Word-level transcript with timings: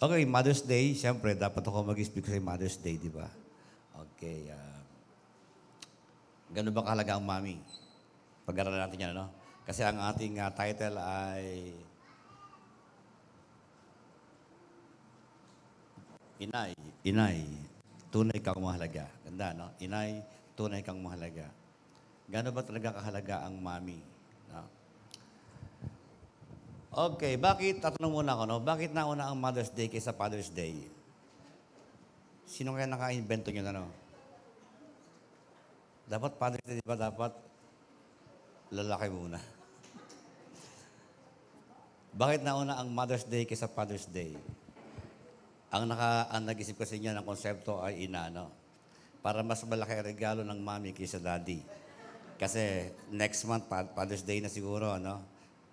Okay, 0.00 0.24
Mother's 0.24 0.64
Day, 0.64 0.96
siyempre, 0.96 1.36
dapat 1.36 1.60
ako 1.60 1.92
mag-speak 1.92 2.24
sa 2.24 2.40
Mother's 2.40 2.80
Day, 2.80 2.96
di 2.96 3.12
ba? 3.12 3.28
Okay. 4.16 4.48
ah 4.48 4.80
ganun 6.56 6.72
ba 6.72 6.88
kahalaga 6.88 7.20
ang 7.20 7.24
mami? 7.28 7.60
Pag-aralan 8.48 8.80
natin 8.80 8.96
yan, 8.96 9.12
ano? 9.12 9.28
Kasi 9.68 9.84
ang 9.84 10.00
ating 10.00 10.40
ah, 10.40 10.48
title 10.56 10.96
ay 10.96 11.76
Inay, 16.40 16.72
Inay, 17.04 17.44
tunay 18.08 18.40
kang 18.40 18.56
mahalaga. 18.56 19.04
Ganda, 19.28 19.52
no? 19.52 19.68
Inay, 19.84 20.24
tunay 20.56 20.80
kang 20.80 21.04
mahalaga. 21.04 21.52
Gano'n 22.32 22.56
ba 22.56 22.64
talaga 22.64 22.96
kahalaga 22.96 23.44
ang 23.44 23.60
mami? 23.60 24.00
No? 26.90 27.14
Okay, 27.14 27.38
bakit, 27.38 27.78
tatanong 27.78 28.10
muna 28.18 28.34
ako, 28.34 28.42
no? 28.50 28.58
Bakit 28.58 28.90
nauna 28.90 29.30
ang 29.30 29.38
Mother's 29.38 29.70
Day 29.70 29.86
kaysa 29.86 30.10
Father's 30.10 30.50
Day? 30.50 30.74
Sino 32.50 32.74
kaya 32.74 32.90
naka-invento 32.90 33.54
nyo, 33.54 33.62
ano? 33.70 33.84
Dapat 36.10 36.34
Father's 36.34 36.66
Day, 36.66 36.82
di 36.82 36.86
ba? 36.86 36.98
Dapat 36.98 37.30
lalaki 38.74 39.06
muna. 39.06 39.38
Bakit 42.10 42.42
nauna 42.42 42.74
ang 42.74 42.90
Mother's 42.90 43.22
Day 43.22 43.46
kaysa 43.46 43.70
Father's 43.70 44.10
Day? 44.10 44.34
Ang 45.70 45.86
naka 45.86 46.26
ang 46.34 46.42
nag-isip 46.42 46.74
kasi 46.74 46.98
niya 46.98 47.14
ng 47.14 47.22
konsepto 47.22 47.78
ay 47.78 48.10
ina, 48.10 48.26
no? 48.34 48.50
Para 49.22 49.46
mas 49.46 49.62
malaki 49.62 49.94
regalo 50.02 50.42
ng 50.42 50.58
mami 50.58 50.90
kaysa 50.90 51.22
daddy. 51.22 51.62
Kasi 52.34 52.90
next 53.14 53.46
month, 53.46 53.70
Father's 53.70 54.26
Day 54.26 54.42
na 54.42 54.50
siguro, 54.50 54.98
no? 54.98 55.22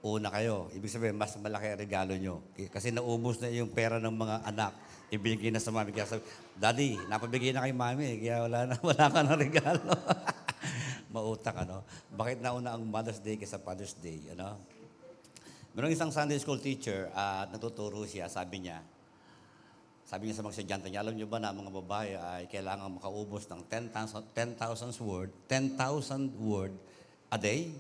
Una 0.08 0.32
kayo. 0.32 0.72
Ibig 0.72 0.88
sabihin, 0.88 1.20
mas 1.20 1.36
malaki 1.36 1.76
ang 1.76 1.80
regalo 1.84 2.14
nyo. 2.16 2.40
Kasi 2.72 2.96
naubos 2.96 3.44
na 3.44 3.52
yung 3.52 3.68
pera 3.68 4.00
ng 4.00 4.16
mga 4.16 4.48
anak. 4.48 4.72
Ibigay 5.12 5.52
na 5.52 5.60
sa 5.60 5.76
mami. 5.76 5.92
Kaya 5.92 6.08
sabi, 6.08 6.24
Daddy, 6.56 6.96
napabigay 7.12 7.52
na 7.52 7.68
kay 7.68 7.76
mami. 7.76 8.24
Kaya 8.24 8.48
wala 8.48 8.60
na, 8.72 8.76
wala 8.88 9.06
ka 9.12 9.20
na 9.28 9.36
regalo. 9.36 9.84
Mautak, 11.12 11.68
ano? 11.68 11.84
Bakit 12.16 12.40
nauna 12.40 12.80
ang 12.80 12.88
Mother's 12.88 13.20
Day 13.20 13.36
kaysa 13.36 13.60
Father's 13.60 14.00
Day, 14.00 14.32
ano? 14.32 14.56
Merong 15.76 15.92
isang 15.92 16.12
Sunday 16.16 16.40
school 16.40 16.58
teacher 16.58 17.12
at 17.12 17.52
natuturo 17.52 18.02
siya, 18.08 18.32
sabi 18.32 18.66
niya, 18.66 18.82
sabi 20.08 20.26
niya 20.26 20.40
sa 20.40 20.44
mga 20.48 20.54
estudyante 20.56 20.88
niya, 20.88 21.04
alam 21.04 21.14
niyo 21.20 21.28
ba 21.28 21.38
na 21.38 21.52
mga 21.52 21.70
babae 21.84 22.16
ay 22.16 22.44
kailangan 22.48 22.96
makaubos 22.96 23.44
ng 23.52 23.62
10,000 23.70 24.24
10,000 24.32 25.04
word, 25.04 25.30
10,000 25.52 26.32
word 26.40 26.74
a 27.28 27.38
day? 27.38 27.76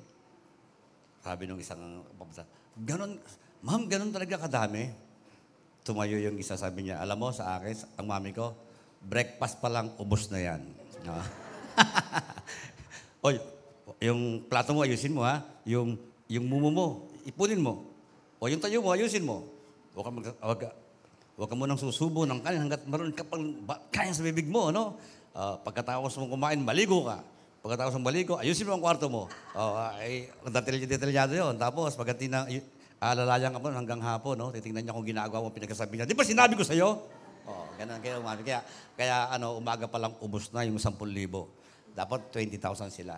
Sabi 1.27 1.43
nung 1.43 1.59
isang 1.59 2.07
pabasa, 2.15 2.47
ganon, 2.79 3.19
ma'am, 3.59 3.83
ganon 3.91 4.15
talaga 4.15 4.47
kadami. 4.47 4.87
Tumayo 5.83 6.15
yung 6.23 6.39
isa, 6.39 6.55
sabi 6.55 6.87
niya, 6.87 7.03
alam 7.03 7.19
mo 7.19 7.35
sa 7.35 7.59
akin, 7.59 7.99
ang 7.99 8.07
mami 8.07 8.31
ko, 8.31 8.55
breakfast 9.03 9.59
pa 9.59 9.67
lang, 9.67 9.91
ubos 9.99 10.31
na 10.31 10.39
yan. 10.39 10.63
No? 11.03 11.19
Oy, 13.27 13.43
yung 13.99 14.47
plato 14.47 14.71
mo, 14.71 14.87
ayusin 14.87 15.11
mo 15.11 15.27
ha. 15.27 15.43
Yung, 15.67 15.99
yung 16.31 16.47
mumu 16.47 16.71
mo, 16.71 16.87
ipunin 17.27 17.59
mo. 17.59 17.83
O 18.39 18.47
yung 18.47 18.63
tayo 18.63 18.79
mo, 18.79 18.95
ayusin 18.95 19.27
mo. 19.27 19.43
Huwag 19.99 20.07
ka, 20.07 20.11
mag, 20.15 20.25
huwag 20.31 20.61
huwag 21.35 21.49
ka 21.51 21.55
munang 21.59 21.77
susubo 21.77 22.23
ng 22.23 22.39
kanin 22.39 22.71
hanggat 22.71 22.87
maroon 22.87 23.11
ka 23.11 23.27
pang 23.27 23.51
kain 23.91 24.15
sa 24.15 24.23
bibig 24.23 24.47
mo, 24.47 24.71
ano? 24.71 24.95
Ah, 25.35 25.59
pagkatapos 25.59 26.15
mo 26.23 26.31
kumain, 26.31 26.63
maligo 26.63 27.03
ka. 27.03 27.19
Pagkatapos 27.61 27.97
mo 27.97 28.07
maligo, 28.07 28.37
ayusin 28.37 28.69
mo 28.69 28.77
ang 28.77 28.83
kwarto 28.83 29.09
mo. 29.09 29.27
Oh, 29.57 29.73
ay, 29.97 30.29
detalyado 30.85 31.33
yun. 31.33 31.57
Tapos, 31.57 31.97
pagkati 31.97 32.29
na, 32.29 32.45
alalayan 33.01 33.53
ka 33.53 33.59
mo 33.61 33.73
hanggang 33.73 34.01
hapon, 34.01 34.37
no? 34.37 34.49
Titingnan 34.53 34.85
niya 34.85 34.93
kung 34.93 35.05
ginagawa 35.05 35.45
mo, 35.45 35.49
pinagkasabi 35.49 35.97
niya. 35.97 36.05
Di 36.09 36.17
ba 36.17 36.25
sinabi 36.25 36.53
ko 36.53 36.63
sa'yo? 36.65 36.89
Oh, 37.47 37.65
ganun 37.79 38.03
kaya 38.03 38.19
umami. 38.19 38.43
Kaya, 38.43 38.59
kaya 38.99 39.31
ano, 39.31 39.57
umaga 39.57 39.87
pa 39.87 39.97
lang 39.97 40.13
ubos 40.19 40.51
na 40.51 40.67
yung 40.67 40.77
10,000. 40.77 40.99
Dapat 41.95 42.19
20,000 42.29 42.91
sila. 42.91 43.15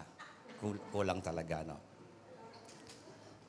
Kul- 0.61 0.83
Kulang 0.93 1.19
talaga, 1.19 1.65
no? 1.65 1.89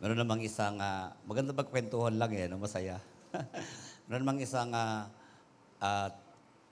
Meron 0.00 0.16
namang 0.16 0.40
isang, 0.40 0.80
ah, 0.80 1.12
maganda 1.28 1.52
magkwentuhan 1.52 2.16
lang 2.16 2.32
eh, 2.32 2.48
no? 2.48 2.56
masaya. 2.56 2.96
meron 4.08 4.24
namang 4.24 4.40
isang, 4.40 4.72
uh, 4.72 5.04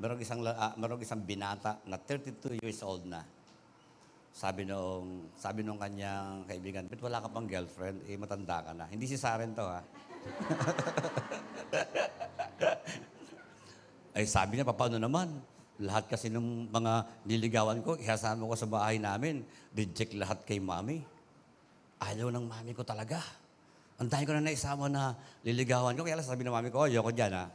meron 0.01 0.17
isang, 0.17 0.41
ah, 0.49 0.73
meron 0.81 0.97
isang 1.05 1.21
binata 1.21 1.77
na 1.85 2.01
32 2.01 2.57
years 2.65 2.81
old 2.81 3.05
na. 3.05 3.21
Sabi 4.39 4.63
nung, 4.63 5.27
sabi 5.35 5.67
nung 5.67 5.83
kanyang 5.83 6.47
kaibigan, 6.47 6.87
"Ba't 6.87 7.03
wala 7.03 7.19
ka 7.19 7.27
pang 7.27 7.51
girlfriend? 7.51 8.07
Eh, 8.07 8.15
matanda 8.15 8.63
ka 8.63 8.71
na. 8.71 8.87
Hindi 8.87 9.11
si 9.11 9.19
Saren 9.19 9.51
to, 9.51 9.67
ha? 9.67 9.83
Ay 14.15 14.31
sabi 14.31 14.55
niya, 14.55 14.71
paano 14.71 14.95
naman? 14.95 15.43
Lahat 15.83 16.07
kasi 16.07 16.31
ng 16.31 16.71
mga 16.71 16.93
niligawan 17.27 17.83
ko, 17.83 17.99
ihasama 17.99 18.47
ko 18.47 18.55
sa 18.55 18.71
bahay 18.71 19.03
namin, 19.03 19.43
reject 19.75 20.15
lahat 20.15 20.39
kay 20.47 20.63
mami. 20.63 21.03
Ayaw 21.99 22.31
ng 22.31 22.47
mami 22.47 22.79
ko 22.79 22.87
talaga. 22.87 23.19
Ang 23.99 24.07
dahil 24.07 24.23
ko 24.23 24.39
na 24.39 24.47
naisama 24.47 24.87
na 24.87 25.19
liligawan 25.43 25.99
ko, 25.99 26.07
kaya 26.07 26.15
sabi 26.23 26.47
ng 26.47 26.55
mami 26.55 26.71
ko, 26.71 26.87
ayoko 26.87 27.11
dyan 27.11 27.35
ha. 27.35 27.51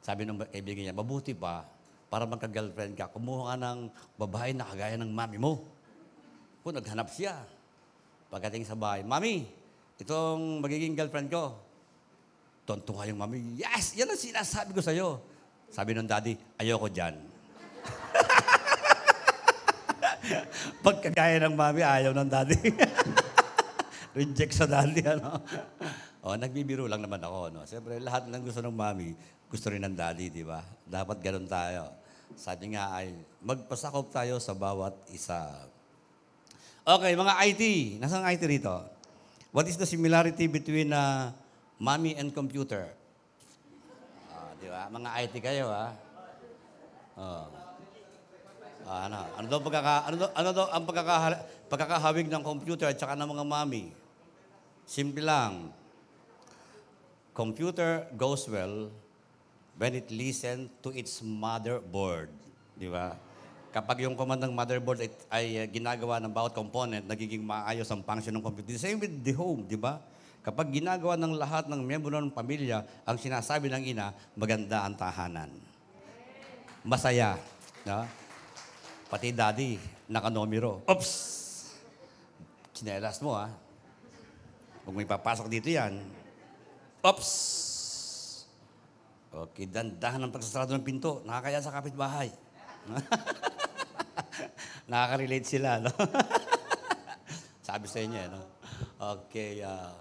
Sabi 0.00 0.24
ng 0.24 0.40
kaibigan 0.48 0.88
niya, 0.88 0.96
mabuti 0.96 1.36
pa, 1.36 1.75
para 2.16 2.24
magka-girlfriend 2.24 2.96
ka, 2.96 3.12
kumuha 3.12 3.52
ka 3.52 3.56
ng 3.60 3.92
babae 4.16 4.56
na 4.56 4.64
kagaya 4.64 4.96
ng 4.96 5.12
mami 5.12 5.36
mo. 5.36 5.60
Kung 6.64 6.72
naghanap 6.72 7.12
siya. 7.12 7.44
Pagdating 8.32 8.64
sa 8.64 8.72
bahay, 8.72 9.04
Mami, 9.04 9.44
itong 10.00 10.64
magiging 10.64 10.96
girlfriend 10.96 11.28
ko, 11.28 11.60
Tontuwa 12.64 13.04
yung 13.04 13.20
mami, 13.20 13.60
yes! 13.60 14.00
Yan 14.00 14.08
ang 14.08 14.16
sinasabi 14.16 14.72
ko 14.72 14.80
sa'yo. 14.80 15.20
Sabi 15.68 15.92
ng 15.92 16.08
daddy, 16.08 16.40
ayoko 16.56 16.88
dyan. 16.88 17.20
Pagkagaya 20.88 21.36
ng 21.44 21.52
mami, 21.52 21.84
ayaw 21.84 22.16
ng 22.16 22.32
daddy. 22.32 22.72
Reject 24.16 24.56
sa 24.56 24.64
daddy, 24.64 25.04
ano? 25.04 25.36
o, 26.24 26.32
nagbibiro 26.32 26.88
lang 26.88 27.04
naman 27.04 27.20
ako, 27.20 27.52
no? 27.52 27.68
Siyempre, 27.68 28.00
lahat 28.00 28.24
ng 28.24 28.40
gusto 28.40 28.64
ng 28.64 28.72
mami, 28.72 29.12
gusto 29.52 29.68
rin 29.68 29.84
ng 29.84 29.92
daddy, 29.92 30.32
di 30.32 30.42
ba? 30.42 30.64
Dapat 30.82 31.20
ganun 31.20 31.44
tayo. 31.44 32.05
Sabi 32.34 32.74
nga 32.74 32.90
ay, 32.98 33.14
magpasakop 33.38 34.10
tayo 34.10 34.42
sa 34.42 34.50
bawat 34.58 34.96
isa. 35.14 35.46
Okay, 36.82 37.14
mga 37.14 37.34
IT. 37.46 37.62
Nasaan 38.02 38.26
ang 38.26 38.34
IT 38.34 38.42
rito? 38.46 38.74
What 39.54 39.70
is 39.70 39.78
the 39.78 39.86
similarity 39.86 40.50
between 40.50 40.90
uh, 40.90 41.30
mommy 41.78 42.18
and 42.18 42.34
computer? 42.34 42.90
Ah, 44.34 44.50
di 44.58 44.66
ba? 44.66 44.90
Mga 44.90 45.08
IT 45.22 45.34
kayo, 45.38 45.70
ha? 45.70 45.94
Oh. 47.16 47.46
Ah, 48.86 49.10
ano? 49.10 49.18
Ano 49.34 49.46
daw 49.50 49.58
pagkaka 49.64 49.94
ano 50.06 50.16
daw, 50.20 50.28
ano 50.30 50.48
daw 50.54 50.66
ang 50.70 50.84
pagkaka 50.86 51.14
pagkakahawig 51.66 52.30
ng 52.30 52.42
computer 52.46 52.86
at 52.86 53.00
saka 53.00 53.18
ng 53.18 53.26
mga 53.26 53.44
mommy? 53.48 53.90
Simple 54.86 55.26
lang. 55.26 55.74
Computer 57.34 58.06
goes 58.14 58.46
well 58.46 58.94
when 59.76 59.92
it 59.92 60.08
listen 60.08 60.72
to 60.80 60.92
its 60.92 61.20
motherboard. 61.20 62.32
Di 62.76 62.88
ba? 62.88 63.16
Kapag 63.76 64.08
yung 64.08 64.16
command 64.16 64.40
ng 64.40 64.52
motherboard 64.56 65.04
ay, 65.04 65.10
ay 65.28 65.46
uh, 65.60 65.66
ginagawa 65.68 66.16
ng 66.16 66.32
bawat 66.32 66.56
component, 66.56 67.04
nagiging 67.04 67.44
maayos 67.44 67.84
ang 67.92 68.00
function 68.00 68.32
ng 68.32 68.40
computer. 68.40 68.72
Same 68.80 68.96
with 68.96 69.12
the 69.20 69.36
home, 69.36 69.68
di 69.68 69.76
ba? 69.76 70.00
Kapag 70.40 70.72
ginagawa 70.72 71.18
ng 71.20 71.36
lahat 71.36 71.68
ng 71.68 71.84
miyembro 71.84 72.16
ng 72.16 72.32
pamilya, 72.32 72.88
ang 73.04 73.20
sinasabi 73.20 73.68
ng 73.68 73.82
ina, 73.92 74.16
maganda 74.32 74.80
ang 74.80 74.96
tahanan. 74.96 75.52
Masaya. 76.80 77.36
No? 77.84 78.08
Pati 79.12 79.34
daddy, 79.34 79.76
nakanomero. 80.08 80.80
Oops! 80.88 81.12
Chinelas 82.72 83.20
mo, 83.20 83.36
ha? 83.36 83.52
Huwag 84.88 84.94
may 84.96 85.08
papasok 85.08 85.52
dito 85.52 85.68
yan. 85.68 86.00
Oops! 87.04 87.75
Okay, 89.36 89.68
dandahan 89.68 90.16
ang 90.24 90.32
pagsasarado 90.32 90.72
ng 90.72 90.80
pinto. 90.80 91.20
Nakakaya 91.28 91.60
sa 91.60 91.68
kapitbahay. 91.68 92.32
Nakaka-relate 94.90 95.44
sila, 95.44 95.76
no? 95.76 95.92
Sabi 97.68 97.84
sa 97.84 98.00
inyo, 98.00 98.16
no? 98.32 98.40
Okay, 98.96 99.60
uh, 99.60 99.92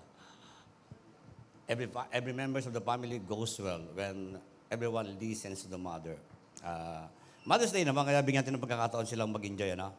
every, 1.67 1.91
every 2.15 2.31
members 2.31 2.63
of 2.63 2.71
the 2.71 2.79
family 2.79 3.19
goes 3.19 3.59
well 3.59 3.83
when 3.91 4.39
everyone 4.71 5.11
listens 5.19 5.67
to 5.67 5.67
the 5.67 5.79
mother. 5.79 6.15
Uh, 6.63 7.03
Mother's 7.43 7.75
Day 7.75 7.83
naman, 7.83 8.07
kaya 8.07 8.23
bigyan 8.23 8.39
natin 8.39 8.55
ng 8.55 8.63
pagkakataon 8.63 9.03
silang 9.03 9.35
mag-enjoy, 9.35 9.75
ano? 9.75 9.91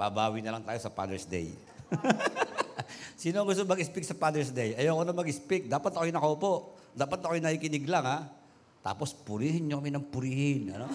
Babawi 0.00 0.40
na 0.40 0.56
lang 0.56 0.64
tayo 0.64 0.80
sa 0.80 0.88
Father's 0.88 1.28
Day. 1.28 1.52
Sino 3.20 3.44
gusto 3.44 3.68
mag-speak 3.68 4.08
sa 4.08 4.16
Father's 4.16 4.48
Day? 4.48 4.72
Ayoko 4.80 5.04
na 5.04 5.12
mag-speak. 5.12 5.68
Dapat 5.68 5.92
ako'y 5.92 6.08
nakaupo. 6.08 6.72
Dapat 6.96 7.20
ako'y 7.20 7.44
nakikinig 7.44 7.84
lang, 7.84 8.08
ha? 8.08 8.37
Tapos 8.82 9.12
purihin 9.12 9.66
niyo 9.66 9.82
kami 9.82 9.90
ng 9.92 10.06
purihin. 10.08 10.72
Ano? 10.74 10.86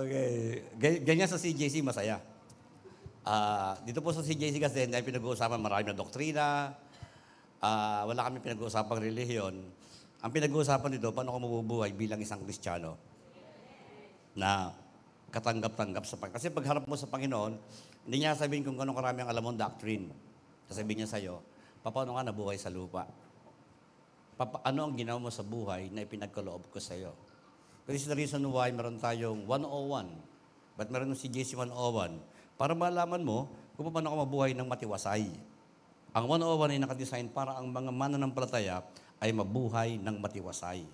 okay. 0.00 0.64
Ga- 0.80 1.02
Ganyan 1.04 1.28
sa 1.28 1.38
CJC, 1.40 1.84
masaya. 1.84 2.20
Ah, 3.24 3.80
dito 3.88 4.04
po 4.04 4.12
sa 4.12 4.20
CJC 4.20 4.60
kasi 4.60 4.84
hindi 4.84 5.00
pinag-uusapan 5.00 5.56
marami 5.56 5.88
na 5.88 5.96
doktrina, 5.96 6.76
ah, 7.64 8.04
wala 8.04 8.28
kami 8.28 8.44
pinag-uusapang 8.44 9.00
relihiyon. 9.00 9.54
Ang 10.24 10.30
pinag-uusapan 10.32 10.96
dito, 10.96 11.12
paano 11.12 11.32
ko 11.32 11.38
mabubuhay 11.40 11.92
bilang 11.92 12.20
isang 12.20 12.40
Kristiyano 12.44 12.96
na 14.36 14.72
katanggap-tanggap 15.32 16.04
sa 16.04 16.16
Panginoon. 16.20 16.36
Kasi 16.36 16.48
pagharap 16.52 16.84
mo 16.84 16.96
sa 16.96 17.08
Panginoon, 17.08 17.52
hindi 18.04 18.16
niya 18.20 18.36
sabihin 18.36 18.62
kung 18.62 18.76
gano'ng 18.76 18.96
karami 18.96 19.24
ang 19.24 19.30
alam 19.32 19.42
mong 19.44 19.58
doctrine. 19.58 20.12
Sasabihin 20.68 21.04
niya 21.04 21.10
sa'yo, 21.10 21.40
paano 21.92 22.16
ka 22.16 22.24
nabuhay 22.24 22.56
sa 22.56 22.72
lupa? 22.72 23.04
Papa, 24.34 24.64
ano 24.64 24.88
ang 24.88 24.94
ginawa 24.96 25.20
mo 25.20 25.28
sa 25.28 25.44
buhay 25.44 25.92
na 25.92 26.02
ipinagkaloob 26.02 26.72
ko 26.72 26.78
sa'yo? 26.80 27.12
This 27.84 28.02
is 28.02 28.08
the 28.08 28.16
reason 28.16 28.40
why 28.48 28.72
meron 28.72 28.96
tayong 28.96 29.44
101. 29.44 30.08
But 30.80 30.88
meron 30.88 31.12
si 31.12 31.28
JC 31.28 31.54
101? 31.54 32.16
Para 32.56 32.72
malaman 32.72 33.20
mo 33.20 33.52
kung 33.76 33.92
paano 33.92 34.10
ka 34.10 34.16
mabuhay 34.24 34.56
ng 34.56 34.66
matiwasay. 34.66 35.28
Ang 36.14 36.24
101 36.30 36.72
ay 36.72 36.80
nakadesign 36.80 37.26
para 37.28 37.58
ang 37.58 37.68
mga 37.68 37.90
mananampalataya 37.92 38.80
ay 39.20 39.30
mabuhay 39.36 40.00
ng 40.00 40.16
matiwasay. 40.18 40.86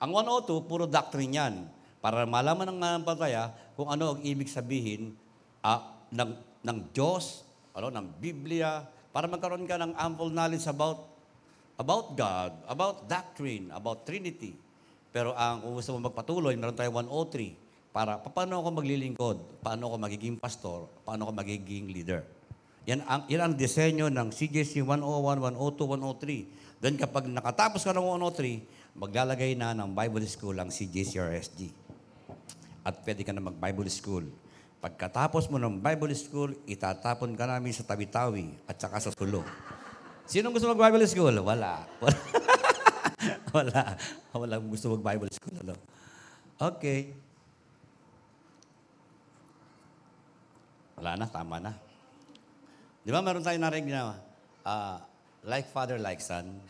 Ang 0.00 0.10
102, 0.10 0.64
puro 0.64 0.88
doctrine 0.88 1.34
yan. 1.34 1.54
Para 2.00 2.24
malaman 2.24 2.72
ng 2.72 2.78
mananampalataya 2.78 3.52
kung 3.76 3.92
ano 3.92 4.16
ang 4.16 4.20
ibig 4.24 4.48
sabihin 4.48 5.14
ah, 5.60 5.94
ng, 6.10 6.32
ng 6.64 6.78
Diyos, 6.90 7.44
ano, 7.76 7.90
ng 7.90 8.06
Biblia, 8.18 8.86
para 9.14 9.30
magkaroon 9.30 9.62
ka 9.62 9.78
ng 9.78 9.94
ample 9.94 10.34
knowledge 10.34 10.66
about 10.66 11.06
about 11.78 12.18
God, 12.18 12.50
about 12.66 13.06
doctrine, 13.06 13.70
about 13.70 14.02
Trinity. 14.02 14.58
Pero 15.14 15.30
ang 15.38 15.62
kung 15.62 15.78
gusto 15.78 15.94
mo 15.94 16.10
magpatuloy, 16.10 16.58
meron 16.58 16.74
tayo 16.74 16.90
103 16.90 17.94
para 17.94 18.18
paano 18.18 18.58
ako 18.58 18.82
maglilingkod, 18.82 19.62
paano 19.62 19.86
ako 19.86 19.96
magiging 20.02 20.34
pastor, 20.34 20.90
paano 21.06 21.30
ako 21.30 21.32
magiging 21.38 21.94
leader. 21.94 22.26
Yan 22.90 23.06
ang, 23.06 23.22
yan 23.30 23.42
ang 23.46 23.54
disenyo 23.54 24.10
ng 24.10 24.34
CJC 24.34 24.82
101, 24.82 24.98
102, 24.98 26.82
103. 26.82 26.82
Then 26.82 26.98
kapag 26.98 27.30
nakatapos 27.30 27.86
ka 27.86 27.94
ng 27.94 28.02
103, 28.18 28.98
maglalagay 28.98 29.54
na 29.54 29.78
ng 29.78 29.94
Bible 29.94 30.26
School 30.26 30.58
ang 30.58 30.74
CJC 30.74 31.22
RSG. 31.22 31.70
At 32.82 32.98
pwede 33.06 33.22
ka 33.22 33.30
na 33.30 33.40
mag-Bible 33.40 33.88
School. 33.88 34.26
Pagkatapos 34.84 35.48
mo 35.48 35.56
ng 35.56 35.80
Bible 35.80 36.12
School, 36.12 36.52
itatapon 36.68 37.32
ka 37.32 37.48
namin 37.48 37.72
sa 37.72 37.88
tabi-tawi 37.88 38.52
at 38.68 38.76
saka 38.76 39.00
sa 39.00 39.08
sulo. 39.16 39.40
Sinong 40.28 40.52
gusto 40.52 40.68
mag-Bible 40.68 41.08
School? 41.08 41.32
Wala. 41.40 41.88
Wala. 43.56 43.96
Wala 44.36 44.60
gusto 44.60 44.92
mag-Bible 44.92 45.32
School. 45.32 45.56
Ano? 45.64 45.72
Okay. 46.60 47.16
Wala 51.00 51.16
na, 51.16 51.32
tama 51.32 51.56
na. 51.64 51.72
Di 53.00 53.08
ba 53.08 53.24
meron 53.24 53.40
tayong 53.40 53.64
narinig 53.64 53.88
na 53.88 54.20
ah, 54.68 55.00
like 55.48 55.64
father, 55.72 55.96
like 55.96 56.20
son? 56.20 56.60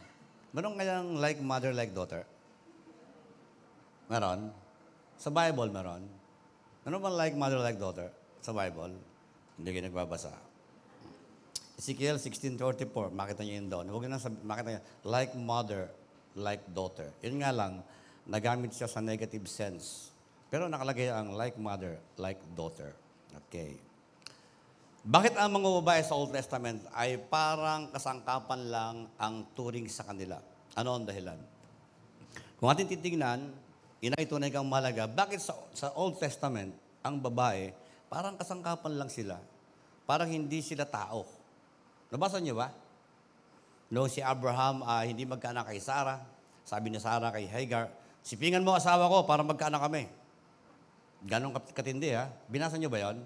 Meron 0.55 0.78
kayang 0.78 1.19
like 1.19 1.43
mother, 1.43 1.75
like 1.75 1.90
daughter? 1.90 2.22
Meron? 4.06 4.55
Sa 5.19 5.34
Bible 5.34 5.75
meron? 5.75 6.22
Meron 6.84 7.00
bang 7.00 7.16
like 7.16 7.34
mother, 7.34 7.58
like 7.64 7.81
daughter? 7.81 8.12
Sa 8.44 8.52
Bible? 8.52 8.92
Hindi 9.56 9.69
kayo 9.72 9.88
nagbabasa. 9.88 10.36
Ezekiel 11.81 12.20
16.34, 12.20 13.10
makita 13.10 13.40
niyo 13.42 13.54
yun 13.58 13.69
doon. 13.72 13.86
Huwag 13.88 14.06
na 14.06 14.20
sabi, 14.20 14.36
makita 14.44 14.69
niyo, 14.69 14.82
like 15.08 15.32
mother, 15.32 15.88
like 16.36 16.62
daughter. 16.70 17.08
Yun 17.25 17.40
nga 17.40 17.50
lang, 17.50 17.81
nagamit 18.28 18.76
siya 18.76 18.86
sa 18.86 19.00
negative 19.00 19.48
sense. 19.48 20.12
Pero 20.52 20.69
nakalagay 20.69 21.10
ang 21.10 21.34
like 21.34 21.58
mother, 21.58 21.98
like 22.20 22.38
daughter. 22.54 22.92
Okay. 23.48 23.75
Bakit 25.04 25.37
ang 25.40 25.50
mga 25.56 25.69
babae 25.84 26.00
sa 26.04 26.16
Old 26.16 26.32
Testament 26.32 26.84
ay 26.94 27.16
parang 27.19 27.92
kasangkapan 27.92 28.60
lang 28.70 28.94
ang 29.19 29.44
turing 29.56 29.88
sa 29.90 30.06
kanila? 30.06 30.38
Ano 30.76 30.96
ang 30.96 31.04
dahilan? 31.04 31.37
Kung 32.56 32.70
ating 32.70 32.88
titingnan, 32.92 33.63
ina 34.04 34.20
ito 34.20 34.36
na 34.36 34.52
kang 34.52 34.68
malaga, 34.68 35.08
bakit 35.08 35.40
sa, 35.40 35.56
sa 35.72 35.88
Old 35.96 36.20
Testament, 36.20 36.76
ang 37.00 37.16
babae, 37.16 37.72
parang 38.12 38.36
kasangkapan 38.36 39.00
lang 39.00 39.08
sila. 39.08 39.40
Parang 40.04 40.28
hindi 40.28 40.60
sila 40.60 40.84
tao. 40.84 41.24
Nabasa 42.12 42.36
niyo 42.36 42.60
ba? 42.60 42.68
Noong 43.88 44.12
si 44.12 44.20
Abraham 44.20 44.84
ah, 44.84 45.08
hindi 45.08 45.24
magkaanak 45.24 45.72
kay 45.72 45.80
Sarah, 45.80 46.20
sabi 46.68 46.92
ni 46.92 47.00
Sarah 47.00 47.32
kay 47.32 47.48
Hagar, 47.48 47.88
sipingan 48.20 48.60
mo 48.60 48.76
asawa 48.76 49.08
ko 49.08 49.24
para 49.24 49.40
magkaanak 49.40 49.80
kami. 49.80 50.04
Ganon 51.24 51.56
kat- 51.56 51.72
katindi 51.72 52.12
ha. 52.12 52.28
Binasa 52.52 52.76
niyo 52.76 52.92
ba 52.92 53.00
yon? 53.00 53.24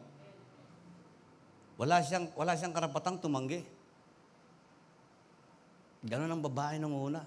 Wala 1.74 1.98
siyang, 2.02 2.30
wala 2.38 2.54
siyang 2.54 2.74
karapatang 2.74 3.18
tumanggi. 3.18 3.66
Ganon 6.06 6.30
ang 6.30 6.42
babae 6.42 6.78
nung 6.78 6.94
una. 6.94 7.26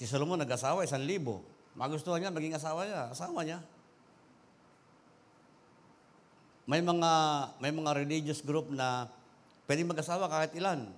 Si 0.00 0.08
Solomon 0.08 0.40
nag-asawa, 0.40 0.80
isang 0.80 1.04
libo. 1.04 1.44
Magustuhan 1.76 2.24
niya, 2.24 2.32
maging 2.32 2.56
asawa 2.56 2.88
niya. 2.88 3.12
Asawa 3.12 3.44
niya. 3.44 3.60
May 6.64 6.80
mga 6.80 7.12
may 7.60 7.68
mga 7.68 7.90
religious 8.00 8.40
group 8.40 8.72
na 8.72 9.12
pwedeng 9.68 9.92
mag-asawa 9.92 10.24
kahit 10.32 10.56
ilan. 10.56 10.88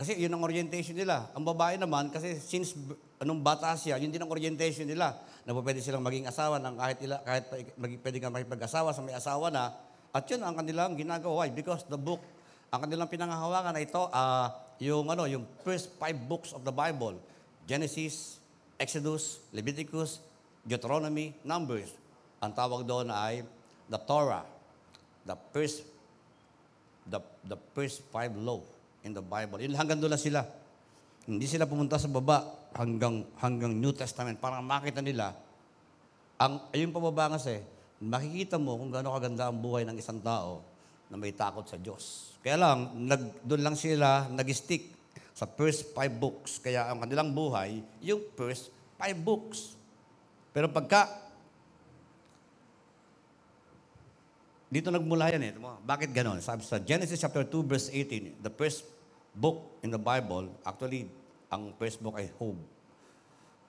Kasi 0.00 0.16
yun 0.16 0.32
ang 0.32 0.40
orientation 0.40 0.96
nila. 0.96 1.28
Ang 1.36 1.44
babae 1.44 1.76
naman, 1.76 2.08
kasi 2.08 2.40
since 2.40 2.72
anong 3.20 3.44
bata 3.44 3.76
siya, 3.76 4.00
yun 4.00 4.08
din 4.08 4.24
ang 4.24 4.32
orientation 4.32 4.88
nila. 4.88 5.12
Na 5.44 5.52
pwede 5.52 5.84
silang 5.84 6.00
maging 6.00 6.24
asawa 6.24 6.56
ng 6.56 6.72
kahit, 6.72 6.98
ila, 7.04 7.20
kahit 7.20 7.44
pwede 7.76 8.16
kang 8.16 8.32
makipag-asawa 8.32 8.96
sa 8.96 9.04
may 9.04 9.12
asawa 9.12 9.52
na. 9.52 9.76
At 10.08 10.24
yun 10.24 10.40
ang 10.40 10.56
kanilang 10.56 10.96
ginagawa. 10.96 11.44
Why? 11.44 11.52
Because 11.52 11.84
the 11.84 12.00
book, 12.00 12.24
ang 12.72 12.88
kanilang 12.88 13.12
pinangahawakan 13.12 13.76
na 13.76 13.82
ito, 13.84 14.08
ah, 14.08 14.67
yung, 14.78 15.10
ano, 15.10 15.26
yung 15.26 15.44
first 15.66 15.90
five 15.98 16.16
books 16.16 16.54
of 16.54 16.62
the 16.62 16.74
Bible. 16.74 17.18
Genesis, 17.68 18.38
Exodus, 18.78 19.42
Leviticus, 19.50 20.22
Deuteronomy, 20.62 21.34
Numbers. 21.42 21.90
Ang 22.38 22.54
tawag 22.54 22.86
doon 22.86 23.10
ay 23.10 23.42
the 23.90 23.98
Torah. 23.98 24.46
The 25.26 25.36
first 25.52 25.84
the, 27.08 27.20
the 27.44 27.58
first 27.72 28.04
five 28.12 28.32
law 28.36 28.60
in 29.02 29.16
the 29.16 29.24
Bible. 29.24 29.58
Yun, 29.58 29.74
hanggang 29.74 29.98
doon 29.98 30.14
na 30.14 30.20
sila. 30.20 30.44
Hindi 31.24 31.44
sila 31.48 31.68
pumunta 31.68 31.96
sa 31.96 32.08
baba 32.08 32.44
hanggang, 32.76 33.24
hanggang 33.40 33.72
New 33.76 33.92
Testament 33.92 34.40
para 34.40 34.60
makita 34.60 35.00
nila. 35.00 35.36
Ang, 36.40 36.60
yung 36.72 36.94
pababa 36.94 37.36
kasi, 37.36 37.60
makikita 37.98 38.56
mo 38.56 38.78
kung 38.78 38.94
gaano 38.94 39.12
kaganda 39.16 39.50
ang 39.50 39.58
buhay 39.58 39.82
ng 39.88 39.96
isang 39.98 40.22
tao 40.22 40.62
na 41.08 41.16
may 41.16 41.32
takot 41.32 41.64
sa 41.64 41.80
Diyos. 41.80 42.36
Kaya 42.44 42.60
lang, 42.60 42.94
nag, 42.94 43.42
doon 43.44 43.62
lang 43.64 43.76
sila 43.76 44.28
nag-stick 44.28 44.92
sa 45.32 45.48
first 45.48 45.92
five 45.96 46.12
books. 46.12 46.60
Kaya 46.60 46.88
ang 46.88 47.02
kanilang 47.02 47.32
buhay, 47.32 47.80
yung 48.04 48.22
first 48.36 48.70
five 49.00 49.16
books. 49.16 49.74
Pero 50.52 50.68
pagka 50.68 51.28
Dito 54.68 54.92
nagmula 54.92 55.32
yan 55.32 55.42
eh. 55.48 55.52
Bakit 55.80 56.12
ganon? 56.12 56.44
Sabi 56.44 56.60
sa 56.60 56.76
Genesis 56.76 57.16
chapter 57.16 57.40
2 57.40 57.64
verse 57.64 57.88
18, 57.88 58.44
the 58.44 58.52
first 58.52 58.84
book 59.32 59.64
in 59.80 59.88
the 59.88 59.96
Bible, 59.96 60.52
actually, 60.60 61.08
ang 61.48 61.72
first 61.80 62.04
book 62.04 62.20
ay 62.20 62.28
Job. 62.36 62.60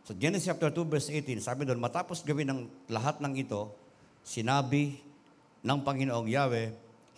So 0.04 0.12
Genesis 0.12 0.52
chapter 0.52 0.68
2 0.68 0.92
verse 0.92 1.08
18, 1.08 1.40
sabi 1.40 1.64
doon, 1.64 1.80
matapos 1.80 2.20
gawin 2.20 2.52
ng 2.52 2.62
lahat 2.92 3.24
ng 3.24 3.32
ito, 3.40 3.72
sinabi 4.28 5.00
ng 5.64 5.80
Panginoong 5.80 6.28
Yahweh, 6.28 6.68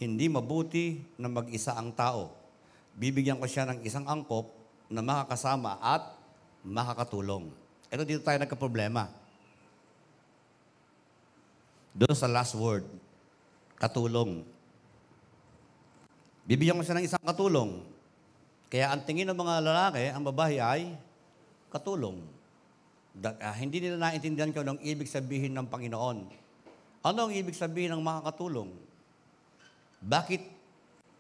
hindi 0.02 0.26
mabuti 0.26 0.98
na 1.22 1.30
mag-isa 1.30 1.78
ang 1.78 1.94
tao. 1.94 2.34
Bibigyan 2.98 3.38
ko 3.38 3.46
siya 3.46 3.70
ng 3.70 3.86
isang 3.86 4.10
angkop 4.10 4.50
na 4.90 5.06
makakasama 5.06 5.78
at 5.78 6.18
makakatulong. 6.66 7.54
Ito 7.94 8.02
dito 8.02 8.26
tayo 8.26 8.42
nagka-problema. 8.42 9.14
Doon 11.94 12.18
sa 12.18 12.26
last 12.26 12.58
word, 12.58 12.82
katulong. 13.78 14.42
Bibigyan 16.50 16.82
ko 16.82 16.84
siya 16.84 16.98
ng 16.98 17.06
isang 17.06 17.22
katulong. 17.22 17.86
Kaya 18.74 18.90
ang 18.90 19.06
tingin 19.06 19.30
ng 19.30 19.38
mga 19.38 19.56
lalaki, 19.62 20.10
ang 20.10 20.24
babae 20.26 20.58
ay 20.58 20.98
katulong. 21.70 22.18
Da, 23.14 23.38
ah, 23.38 23.54
hindi 23.54 23.84
nila 23.84 24.02
naintindihan 24.02 24.50
kung 24.50 24.66
anong 24.66 24.82
ibig 24.82 25.12
sabihin 25.12 25.54
ng 25.54 25.68
Panginoon. 25.68 26.18
Ano 27.06 27.20
ang 27.28 27.34
ibig 27.36 27.54
sabihin 27.54 27.94
ng 27.94 28.02
makakatulong? 28.02 28.72
Bakit 30.02 30.42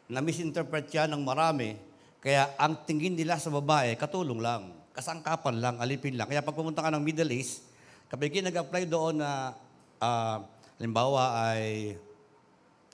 na-misinterpret 0.09 0.89
siya 0.89 1.05
ng 1.07 1.21
marami? 1.21 1.77
Kaya 2.21 2.53
ang 2.57 2.85
tingin 2.85 3.13
nila 3.13 3.38
sa 3.38 3.53
babae, 3.53 3.97
katulong 3.97 4.41
lang. 4.41 4.73
Kasangkapan 4.91 5.61
lang, 5.61 5.75
alipin 5.79 6.17
lang. 6.17 6.27
Kaya 6.27 6.43
pag 6.43 6.57
pumunta 6.57 6.83
ka 6.83 6.91
ng 6.91 7.01
Middle 7.01 7.31
East, 7.31 7.65
kapag 8.11 8.33
nag-apply 8.33 8.83
doon 8.89 9.23
na, 9.23 9.55
ah, 10.03 10.43
halimbawa 10.77 11.53
ay 11.53 11.95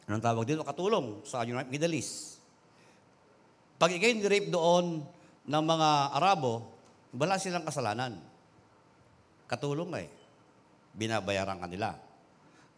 Anong 0.08 0.24
tawag 0.24 0.48
dito? 0.48 0.64
Katulong 0.64 1.20
sa 1.28 1.44
United 1.44 1.68
Middle 1.68 2.00
East. 2.00 2.40
Pag 3.76 3.92
ikay 3.92 4.16
ni-rape 4.16 4.48
doon 4.48 5.04
ng 5.44 5.64
mga 5.68 5.90
Arabo, 6.16 6.64
wala 7.12 7.36
silang 7.36 7.68
kasalanan. 7.68 8.16
Katulong 9.52 9.92
eh. 10.00 10.08
Binabayaran 10.96 11.60
ka 11.60 11.68
nila. 11.68 12.00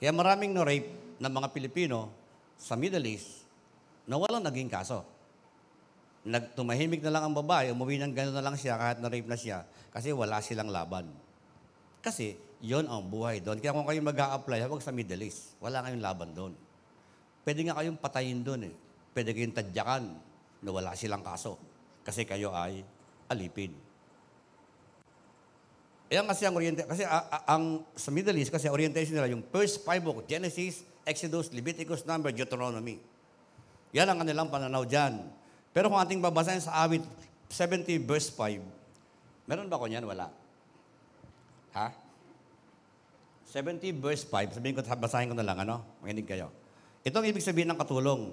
Kaya 0.01 0.09
maraming 0.09 0.57
na-rape 0.57 1.21
ng 1.21 1.29
mga 1.29 1.47
Pilipino 1.53 2.09
sa 2.59 2.75
Middle 2.75 3.07
East 3.07 3.47
na 4.03 4.19
walang 4.19 4.43
naging 4.43 4.67
kaso. 4.67 5.01
Nagtumahimik 6.27 6.99
na 6.99 7.15
lang 7.15 7.31
ang 7.31 7.35
babae, 7.39 7.71
umuwi 7.71 7.95
ng 8.03 8.11
gano'n 8.11 8.35
na 8.35 8.43
lang 8.43 8.59
siya 8.59 8.75
kahit 8.75 8.99
na-rape 8.99 9.25
na 9.25 9.39
siya 9.39 9.63
kasi 9.89 10.11
wala 10.11 10.43
silang 10.43 10.67
laban. 10.67 11.07
Kasi 12.03 12.35
yon 12.59 12.85
ang 12.91 13.07
buhay 13.07 13.39
doon. 13.39 13.63
Kaya 13.63 13.71
kung 13.71 13.87
kayo 13.87 14.03
mag 14.03 14.19
apply 14.19 14.67
huwag 14.67 14.83
sa 14.83 14.91
Middle 14.91 15.23
East. 15.23 15.55
Wala 15.63 15.79
kayong 15.79 16.03
laban 16.03 16.29
doon. 16.35 16.53
Pwede 17.47 17.63
nga 17.63 17.79
kayong 17.79 17.97
patayin 17.97 18.43
doon 18.43 18.67
eh. 18.67 18.75
Pwede 19.15 19.31
kayong 19.31 19.55
tadyakan 19.55 20.03
na 20.59 20.69
wala 20.69 20.91
silang 20.99 21.23
kaso. 21.23 21.55
Kasi 22.03 22.27
kayo 22.27 22.51
ay 22.51 22.83
alipin. 23.31 23.71
Yan 26.09 26.25
kasi 26.25 26.43
ang 26.49 26.57
orientation. 26.57 26.89
Kasi 26.89 27.03
a- 27.05 27.29
a- 27.29 27.45
ang 27.53 27.85
sa 27.93 28.09
Middle 28.09 28.41
East, 28.41 28.49
kasi 28.49 28.65
orientation 28.65 29.13
nila, 29.13 29.29
yung 29.29 29.45
first 29.53 29.85
five 29.85 30.01
book, 30.01 30.25
Genesis, 30.25 30.81
Exodus, 31.07 31.51
Leviticus, 31.55 32.03
Number, 32.03 32.31
Deuteronomy. 32.31 32.99
Yan 33.95 34.09
ang 34.09 34.21
kanilang 34.21 34.49
pananaw 34.51 34.85
dyan. 34.85 35.19
Pero 35.73 35.89
kung 35.89 36.01
ating 36.01 36.21
babasahin 36.21 36.61
sa 36.61 36.85
awit 36.85 37.01
70 37.49 38.01
verse 38.05 38.29
5, 38.33 38.61
meron 39.49 39.69
ba 39.69 39.81
ko 39.81 39.89
niyan? 39.89 40.05
Wala. 40.05 40.29
Ha? 41.73 41.87
70 43.49 43.81
verse 43.97 44.29
5, 44.29 44.61
sabihin 44.61 44.77
ko, 44.77 44.85
basahin 44.85 45.33
ko 45.33 45.35
na 45.37 45.45
lang, 45.45 45.57
ano? 45.65 45.81
Makinig 46.05 46.29
kayo. 46.29 46.53
Ito 47.01 47.17
ang 47.17 47.25
ibig 47.25 47.41
sabihin 47.41 47.73
ng 47.73 47.79
katulong. 47.81 48.29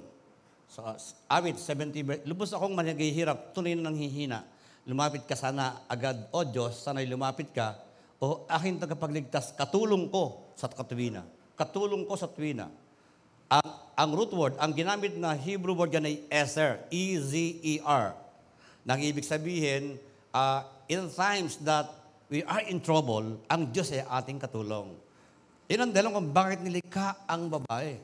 So, 0.68 0.84
awit 1.32 1.56
70 1.56 2.04
verse, 2.04 2.22
lubos 2.28 2.52
akong 2.52 2.76
managihirap, 2.76 3.56
tunay 3.56 3.72
na 3.72 3.88
nang 3.88 3.96
hihina. 3.96 4.44
Lumapit 4.84 5.24
ka 5.24 5.32
sana 5.32 5.88
agad, 5.88 6.28
O 6.36 6.44
Diyos, 6.44 6.84
sana'y 6.84 7.08
lumapit 7.08 7.48
ka, 7.50 7.80
o 8.20 8.44
aking 8.48 8.76
tagapagligtas, 8.76 9.56
katulong 9.56 10.12
ko 10.12 10.52
sa 10.52 10.68
katuwina. 10.68 11.24
Katulong 11.56 12.04
ko 12.04 12.14
sa 12.14 12.28
tuwina. 12.28 12.68
Ang, 13.48 13.68
ang 13.96 14.10
root 14.12 14.30
word, 14.36 14.54
ang 14.60 14.76
ginamit 14.76 15.16
na 15.16 15.32
Hebrew 15.32 15.72
word 15.72 15.96
yan 15.96 16.04
ay 16.04 16.20
Ezer, 16.28 16.84
E-Z-E-R. 16.92 18.12
Nang 18.84 19.00
ibig 19.00 19.24
sabihin, 19.24 19.96
uh, 20.36 20.60
in 20.86 21.08
times 21.08 21.56
that 21.64 21.88
we 22.28 22.44
are 22.44 22.60
in 22.68 22.78
trouble, 22.78 23.40
ang 23.48 23.72
Diyos 23.72 23.88
ay 23.96 24.04
ating 24.04 24.36
katulong. 24.36 24.92
Yan 25.72 25.88
ang 25.88 25.92
dahilan 25.96 26.14
kung 26.14 26.30
bakit 26.30 26.60
nilikha 26.62 27.26
ang 27.26 27.48
babae. 27.50 27.98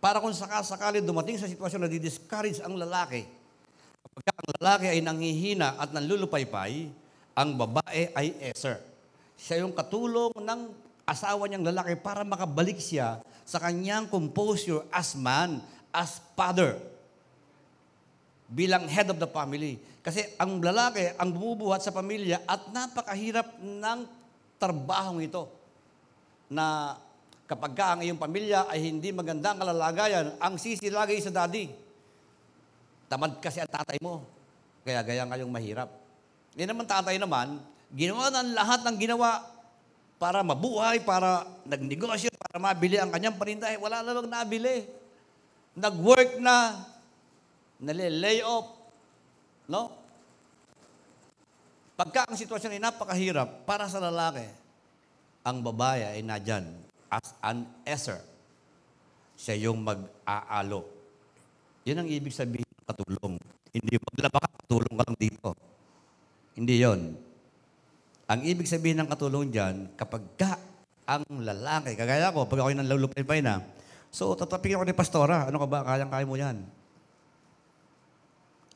Para 0.00 0.16
kung 0.22 0.32
sakasakali 0.32 1.04
dumating 1.04 1.36
sa 1.36 1.44
sitwasyon 1.44 1.84
na 1.84 1.90
di-discourage 1.92 2.62
ang 2.64 2.78
lalaki, 2.78 3.28
kapag 4.00 4.24
ang 4.32 4.48
lalaki 4.56 4.86
ay 4.88 5.00
nanghihina 5.04 5.76
at 5.76 5.92
nanlulupaypay, 5.92 6.88
ang 7.36 7.50
babae 7.56 8.14
ay 8.16 8.32
Ezer. 8.52 8.80
Siya 9.36 9.64
yung 9.64 9.76
katulong 9.76 10.32
ng 10.36 10.60
asawa 11.10 11.50
niyang 11.50 11.66
lalaki 11.66 11.98
para 11.98 12.22
makabalik 12.22 12.78
siya 12.78 13.18
sa 13.42 13.58
kanyang 13.58 14.06
composure 14.06 14.86
as 14.94 15.18
man, 15.18 15.58
as 15.90 16.22
father, 16.38 16.78
bilang 18.46 18.86
head 18.86 19.10
of 19.10 19.18
the 19.18 19.26
family. 19.26 19.82
Kasi 20.06 20.22
ang 20.38 20.62
lalaki 20.62 21.10
ang 21.18 21.34
bumubuhat 21.34 21.82
sa 21.82 21.90
pamilya 21.90 22.46
at 22.46 22.70
napakahirap 22.70 23.58
ng 23.58 23.98
trabahong 24.62 25.26
ito 25.26 25.50
na 26.46 26.94
kapag 27.50 27.74
ka 27.74 27.98
ang 27.98 28.00
iyong 28.06 28.16
pamilya 28.18 28.70
ay 28.70 28.86
hindi 28.86 29.10
magandang 29.10 29.58
kalalagayan, 29.58 30.38
ang 30.38 30.54
sisi 30.54 30.86
lagi 30.86 31.18
sa 31.18 31.34
daddy. 31.34 31.66
Tamad 33.10 33.42
kasi 33.42 33.58
ang 33.58 33.70
tatay 33.70 33.98
mo. 33.98 34.22
Kaya 34.86 35.02
gaya 35.02 35.26
ngayong 35.26 35.50
mahirap. 35.50 35.90
Hindi 36.54 36.64
naman 36.70 36.86
tatay 36.86 37.18
naman, 37.18 37.58
ginawa 37.90 38.30
ng 38.30 38.54
lahat 38.54 38.80
ng 38.86 38.96
ginawa 38.96 39.42
para 40.20 40.44
mabuhay, 40.44 41.00
para 41.00 41.48
nagnegosyo, 41.64 42.28
para 42.36 42.60
mabili 42.60 43.00
ang 43.00 43.08
kanyang 43.08 43.40
panindahe. 43.40 43.80
Wala 43.80 44.04
namang 44.04 44.28
nabili. 44.28 44.84
Nag-work 45.72 46.36
na, 46.36 46.76
nalilay 47.80 48.44
off. 48.44 48.68
No? 49.64 49.96
Pagka 51.96 52.28
ang 52.28 52.36
sitwasyon 52.36 52.76
ay 52.76 52.84
napakahirap 52.84 53.64
para 53.64 53.88
sa 53.88 53.96
lalaki, 53.96 54.44
ang 55.40 55.64
babae 55.64 56.04
ay 56.04 56.20
nadyan 56.20 56.68
as 57.08 57.32
an 57.40 57.64
esser. 57.88 58.20
Siya 59.40 59.72
yung 59.72 59.80
mag-aalo. 59.80 60.84
Yan 61.88 62.04
ang 62.04 62.08
ibig 62.12 62.36
sabihin 62.36 62.68
ng 62.68 62.88
katulong. 62.92 63.34
Hindi 63.72 63.94
maglaba 63.96 64.36
ka, 64.36 64.48
katulong 64.68 64.94
ka 65.00 65.04
lang 65.08 65.16
dito. 65.16 65.48
Hindi 66.60 66.76
yon. 66.76 67.29
Ang 68.30 68.46
ibig 68.46 68.70
sabihin 68.70 69.02
ng 69.02 69.10
katulong 69.10 69.50
dyan, 69.50 69.90
kapag 69.98 70.22
ka 70.38 70.54
ang 71.02 71.26
lalaki, 71.42 71.98
kagaya 71.98 72.30
ko, 72.30 72.46
pag 72.46 72.62
ako'y 72.62 72.78
nanlulupay 72.78 73.42
na, 73.42 73.58
so 74.06 74.38
tatapigin 74.38 74.78
ako 74.78 74.86
ni 74.86 74.94
Pastora, 74.94 75.50
ano 75.50 75.58
ka 75.58 75.66
ba, 75.66 75.82
kayang-kaya 75.82 76.22
mo 76.22 76.38
yan. 76.38 76.62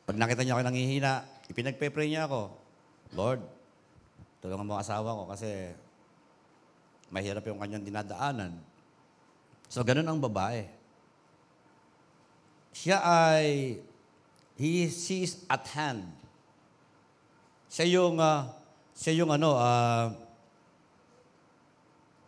Pag 0.02 0.18
nakita 0.18 0.42
niya 0.42 0.58
ako 0.58 0.62
nangihina, 0.66 1.22
ipinagpe-pray 1.46 2.10
niya 2.10 2.26
ako, 2.26 2.50
Lord, 3.14 3.46
tulungan 4.42 4.66
mo 4.66 4.74
ang 4.74 4.82
asawa 4.82 5.22
ko 5.22 5.30
kasi 5.30 5.70
mahirap 7.14 7.46
yung 7.46 7.62
kanyang 7.62 7.86
dinadaanan. 7.86 8.58
So, 9.70 9.86
ganun 9.86 10.10
ang 10.10 10.18
babae. 10.18 10.66
Siya 12.74 12.98
ay, 13.06 13.78
he, 14.58 14.90
she 14.90 15.22
is 15.22 15.46
at 15.46 15.62
hand. 15.70 16.10
Siya 17.70 18.02
yung, 18.02 18.18
ah, 18.18 18.63
siya 18.94 19.12
yung 19.22 19.30
ano, 19.34 19.58
ah, 19.58 20.14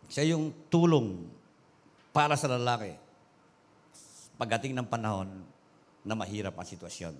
siya 0.07 0.35
yung 0.35 0.51
tulong 0.71 1.27
para 2.15 2.35
sa 2.39 2.51
lalaki 2.51 2.95
pagdating 4.37 4.77
ng 4.77 4.87
panahon 4.87 5.27
na 6.05 6.13
mahirap 6.13 6.55
ang 6.55 6.67
sitwasyon. 6.67 7.17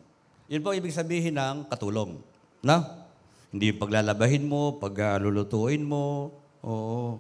Yun 0.48 0.64
po 0.64 0.72
ibig 0.72 0.96
sabihin 0.96 1.36
ng 1.36 1.68
katulong. 1.68 2.16
Na? 2.64 3.04
Hindi 3.52 3.74
yung 3.74 3.82
paglalabahin 3.82 4.48
mo, 4.48 4.80
paglulutuin 4.80 5.84
mo. 5.84 6.32
Oo. 6.64 7.20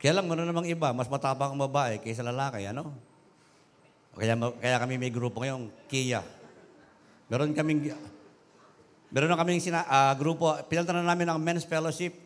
Kaya 0.00 0.20
lang, 0.20 0.28
meron 0.28 0.48
namang 0.48 0.68
iba, 0.68 0.92
mas 0.92 1.08
matapang 1.08 1.52
ang 1.52 1.60
babae 1.64 2.00
kaysa 2.00 2.24
lalaki, 2.24 2.64
ano? 2.68 2.92
Kaya, 4.14 4.36
kaya 4.36 4.76
kami 4.78 4.94
may 5.00 5.12
grupo 5.12 5.42
ngayon, 5.42 5.68
Kia. 5.88 6.20
Meron 7.28 7.56
kaming, 7.56 7.92
meron 9.14 9.30
na 9.30 9.38
kaming 9.38 9.62
sina, 9.62 9.86
ah, 9.86 10.10
grupo, 10.18 10.50
pinalta 10.66 10.90
na 10.90 11.06
namin 11.06 11.30
ng 11.30 11.38
Men's 11.38 11.62
Fellowship. 11.62 12.18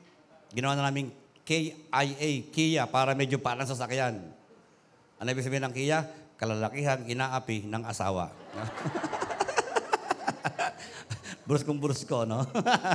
Ginawa 0.57 0.73
na 0.73 0.88
namin 0.88 1.12
KIA, 1.45 2.49
Kia, 2.49 2.88
para 2.88 3.12
medyo 3.12 3.37
parang 3.37 3.68
sasakyan. 3.68 4.25
Ano 5.21 5.28
ibig 5.28 5.45
sabihin 5.45 5.68
ng 5.68 5.75
Kia? 5.76 6.09
Kalalakihan, 6.40 7.04
inaapi 7.04 7.68
ng 7.68 7.85
asawa. 7.85 8.33
bruskong 11.49 11.76
brusko, 11.76 12.25
no? 12.25 12.45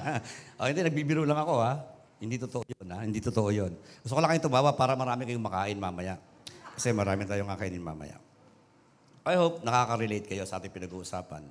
o, 0.57 0.65
hindi, 0.65 0.81
nagbibiro 0.81 1.21
lang 1.25 1.37
ako, 1.37 1.53
ha? 1.61 1.73
Hindi 2.17 2.37
totoo 2.41 2.65
yun, 2.65 2.87
ha? 2.93 3.01
Hindi 3.05 3.21
totoo 3.21 3.49
yun. 3.53 3.73
Gusto 4.01 4.13
ko 4.17 4.21
lang 4.21 4.33
kayong 4.33 4.45
tumawa 4.49 4.73
para 4.73 4.97
marami 4.97 5.25
kayong 5.29 5.41
makain 5.41 5.77
mamaya. 5.77 6.17
Kasi 6.73 6.89
marami 6.93 7.29
tayong 7.29 7.49
kakainin 7.49 7.81
mamaya. 7.81 8.17
I 9.25 9.37
hope 9.37 9.61
nakaka-relate 9.61 10.29
kayo 10.29 10.45
sa 10.45 10.57
ating 10.61 10.73
pinag-uusapan. 10.73 11.45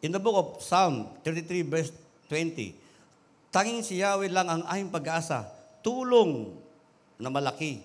In 0.00 0.16
the 0.16 0.20
book 0.20 0.36
of 0.36 0.48
Psalm 0.64 1.12
33 1.24 1.60
verse 1.68 1.92
20, 2.32 2.72
tanging 3.52 3.84
si 3.84 4.00
Yahweh 4.00 4.32
lang 4.32 4.48
ang 4.48 4.62
aming 4.64 4.88
pag-asa, 4.88 5.44
tulong 5.84 6.56
na 7.20 7.28
malaki 7.28 7.84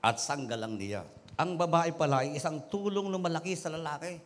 at 0.00 0.16
sanggalang 0.16 0.80
niya. 0.80 1.04
Ang 1.36 1.60
babae 1.60 1.92
pala 1.92 2.24
ay 2.24 2.40
isang 2.40 2.56
tulong 2.72 3.12
na 3.12 3.20
malaki 3.20 3.52
sa 3.52 3.68
lalaki. 3.68 4.16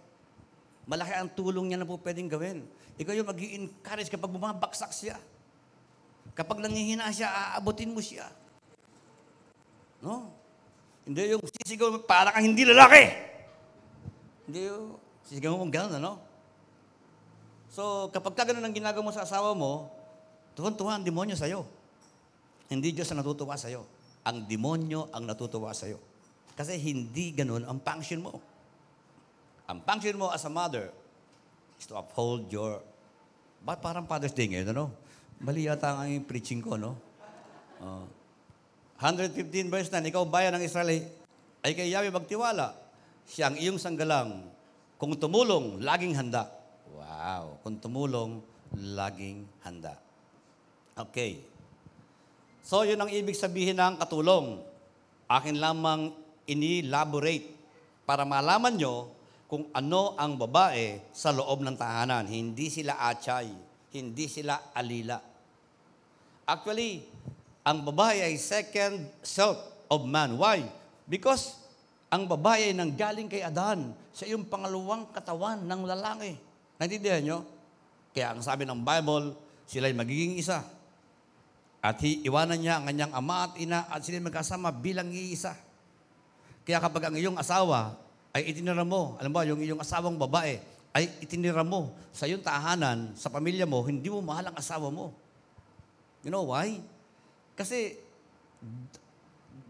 Malaki 0.87 1.13
ang 1.19 1.31
tulong 1.35 1.67
niya 1.67 1.83
na 1.83 1.89
po 1.91 1.99
pwedeng 1.99 2.31
gawin. 2.31 2.63
Ikaw 2.95 3.15
yung 3.19 3.27
mag 3.27 3.41
encourage 3.41 4.07
kapag 4.07 4.31
bumabaksak 4.31 4.95
siya. 4.95 5.19
Kapag 6.39 6.63
nangihina 6.63 7.11
siya, 7.11 7.27
aabutin 7.27 7.91
mo 7.91 7.99
siya. 7.99 8.31
No? 9.99 10.31
Hindi 11.03 11.35
yung 11.35 11.43
sisigaw, 11.43 11.99
para 12.07 12.31
kang 12.31 12.47
hindi 12.47 12.63
lalaki. 12.63 13.03
Hindi 14.47 14.61
yung 14.71 15.10
sisigaw 15.27 15.57
mo 15.57 15.67
gano'n, 15.69 15.99
ano? 16.01 16.21
So, 17.71 18.11
kapag 18.11 18.35
ka 18.35 18.43
ganun 18.51 18.67
ang 18.67 18.75
ginagawa 18.75 19.07
mo 19.07 19.13
sa 19.15 19.23
asawa 19.23 19.55
mo, 19.55 19.89
tuwan-tuwa 20.59 20.99
ang 20.99 21.05
demonyo 21.07 21.39
sa'yo. 21.39 21.63
Hindi 22.67 22.95
Diyos 22.95 23.11
ang 23.11 23.23
natutuwa 23.23 23.55
sa'yo. 23.55 23.87
Ang 24.27 24.47
demonyo 24.47 25.11
ang 25.15 25.27
natutuwa 25.27 25.71
sa'yo. 25.71 25.99
Kasi 26.59 26.77
hindi 26.77 27.31
ganun 27.31 27.63
ang 27.65 27.79
function 27.81 28.27
mo. 28.27 28.43
Ang 29.71 29.81
function 29.87 30.19
mo 30.19 30.35
as 30.35 30.43
a 30.45 30.53
mother 30.53 30.91
is 31.79 31.87
to 31.87 31.95
uphold 31.95 32.51
your... 32.51 32.83
Ba't 33.63 33.79
parang 33.79 34.05
Father's 34.05 34.35
Day 34.35 34.51
ngayon, 34.51 34.75
ano? 34.75 34.91
Mali 35.41 35.71
yata 35.71 35.95
ang 35.95 36.27
preaching 36.27 36.61
ko, 36.61 36.75
no? 36.77 36.99
Uh, 37.81 38.05
115 39.01 39.73
verse 39.73 39.89
9, 39.89 40.13
Ikaw 40.13 40.23
bayan 40.29 40.53
ng 40.61 40.65
Israel 40.67 41.09
ay 41.65 41.73
kay 41.73 41.89
Yahweh 41.89 42.13
magtiwala. 42.13 42.77
Siya 43.25 43.49
ang 43.49 43.57
iyong 43.57 43.81
sanggalang. 43.81 44.45
Kung 45.01 45.17
tumulong, 45.17 45.81
laging 45.81 46.13
handa. 46.13 46.53
Wow. 46.93 47.57
Kung 47.65 47.81
tumulong, 47.81 48.45
laging 48.77 49.49
handa. 49.65 49.97
Okay. 50.93 51.41
So, 52.61 52.85
yun 52.85 53.01
ang 53.01 53.09
ibig 53.09 53.33
sabihin 53.33 53.81
ng 53.81 53.97
katulong. 53.97 54.61
Akin 55.25 55.57
lamang 55.57 56.13
inilaborate 56.45 57.49
para 58.05 58.29
malaman 58.29 58.77
nyo 58.77 59.09
kung 59.49 59.67
ano 59.73 60.19
ang 60.21 60.37
babae 60.37 61.01
sa 61.17 61.33
loob 61.33 61.65
ng 61.65 61.81
tahanan. 61.81 62.29
Hindi 62.29 62.69
sila 62.69 63.01
atay, 63.01 63.49
hindi 63.97 64.27
sila 64.29 64.75
alila. 64.77 65.17
Actually, 66.45 67.07
ang 67.63 67.87
babae 67.87 68.27
ay 68.27 68.35
second 68.37 69.07
self 69.23 69.59
of 69.89 70.05
man. 70.05 70.37
Why? 70.37 70.67
Because 71.07 71.60
ang 72.11 72.27
babae 72.27 72.71
ay 72.71 72.75
nanggaling 72.75 73.31
kay 73.31 73.47
Adan 73.47 73.95
sa 74.11 74.27
iyong 74.27 74.43
pangalawang 74.51 75.07
katawan 75.15 75.63
ng 75.63 75.81
lalaki. 75.87 76.35
Naintindihan 76.83 77.23
nyo? 77.23 77.39
Kaya 78.11 78.35
ang 78.35 78.43
sabi 78.43 78.67
ng 78.67 78.83
Bible, 78.83 79.39
sila 79.71 79.87
ay 79.87 79.95
magiging 79.95 80.35
isa. 80.35 80.67
At 81.79 82.03
iwanan 82.03 82.59
niya 82.59 82.83
ang 82.83 82.85
kanyang 82.91 83.15
ama 83.15 83.47
at 83.47 83.55
ina 83.63 83.87
at 83.87 84.03
sila 84.03 84.19
magkasama 84.27 84.75
bilang 84.75 85.09
iisa. 85.15 85.55
Kaya 86.67 86.83
kapag 86.83 87.09
ang 87.09 87.17
iyong 87.17 87.39
asawa 87.39 87.95
ay 88.35 88.51
itinira 88.51 88.83
mo, 88.83 89.15
alam 89.23 89.31
ba, 89.31 89.47
yung 89.47 89.63
iyong 89.63 89.79
asawang 89.81 90.19
babae 90.19 90.59
ay 90.91 91.07
itinira 91.23 91.63
mo 91.63 91.95
sa 92.11 92.27
iyong 92.27 92.43
tahanan, 92.43 93.15
sa 93.15 93.31
pamilya 93.31 93.65
mo, 93.65 93.87
hindi 93.87 94.11
mo 94.11 94.19
mahal 94.19 94.51
ang 94.51 94.57
asawa 94.59 94.91
mo. 94.91 95.15
You 96.27 96.35
know 96.35 96.51
why? 96.51 96.83
Kasi 97.55 97.97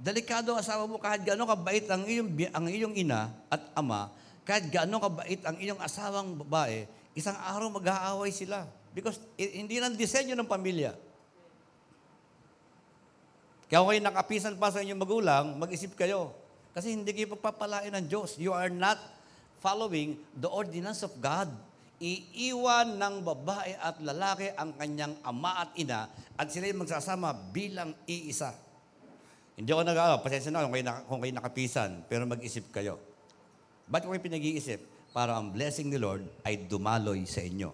delikado 0.00 0.56
ang 0.56 0.64
asawa 0.64 0.88
mo 0.88 0.96
kahit 0.96 1.22
gaano 1.22 1.44
kabait 1.44 1.84
ang 1.92 2.02
iyong, 2.08 2.28
ang 2.56 2.66
iyong 2.66 2.94
ina 2.96 3.28
at 3.52 3.60
ama, 3.76 4.08
kahit 4.48 4.72
gaano 4.72 4.96
kabait 4.96 5.40
ang 5.44 5.56
iyong 5.60 5.80
asawang 5.84 6.40
babae, 6.40 6.88
isang 7.12 7.36
araw 7.36 7.68
mag-aaway 7.68 8.32
sila. 8.32 8.64
Because 8.90 9.22
hindi 9.38 9.78
lang 9.78 9.94
disenyo 9.94 10.34
ng 10.34 10.48
pamilya. 10.50 10.96
Kaya 13.70 13.86
kung 13.86 13.94
kayo 13.94 14.02
nakapisan 14.02 14.58
pa 14.58 14.74
sa 14.74 14.82
inyong 14.82 14.98
magulang, 14.98 15.54
mag-isip 15.54 15.94
kayo. 15.94 16.34
Kasi 16.74 16.90
hindi 16.90 17.14
kayo 17.14 17.38
pagpapalain 17.38 17.94
ng 17.94 18.06
Diyos. 18.10 18.34
You 18.34 18.50
are 18.50 18.72
not 18.72 18.98
following 19.62 20.18
the 20.34 20.50
ordinance 20.50 21.06
of 21.06 21.14
God. 21.22 21.46
Iiwan 22.02 22.98
ng 22.98 23.14
babae 23.22 23.78
at 23.78 24.00
lalaki 24.02 24.50
ang 24.56 24.74
kanyang 24.74 25.14
ama 25.22 25.68
at 25.68 25.70
ina 25.76 26.08
at 26.34 26.48
sila 26.48 26.72
magsasama 26.72 27.30
bilang 27.52 27.92
iisa. 28.08 28.56
Hindi 29.60 29.76
ako 29.76 29.84
nag-aawa, 29.84 30.24
pasensya 30.24 30.48
na 30.48 30.64
kung 30.64 30.72
kayo, 30.72 30.88
naka- 30.88 31.04
kung 31.04 31.20
kayo 31.20 31.36
nakapisan, 31.36 31.90
pero 32.08 32.24
mag-isip 32.24 32.72
kayo. 32.72 32.96
Ba't 33.92 34.08
ko 34.08 34.16
kayo 34.16 34.24
pinag-iisip? 34.24 34.80
Para 35.12 35.36
ang 35.36 35.52
blessing 35.52 35.92
ni 35.92 36.00
Lord 36.00 36.24
ay 36.48 36.64
dumaloy 36.64 37.28
sa 37.28 37.44
inyo. 37.44 37.68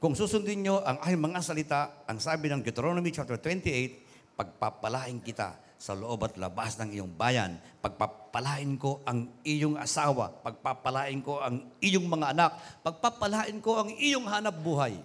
Kung 0.00 0.16
susundin 0.16 0.64
nyo 0.64 0.80
ang 0.80 1.04
aking 1.04 1.20
mga 1.20 1.44
salita, 1.44 1.80
ang 2.08 2.16
sabi 2.16 2.48
ng 2.48 2.64
Deuteronomy 2.64 3.12
chapter 3.12 3.36
28, 3.36 4.40
pagpapalain 4.40 5.20
kita 5.20 5.52
sa 5.76 5.92
loob 5.92 6.24
at 6.24 6.40
labas 6.40 6.80
ng 6.80 6.96
iyong 6.96 7.12
bayan. 7.12 7.60
Pagpapalain 7.84 8.72
ko 8.80 9.04
ang 9.04 9.28
iyong 9.44 9.76
asawa. 9.76 10.32
Pagpapalain 10.40 11.20
ko 11.20 11.44
ang 11.44 11.60
iyong 11.84 12.08
mga 12.08 12.32
anak. 12.32 12.56
Pagpapalain 12.80 13.58
ko 13.60 13.84
ang 13.84 13.92
iyong 14.00 14.24
hanap 14.24 14.56
buhay. 14.64 14.96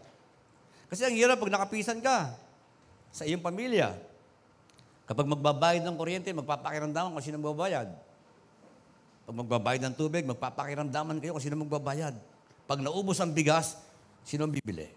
Kasi 0.87 1.03
ang 1.03 1.17
hirap 1.19 1.35
pag 1.35 1.51
nakapisan 1.51 1.99
ka 1.99 2.31
sa 3.11 3.27
iyong 3.27 3.43
pamilya. 3.43 4.12
Kapag 5.03 5.27
magbabayad 5.27 5.83
ng 5.83 5.95
kuryente, 5.99 6.31
magpapakiramdaman 6.31 7.11
kung 7.11 7.23
sino 7.23 7.35
magbabayad. 7.39 7.91
Pag 9.23 9.35
magbabayad 9.35 9.81
ng 9.87 9.95
tubig, 9.95 10.23
magpapakiramdaman 10.23 11.19
kayo 11.19 11.35
kung 11.35 11.43
sino 11.43 11.59
magbabayad. 11.59 12.15
Pag 12.63 12.79
naubos 12.79 13.19
ang 13.19 13.35
bigas, 13.35 13.75
sino 14.23 14.47
ang 14.47 14.53
bibili? 14.55 14.87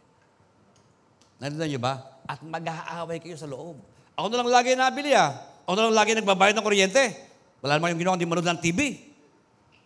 Narinig 1.42 1.74
niyo 1.74 1.80
ba? 1.82 2.22
At 2.26 2.42
mag-aaway 2.42 3.18
kayo 3.18 3.34
sa 3.34 3.50
loob. 3.50 3.78
Ako 4.14 4.26
na 4.30 4.42
lang 4.42 4.50
lagi 4.50 4.78
nabili 4.78 5.12
ah. 5.12 5.34
Ako 5.66 5.74
na 5.74 5.82
lang 5.90 5.98
lagi 5.98 6.10
nagbabayad 6.14 6.54
ng 6.54 6.64
kuryente. 6.64 7.04
Wala 7.60 7.78
naman 7.78 7.94
yung 7.94 8.00
ginawa, 8.06 8.14
hindi 8.14 8.30
manood 8.30 8.46
ng 8.46 8.62
TV. 8.62 8.80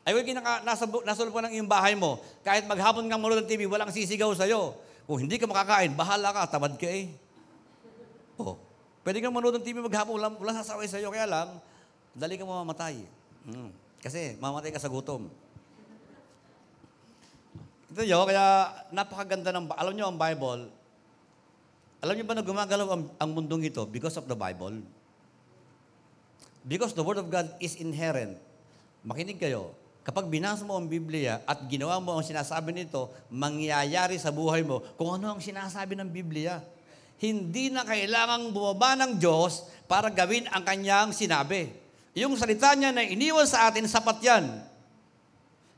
Ay, 0.04 0.12
wala 0.16 0.24
kinaka, 0.24 0.52
nasa, 0.64 0.84
nasa 0.84 1.20
ka 1.24 1.40
ng 1.48 1.54
iyong 1.56 1.68
bahay 1.68 1.96
mo. 1.96 2.20
Kahit 2.44 2.68
maghapon 2.68 3.08
kang 3.08 3.20
manood 3.20 3.44
ng 3.44 3.48
TV, 3.48 3.64
walang 3.64 3.92
sisigaw 3.92 4.32
sa'yo. 4.36 4.76
Kung 5.08 5.20
hindi 5.20 5.40
ka 5.40 5.48
makakain, 5.48 5.96
bahala 5.96 6.32
ka, 6.32 6.56
tamad 6.56 6.76
ka 6.76 6.88
eh. 6.88 7.08
Oh. 8.36 8.69
Pwede 9.00 9.24
kang 9.24 9.32
manood 9.32 9.56
ng 9.56 9.64
TV 9.64 9.80
maghapon, 9.80 10.20
wala, 10.20 10.28
wala 10.28 10.52
sasaway 10.60 10.84
sa'yo. 10.84 11.08
Kaya 11.08 11.24
lang, 11.24 11.48
dali 12.12 12.36
ka 12.36 12.44
mamamatay. 12.44 13.00
Hmm. 13.48 13.72
Kasi 14.00 14.36
mamatay 14.36 14.72
ka 14.72 14.80
sa 14.80 14.92
gutom. 14.92 15.28
Ito 17.90 18.06
yun, 18.06 18.22
kaya 18.28 18.70
napakaganda 18.94 19.50
ng, 19.50 19.66
alam 19.74 19.92
nyo 19.96 20.06
ang 20.12 20.18
Bible, 20.20 20.62
alam 22.00 22.14
niyo 22.16 22.24
ba 22.24 22.38
na 22.38 22.44
gumagalaw 22.44 22.86
ang, 22.96 23.04
ang 23.20 23.30
mundong 23.34 23.68
ito 23.68 23.84
because 23.84 24.16
of 24.16 24.24
the 24.24 24.36
Bible? 24.36 24.80
Because 26.64 26.96
the 26.96 27.04
Word 27.04 27.20
of 27.20 27.28
God 27.28 27.50
is 27.60 27.76
inherent. 27.76 28.40
Makinig 29.04 29.40
kayo. 29.40 29.76
Kapag 30.00 30.28
binasa 30.32 30.64
mo 30.64 30.80
ang 30.80 30.88
Biblia 30.88 31.44
at 31.44 31.60
ginawa 31.68 32.00
mo 32.00 32.16
ang 32.16 32.24
sinasabi 32.24 32.72
nito, 32.72 33.12
mangyayari 33.28 34.16
sa 34.16 34.32
buhay 34.32 34.64
mo 34.64 34.80
kung 34.96 35.12
ano 35.20 35.36
ang 35.36 35.40
sinasabi 35.44 35.92
ng 35.96 36.08
Biblia. 36.08 36.64
Hindi 37.20 37.68
na 37.68 37.84
kailangang 37.84 38.56
bumaba 38.56 38.96
ng 38.96 39.20
Diyos 39.20 39.68
para 39.84 40.08
gawin 40.08 40.48
ang 40.48 40.64
kanyang 40.64 41.12
sinabi. 41.12 41.68
Yung 42.16 42.34
salita 42.34 42.72
niya 42.72 42.90
na 42.90 43.04
iniwan 43.04 43.44
sa 43.44 43.68
atin, 43.68 43.84
sapat 43.84 44.18
yan. 44.24 44.44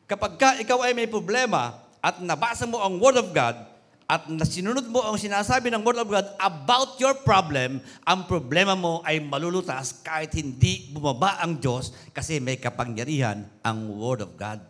Kapag 0.06 0.32
ka 0.38 0.48
ikaw 0.62 0.86
ay 0.86 0.94
may 0.94 1.10
problema 1.10 1.82
at 1.98 2.22
nabasa 2.22 2.62
mo 2.64 2.78
ang 2.78 3.02
Word 3.02 3.18
of 3.18 3.34
God 3.34 3.58
at 4.06 4.28
nasinunod 4.28 4.86
mo 4.92 5.00
ang 5.02 5.16
sinasabi 5.16 5.72
ng 5.72 5.80
Word 5.80 5.98
of 5.98 6.08
God 6.12 6.26
about 6.36 7.00
your 7.00 7.16
problem, 7.24 7.80
ang 8.04 8.28
problema 8.28 8.76
mo 8.76 9.00
ay 9.02 9.18
malulutas 9.18 10.04
kahit 10.04 10.36
hindi 10.36 10.92
bumaba 10.92 11.40
ang 11.40 11.56
Diyos 11.56 11.90
kasi 12.12 12.38
may 12.38 12.60
kapangyarihan 12.60 13.42
ang 13.64 13.78
Word 13.96 14.22
of 14.22 14.36
God. 14.36 14.60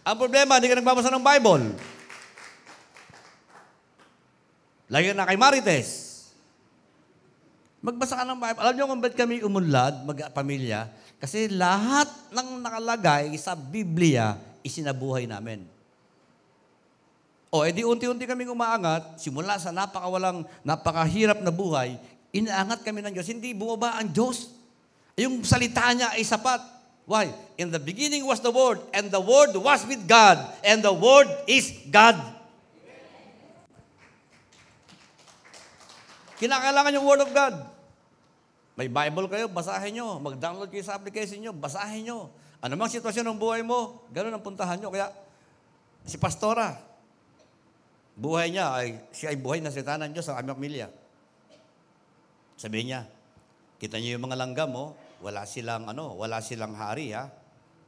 Ang 0.00 0.16
problema, 0.16 0.58
hindi 0.58 0.72
ka 0.72 0.80
nagbabasa 0.80 1.12
ng 1.12 1.22
Bible. 1.22 1.64
Ka 4.90 4.98
na 5.14 5.28
kay 5.30 5.38
Marites. 5.38 6.10
Magbasa 7.80 8.18
ka 8.18 8.26
ng 8.26 8.36
Bible. 8.36 8.60
Alam 8.60 8.74
niyo 8.74 8.84
kung 8.90 9.00
ba't 9.00 9.14
kami 9.14 9.40
umunlad, 9.40 10.04
magpamilya? 10.04 10.90
Kasi 11.22 11.48
lahat 11.48 12.10
ng 12.34 12.60
nakalagay 12.60 13.32
sa 13.38 13.54
Biblia, 13.56 14.36
isinabuhay 14.60 15.30
namin. 15.30 15.64
O, 17.50 17.64
edi 17.64 17.86
unti-unti 17.86 18.28
kaming 18.28 18.52
umaangat, 18.52 19.16
simula 19.16 19.56
sa 19.56 19.72
napakawalang, 19.72 20.46
napakahirap 20.62 21.40
na 21.40 21.50
buhay, 21.50 21.98
inaangat 22.30 22.84
kami 22.86 23.02
ng 23.02 23.14
Diyos. 23.14 23.30
Hindi 23.30 23.54
bumaba 23.56 23.96
ang 23.96 24.10
Diyos. 24.10 24.54
Yung 25.18 25.42
salita 25.42 25.86
niya 25.94 26.14
ay 26.14 26.22
sapat. 26.22 26.62
Why? 27.10 27.32
In 27.58 27.74
the 27.74 27.82
beginning 27.82 28.22
was 28.22 28.38
the 28.38 28.54
Word, 28.54 28.78
and 28.94 29.10
the 29.10 29.18
Word 29.18 29.50
was 29.56 29.82
with 29.86 30.04
God, 30.06 30.38
and 30.62 30.78
the 30.78 30.94
Word 30.94 31.26
is 31.50 31.74
God. 31.90 32.14
Kinakailangan 36.40 36.96
yung 36.96 37.04
Word 37.04 37.22
of 37.28 37.30
God. 37.36 37.54
May 38.80 38.88
Bible 38.88 39.28
kayo, 39.28 39.44
basahin 39.52 40.00
nyo. 40.00 40.16
Mag-download 40.24 40.72
kayo 40.72 40.80
sa 40.80 40.96
application 40.96 41.36
nyo, 41.36 41.52
basahin 41.52 42.08
nyo. 42.08 42.32
Ano 42.64 42.80
mang 42.80 42.88
sitwasyon 42.88 43.28
ng 43.28 43.38
buhay 43.40 43.60
mo, 43.60 44.08
ganun 44.08 44.32
ang 44.32 44.40
puntahan 44.40 44.80
nyo. 44.80 44.88
Kaya, 44.88 45.12
si 46.08 46.16
Pastora, 46.16 46.80
buhay 48.16 48.56
niya 48.56 48.72
ay, 48.72 48.96
siya 49.12 49.36
ay 49.36 49.38
buhay 49.40 49.60
na 49.60 49.68
salita 49.68 50.00
ng 50.00 50.16
Diyos 50.16 50.32
sa 50.32 50.40
aming 50.40 50.56
pamilya. 50.56 50.88
Sabi 52.56 52.88
niya, 52.88 53.04
kita 53.76 54.00
niyo 54.00 54.16
yung 54.16 54.24
mga 54.28 54.40
langgam 54.40 54.72
mo, 54.72 54.96
wala 55.20 55.44
silang 55.44 55.88
ano, 55.88 56.16
wala 56.16 56.40
silang 56.40 56.72
hari 56.72 57.12
ha. 57.12 57.28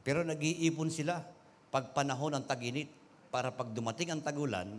Pero 0.05 0.21
nag-iipon 0.21 0.93
sila 0.93 1.25
pag 1.73 1.89
panahon 1.93 2.37
ng 2.37 2.45
taginit 2.45 2.89
para 3.33 3.49
pag 3.49 3.69
dumating 3.73 4.13
ang 4.13 4.21
tagulan, 4.21 4.69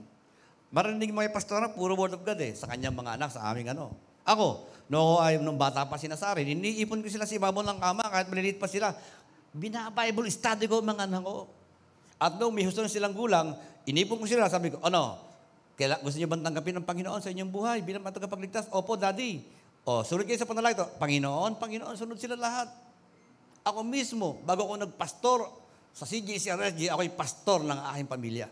marinig 0.75 1.15
yung 1.15 1.23
pastora, 1.31 1.71
puro 1.71 1.95
word 1.95 2.19
of 2.19 2.27
God 2.27 2.41
eh, 2.43 2.51
sa 2.59 2.67
kanyang 2.67 2.99
mga 2.99 3.15
anak, 3.15 3.31
sa 3.31 3.47
aming 3.47 3.71
ano. 3.71 3.95
Ako, 4.27 4.67
no 4.91 5.23
ay 5.23 5.39
nung 5.39 5.55
bata 5.55 5.87
pa 5.87 5.95
sinasari, 5.95 6.43
iniipon 6.43 6.99
ko 6.99 7.07
sila 7.07 7.23
sa 7.23 7.39
ibabaw 7.39 7.63
ng 7.63 7.79
kama 7.79 8.05
kahit 8.11 8.27
maliliit 8.27 8.59
pa 8.59 8.67
sila. 8.67 8.91
Bina-Bible 9.55 10.27
study 10.35 10.67
ko 10.67 10.83
mga 10.83 11.07
anak 11.07 11.23
ko. 11.23 11.47
At 12.19 12.35
nung 12.43 12.51
may 12.51 12.67
gusto 12.67 12.83
silang 12.91 13.15
gulang, 13.15 13.55
inipon 13.87 14.19
ko 14.19 14.27
sila, 14.27 14.51
sabi 14.51 14.75
ko, 14.75 14.83
ano, 14.83 15.15
kaila, 15.79 16.03
gusto 16.03 16.19
niyo 16.19 16.27
bang 16.27 16.43
tanggapin 16.43 16.75
ng 16.83 16.87
Panginoon 16.87 17.21
sa 17.23 17.31
inyong 17.31 17.53
buhay 17.55 17.79
bilang 17.87 18.03
matagapagligtas? 18.03 18.67
Opo, 18.75 18.99
Daddy. 18.99 19.47
O, 19.87 20.03
sunod 20.03 20.27
kayo 20.27 20.41
sa 20.41 20.49
panalangin. 20.49 20.91
Panginoon, 20.99 21.61
Panginoon, 21.61 21.95
sunod 21.95 22.19
sila 22.19 22.35
lahat. 22.35 22.67
Ako 23.63 23.87
mismo, 23.87 24.43
bago 24.43 24.67
ako 24.67 24.89
nagpastor 24.89 25.41
sa 25.95 26.03
CJCRSG, 26.09 26.91
ako'y 26.91 27.15
pastor 27.15 27.63
ng 27.63 27.79
aking 27.95 28.09
pamilya. 28.11 28.47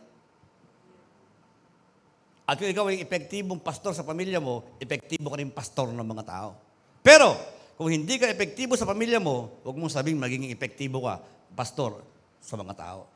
At 2.53 2.61
kung 2.61 2.69
ikaw 2.69 2.85
ay 2.93 3.01
epektibong 3.01 3.65
pastor 3.65 3.97
sa 3.97 4.05
pamilya 4.05 4.37
mo, 4.37 4.77
epektibo 4.77 5.33
ka 5.33 5.41
rin 5.41 5.49
pastor 5.49 5.89
ng 5.89 6.05
mga 6.05 6.25
tao. 6.29 6.53
Pero, 7.01 7.33
kung 7.81 7.89
hindi 7.89 8.21
ka 8.21 8.29
epektibo 8.29 8.77
sa 8.77 8.85
pamilya 8.85 9.17
mo, 9.17 9.65
huwag 9.65 9.73
mong 9.81 9.89
sabing 9.89 10.21
magiging 10.21 10.53
epektibo 10.53 11.01
ka, 11.01 11.25
pastor, 11.57 12.05
sa 12.45 12.61
mga 12.61 12.77
tao. 12.77 13.09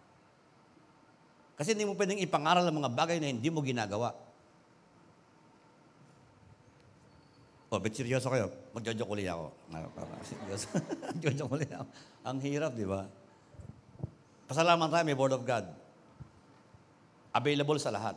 Kasi 1.61 1.77
hindi 1.77 1.85
mo 1.85 1.93
pwedeng 2.01 2.17
ipangaral 2.17 2.65
ang 2.65 2.81
mga 2.81 2.89
bagay 2.97 3.21
na 3.21 3.29
hindi 3.29 3.53
mo 3.53 3.61
ginagawa. 3.61 4.17
Oh, 7.69 7.77
bet 7.77 7.93
seryoso 7.93 8.33
kayo. 8.33 8.49
Magjojoke 8.73 9.21
uli 9.21 9.29
ako. 9.29 9.53
Para 9.69 10.17
seryoso. 10.33 10.81
Magjojoke 11.13 11.61
uli 11.61 11.69
ako. 11.69 11.85
Ang 12.25 12.39
hirap, 12.41 12.73
di 12.73 12.89
ba? 12.89 13.05
Pasalamat 14.49 14.89
tayo, 14.89 15.05
may 15.05 15.13
Word 15.13 15.37
of 15.37 15.45
God. 15.45 15.69
Available 17.37 17.77
sa 17.77 17.93
lahat. 17.93 18.17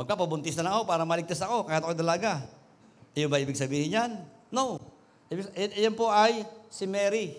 Magpapabuntis 0.00 0.56
na 0.56 0.64
lang 0.64 0.72
ako 0.80 0.84
para 0.88 1.04
maligtas 1.04 1.44
ako, 1.44 1.68
kahit 1.68 1.84
ako 1.84 1.92
dalaga. 1.92 2.40
Iyon 3.12 3.28
ba 3.28 3.36
ibig 3.36 3.60
sabihin 3.60 3.92
yan? 3.92 4.10
No. 4.48 4.80
Iyan 5.28 5.92
po 5.92 6.08
ay 6.08 6.48
si 6.72 6.88
Mary. 6.88 7.36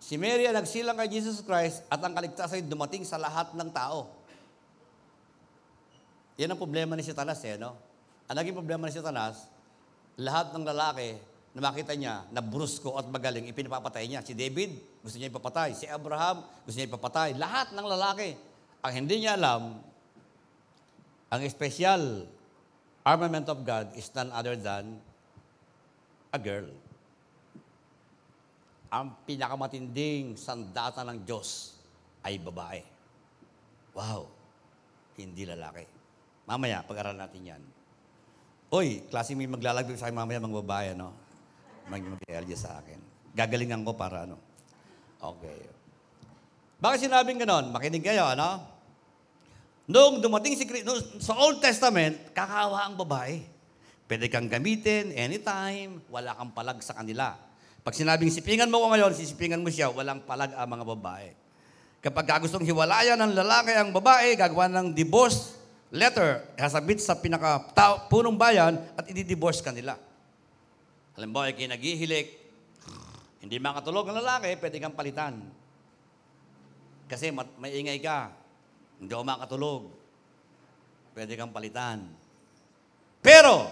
Si 0.00 0.16
Mary 0.16 0.48
ang 0.48 0.56
nagsilang 0.56 0.96
kay 0.96 1.20
Jesus 1.20 1.44
Christ 1.44 1.84
at 1.92 2.00
ang 2.00 2.16
kaligtasan 2.16 2.64
ay 2.64 2.64
dumating 2.64 3.04
sa 3.04 3.20
lahat 3.20 3.52
ng 3.52 3.68
tao. 3.68 4.08
Yan 6.40 6.56
ang 6.56 6.60
problema 6.60 6.96
ni 6.96 7.04
Satanas 7.04 7.44
eh, 7.44 7.60
no? 7.60 7.76
Ang 8.32 8.40
naging 8.40 8.56
problema 8.56 8.88
ni 8.88 8.96
Satanas, 8.96 9.44
lahat 10.16 10.56
ng 10.56 10.64
lalaki 10.64 11.20
na 11.52 11.60
makita 11.68 11.92
niya 11.92 12.24
na 12.32 12.40
brusko 12.40 12.96
at 12.96 13.04
magaling, 13.12 13.44
ipinapapatay 13.52 14.08
niya. 14.08 14.24
Si 14.24 14.32
David, 14.32 15.02
gusto 15.04 15.20
niya 15.20 15.28
ipapatay. 15.28 15.76
Si 15.76 15.84
Abraham, 15.84 16.46
gusto 16.64 16.76
niya 16.80 16.88
ipapatay. 16.88 17.36
Lahat 17.36 17.76
ng 17.76 17.84
lalaki. 17.84 18.32
Ang 18.80 18.92
hindi 19.04 19.26
niya 19.26 19.36
alam, 19.36 19.82
ang 21.28 21.40
special 21.48 22.24
armament 23.04 23.48
of 23.52 23.60
God 23.64 23.92
is 23.96 24.08
none 24.16 24.32
other 24.32 24.56
than 24.56 24.96
a 26.32 26.40
girl. 26.40 26.68
Ang 28.88 29.12
pinakamatinding 29.28 30.40
sandata 30.40 31.04
ng 31.04 31.24
Diyos 31.28 31.76
ay 32.24 32.40
babae. 32.40 32.80
Wow! 33.92 34.28
Hindi 35.20 35.44
lalaki. 35.44 35.84
Mamaya, 36.48 36.80
pag-aralan 36.80 37.20
natin 37.20 37.42
yan. 37.44 37.62
Uy, 38.72 39.04
klase 39.12 39.36
may 39.36 39.48
maglalagay 39.48 39.96
sa 39.96 40.08
akin 40.08 40.16
mamaya 40.16 40.40
mga 40.40 40.60
babae, 40.64 40.88
no? 40.96 41.12
Mag 41.88 42.04
mag 42.04 42.20
sa 42.56 42.80
akin. 42.80 43.00
Gagalingan 43.36 43.84
ko 43.84 43.92
para 43.96 44.24
ano. 44.24 44.36
Okay. 45.20 45.60
Bakit 46.78 47.08
sinabing 47.08 47.40
ganon? 47.42 47.72
Makinig 47.72 48.04
kayo, 48.04 48.28
ano? 48.28 48.77
Noong 49.88 50.20
dumating 50.20 50.52
si 50.52 50.68
Kristo, 50.68 51.00
sa 51.16 51.32
Old 51.40 51.64
Testament, 51.64 52.36
kakawa 52.36 52.84
ang 52.84 53.00
babae. 53.00 53.40
Pwede 54.04 54.28
kang 54.28 54.44
gamitin 54.44 55.16
anytime, 55.16 56.04
wala 56.12 56.36
kang 56.36 56.52
palag 56.52 56.76
sa 56.84 56.92
kanila. 56.92 57.40
Pag 57.80 57.96
sinabing 57.96 58.28
sipingan 58.28 58.68
mo 58.68 58.84
ko 58.84 58.92
ngayon, 58.92 59.16
sisipingan 59.16 59.64
mo 59.64 59.72
siya, 59.72 59.88
walang 59.88 60.20
palag 60.28 60.52
ang 60.52 60.68
mga 60.68 60.84
babae. 60.92 61.28
Kapag 62.04 62.44
gustong 62.44 62.68
hiwalayan 62.68 63.16
ng 63.16 63.32
lalaki 63.32 63.72
ang 63.72 63.88
babae, 63.88 64.36
gagawa 64.36 64.68
ng 64.68 64.92
divorce 64.92 65.56
letter, 65.88 66.44
hasabit 66.60 67.00
sa 67.00 67.16
pinaka 67.16 67.64
punong 68.12 68.36
bayan 68.36 68.76
at 68.92 69.08
i-divorce 69.08 69.64
kanila. 69.64 69.96
Halimbawa, 71.16 71.48
ikay 71.48 71.64
naghihilik, 71.64 72.28
hindi 73.40 73.56
makatulog 73.56 74.04
ang 74.12 74.20
lalaki, 74.20 74.52
pwede 74.60 74.76
kang 74.84 74.92
palitan. 74.92 75.48
Kasi 77.08 77.32
mat- 77.32 77.56
maingay 77.56 77.96
ka, 78.04 78.36
hindi 78.98 79.12
ako 79.14 79.24
makatulog. 79.24 79.82
Pwede 81.14 81.32
kang 81.38 81.54
palitan. 81.54 82.02
Pero, 83.22 83.66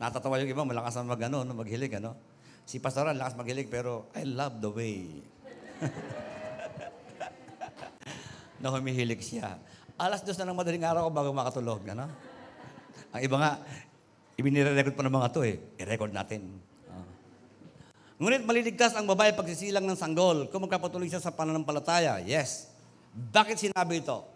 natatawa 0.00 0.40
yung 0.40 0.52
iba, 0.52 0.64
malakas 0.64 1.00
ang 1.00 1.08
mag, 1.08 1.20
ano, 1.24 1.44
no, 1.44 1.52
maghilig, 1.56 2.00
ano? 2.00 2.16
Si 2.64 2.80
Pastoral, 2.80 3.16
lakas 3.16 3.36
maghilig, 3.36 3.68
pero 3.68 4.08
I 4.16 4.24
love 4.24 4.60
the 4.60 4.70
way 4.72 5.20
na 8.60 8.72
humihilig 8.72 9.20
siya. 9.20 9.60
Alas 10.00 10.24
dos 10.24 10.40
na 10.40 10.48
ng 10.48 10.56
madaling 10.56 10.84
araw 10.84 11.08
ko 11.08 11.10
bago 11.12 11.30
makatulog, 11.36 11.84
ano? 11.92 12.08
Ang 13.12 13.22
iba 13.22 13.36
nga, 13.36 13.52
ibinire-record 14.40 14.96
pa 14.96 15.04
ng 15.06 15.14
mga 15.14 15.28
to 15.30 15.44
eh. 15.44 15.60
I-record 15.78 16.10
natin. 16.10 16.58
Ah. 16.90 17.06
Ngunit 18.18 18.42
maliligtas 18.42 18.96
ang 18.96 19.06
babae 19.06 19.36
pagsisilang 19.36 19.86
ng 19.86 20.00
sanggol 20.00 20.50
kung 20.50 20.66
magkapatuloy 20.66 21.06
siya 21.06 21.22
sa 21.22 21.30
pananampalataya. 21.30 22.18
Yes. 22.24 22.72
Bakit 23.14 23.70
sinabi 23.70 24.02
ito? 24.02 24.33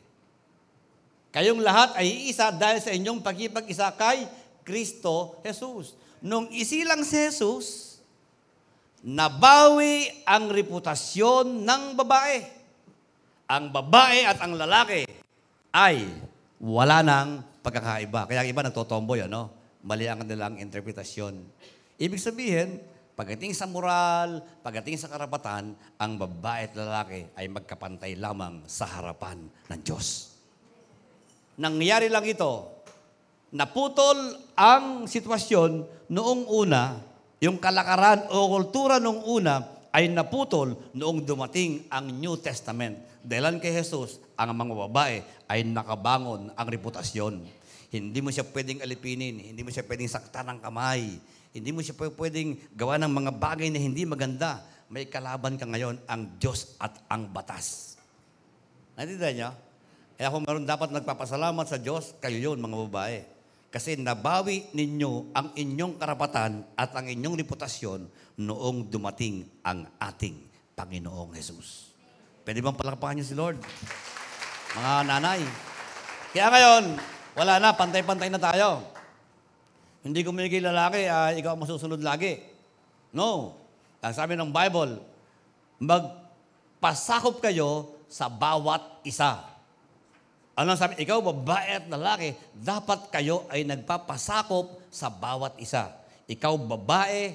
Kayong 1.35 1.61
lahat 1.61 1.99
ay 1.99 2.31
iisa 2.31 2.55
dahil 2.55 2.81
sa 2.81 2.95
inyong 2.95 3.21
pagkipag-isa 3.21 3.91
kay 3.99 4.25
Kristo 4.65 5.39
Jesus. 5.45 5.95
Nung 6.25 6.49
isilang 6.49 7.05
si 7.05 7.21
Jesus, 7.21 8.01
nabawi 9.05 10.25
ang 10.25 10.49
reputasyon 10.49 11.63
ng 11.63 11.83
babae. 12.01 12.41
Ang 13.45 13.69
babae 13.69 14.25
at 14.25 14.41
ang 14.41 14.57
lalaki 14.57 15.05
ay 15.77 16.09
wala 16.65 17.05
nang 17.05 17.45
pagkakaiba. 17.61 18.25
Kaya 18.25 18.41
ang 18.41 18.49
iba 18.49 18.65
nagtotomboy, 18.65 19.29
ano? 19.29 19.53
Mali 19.85 20.09
ang 20.09 20.25
kanilang 20.25 20.57
interpretasyon. 20.57 21.45
Ibig 22.01 22.17
sabihin, 22.17 22.81
pagdating 23.15 23.53
sa 23.53 23.69
moral, 23.69 24.41
pagdating 24.65 24.97
sa 24.97 25.13
karapatan, 25.13 25.77
ang 26.01 26.13
babae 26.17 26.73
at 26.73 26.75
lalaki 26.75 27.29
ay 27.37 27.47
magkapantay 27.53 28.17
lamang 28.17 28.65
sa 28.65 28.89
harapan 28.89 29.45
ng 29.45 29.81
Diyos. 29.85 30.35
Nangyari 31.61 32.11
lang 32.11 32.27
ito, 32.27 32.74
naputol 33.55 34.19
ang 34.59 35.07
sitwasyon 35.07 35.87
noong 36.11 36.43
una, 36.51 36.99
yung 37.39 37.63
kalakaran 37.63 38.27
o 38.35 38.51
kultura 38.51 38.99
noong 38.99 39.23
una 39.23 39.63
ay 39.95 40.11
naputol 40.11 40.75
noong 40.91 41.23
dumating 41.23 41.87
ang 41.87 42.11
New 42.11 42.35
Testament. 42.43 42.99
Dahilan 43.23 43.63
kay 43.63 43.71
Jesus, 43.71 44.19
ang 44.35 44.51
mga 44.51 44.75
babae 44.91 45.23
ay 45.47 45.63
nakabangon 45.63 46.51
ang 46.59 46.67
reputasyon. 46.67 47.47
Hindi 47.95 48.19
mo 48.19 48.35
siya 48.35 48.43
pwedeng 48.43 48.83
alipinin, 48.83 49.39
hindi 49.39 49.63
mo 49.63 49.71
siya 49.71 49.87
pwedeng 49.87 50.11
saktan 50.11 50.51
ng 50.51 50.59
kamay, 50.59 51.15
hindi 51.55 51.71
mo 51.71 51.79
siya 51.79 51.95
pwedeng 51.95 52.59
gawa 52.75 52.99
ng 52.99 53.13
mga 53.23 53.31
bagay 53.39 53.71
na 53.71 53.79
hindi 53.79 54.03
maganda. 54.03 54.67
May 54.91 55.07
kalaban 55.07 55.55
ka 55.55 55.65
ngayon, 55.65 56.03
ang 56.11 56.43
Diyos 56.43 56.75
at 56.83 56.91
ang 57.07 57.31
batas. 57.31 57.95
Naintindihan 58.99 59.35
niyo? 59.35 59.51
Kaya 60.19 60.31
kung 60.35 60.43
meron 60.43 60.67
dapat 60.67 60.91
nagpapasalamat 60.91 61.67
sa 61.71 61.79
Diyos, 61.79 62.19
kayo 62.19 62.39
yun, 62.39 62.59
mga 62.59 62.77
babae. 62.91 63.34
Kasi 63.75 63.99
nabawi 63.99 64.71
ninyo 64.71 65.35
ang 65.35 65.51
inyong 65.51 65.99
karapatan 65.99 66.63
at 66.79 66.95
ang 66.95 67.11
inyong 67.11 67.43
reputasyon 67.43 68.07
noong 68.39 68.87
dumating 68.87 69.43
ang 69.67 69.91
ating 69.99 70.39
Panginoong 70.79 71.35
Jesus. 71.35 71.91
Pwede 72.47 72.63
bang 72.63 72.79
palakpakan 72.79 73.19
niyo 73.19 73.27
si 73.27 73.35
Lord? 73.35 73.59
Mga 74.79 74.95
nanay. 75.11 75.43
Kaya 76.31 76.47
ngayon, 76.55 76.85
wala 77.35 77.59
na, 77.59 77.75
pantay-pantay 77.75 78.31
na 78.31 78.39
tayo. 78.39 78.87
Hindi 80.07 80.23
ko 80.23 80.31
may 80.31 80.47
lalaki, 80.47 81.11
ah, 81.11 81.35
ikaw 81.35 81.59
ang 81.59 81.67
masusunod 81.67 81.99
lagi. 81.99 82.39
No. 83.11 83.59
Ang 83.99 84.15
sabi 84.15 84.39
ng 84.39 84.55
Bible, 84.55 85.03
magpasakop 85.83 87.43
kayo 87.43 87.91
sa 88.07 88.31
bawat 88.31 89.03
isa. 89.03 89.54
Ano 90.55 90.79
sabi? 90.79 91.03
Ikaw, 91.03 91.19
babae 91.19 91.83
at 91.83 91.87
lalaki, 91.91 92.39
dapat 92.55 93.11
kayo 93.11 93.43
ay 93.51 93.67
nagpapasakop 93.67 94.87
sa 94.87 95.11
bawat 95.11 95.59
isa. 95.59 95.91
Ikaw, 96.31 96.55
babae, 96.55 97.35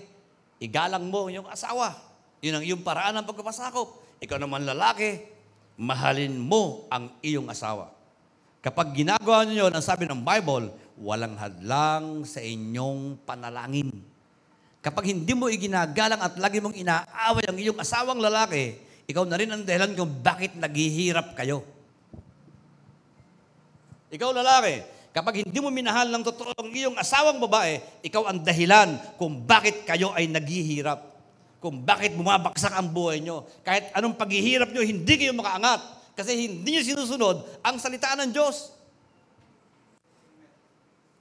igalang 0.64 1.04
mo 1.12 1.28
yung 1.28 1.48
asawa. 1.52 2.00
Yun 2.40 2.60
ang 2.60 2.64
iyong 2.64 2.84
paraan 2.84 3.20
ng 3.20 3.28
pagpapasakop. 3.28 4.00
Ikaw 4.24 4.40
naman 4.40 4.64
lalaki, 4.64 5.20
mahalin 5.76 6.40
mo 6.40 6.88
ang 6.88 7.12
iyong 7.20 7.52
asawa. 7.52 7.92
Kapag 8.64 8.96
ginagawa 8.96 9.44
niyo 9.44 9.68
yun, 9.68 9.74
ang 9.76 9.84
sabi 9.84 10.08
ng 10.08 10.24
Bible, 10.24 10.72
walang 11.00 11.36
hadlang 11.36 12.24
sa 12.24 12.40
inyong 12.44 13.24
panalangin. 13.24 13.92
Kapag 14.80 15.12
hindi 15.12 15.36
mo 15.36 15.52
iginagalang 15.52 16.24
at 16.24 16.40
lagi 16.40 16.64
mong 16.64 16.76
inaaway 16.76 17.44
ang 17.48 17.60
iyong 17.60 17.80
asawang 17.84 18.20
lalaki, 18.20 18.80
ikaw 19.12 19.28
na 19.28 19.36
rin 19.36 19.52
ang 19.52 19.64
dahilan 19.68 19.92
kung 19.92 20.12
bakit 20.24 20.56
naghihirap 20.56 21.36
kayo. 21.36 21.79
Ikaw 24.10 24.30
lalaki, 24.34 24.82
kapag 25.14 25.46
hindi 25.46 25.60
mo 25.62 25.70
minahal 25.70 26.10
ng 26.10 26.24
totoo 26.26 26.58
ang 26.58 26.70
iyong 26.74 26.98
asawang 26.98 27.38
babae, 27.38 27.78
ikaw 28.02 28.26
ang 28.26 28.42
dahilan 28.42 28.98
kung 29.22 29.38
bakit 29.46 29.86
kayo 29.86 30.10
ay 30.18 30.26
naghihirap. 30.26 31.06
Kung 31.62 31.84
bakit 31.84 32.16
bumabaksak 32.16 32.72
ang 32.72 32.90
buhay 32.90 33.22
nyo. 33.22 33.46
Kahit 33.62 33.92
anong 33.94 34.16
paghihirap 34.16 34.72
nyo, 34.72 34.82
hindi 34.82 35.14
kayo 35.20 35.36
makaangat. 35.36 35.84
Kasi 36.18 36.48
hindi 36.48 36.80
nyo 36.80 36.84
sinusunod 36.88 37.38
ang 37.62 37.76
salita 37.78 38.16
ng 38.16 38.32
Diyos. 38.32 38.74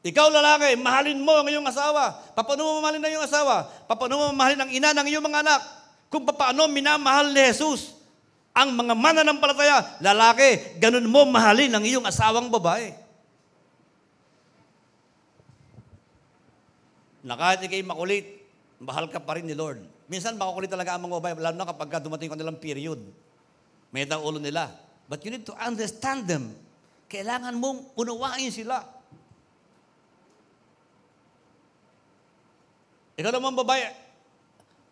Ikaw 0.06 0.26
lalaki, 0.30 0.78
mahalin 0.78 1.18
mo 1.18 1.42
ang 1.42 1.50
iyong 1.50 1.66
asawa. 1.66 2.14
Paano 2.38 2.62
mo 2.62 2.80
mahalin 2.80 3.02
ang 3.02 3.12
iyong 3.18 3.26
asawa? 3.26 3.66
Paano 3.90 4.14
mo 4.14 4.24
mahalin 4.30 4.62
ang 4.62 4.70
ina 4.70 4.94
ng 4.94 5.06
iyong 5.10 5.26
mga 5.26 5.42
anak? 5.42 5.60
Kung 6.08 6.24
paano 6.24 6.70
minamahal 6.70 7.34
ni 7.34 7.42
Jesus 7.50 7.97
ang 8.58 8.74
mga 8.74 8.94
mananampalataya, 8.98 10.02
lalaki, 10.02 10.78
ganun 10.82 11.06
mo 11.06 11.22
mahalin 11.30 11.70
ang 11.70 11.86
iyong 11.86 12.02
asawang 12.10 12.50
babae. 12.50 12.90
Na 17.22 17.38
kahit 17.38 17.62
ikay 17.62 17.86
makulit, 17.86 18.26
mahal 18.82 19.06
ka 19.06 19.22
pa 19.22 19.38
rin 19.38 19.46
ni 19.46 19.54
Lord. 19.54 19.78
Minsan 20.10 20.34
makukulit 20.34 20.66
talaga 20.66 20.98
ang 20.98 21.06
mga 21.06 21.22
babae, 21.22 21.32
lalo 21.38 21.54
na 21.54 21.70
kapag 21.70 21.86
ka 21.86 22.02
dumating 22.02 22.26
ko 22.26 22.34
nilang 22.34 22.58
period. 22.58 22.98
May 23.94 24.10
ulo 24.10 24.42
nila. 24.42 24.74
But 25.06 25.22
you 25.22 25.30
need 25.30 25.46
to 25.46 25.54
understand 25.56 26.26
them. 26.26 26.52
Kailangan 27.08 27.56
mong 27.56 27.94
unawain 27.96 28.52
sila. 28.52 28.84
Ikaw 33.18 33.30
naman 33.34 33.56
babae, 33.56 34.07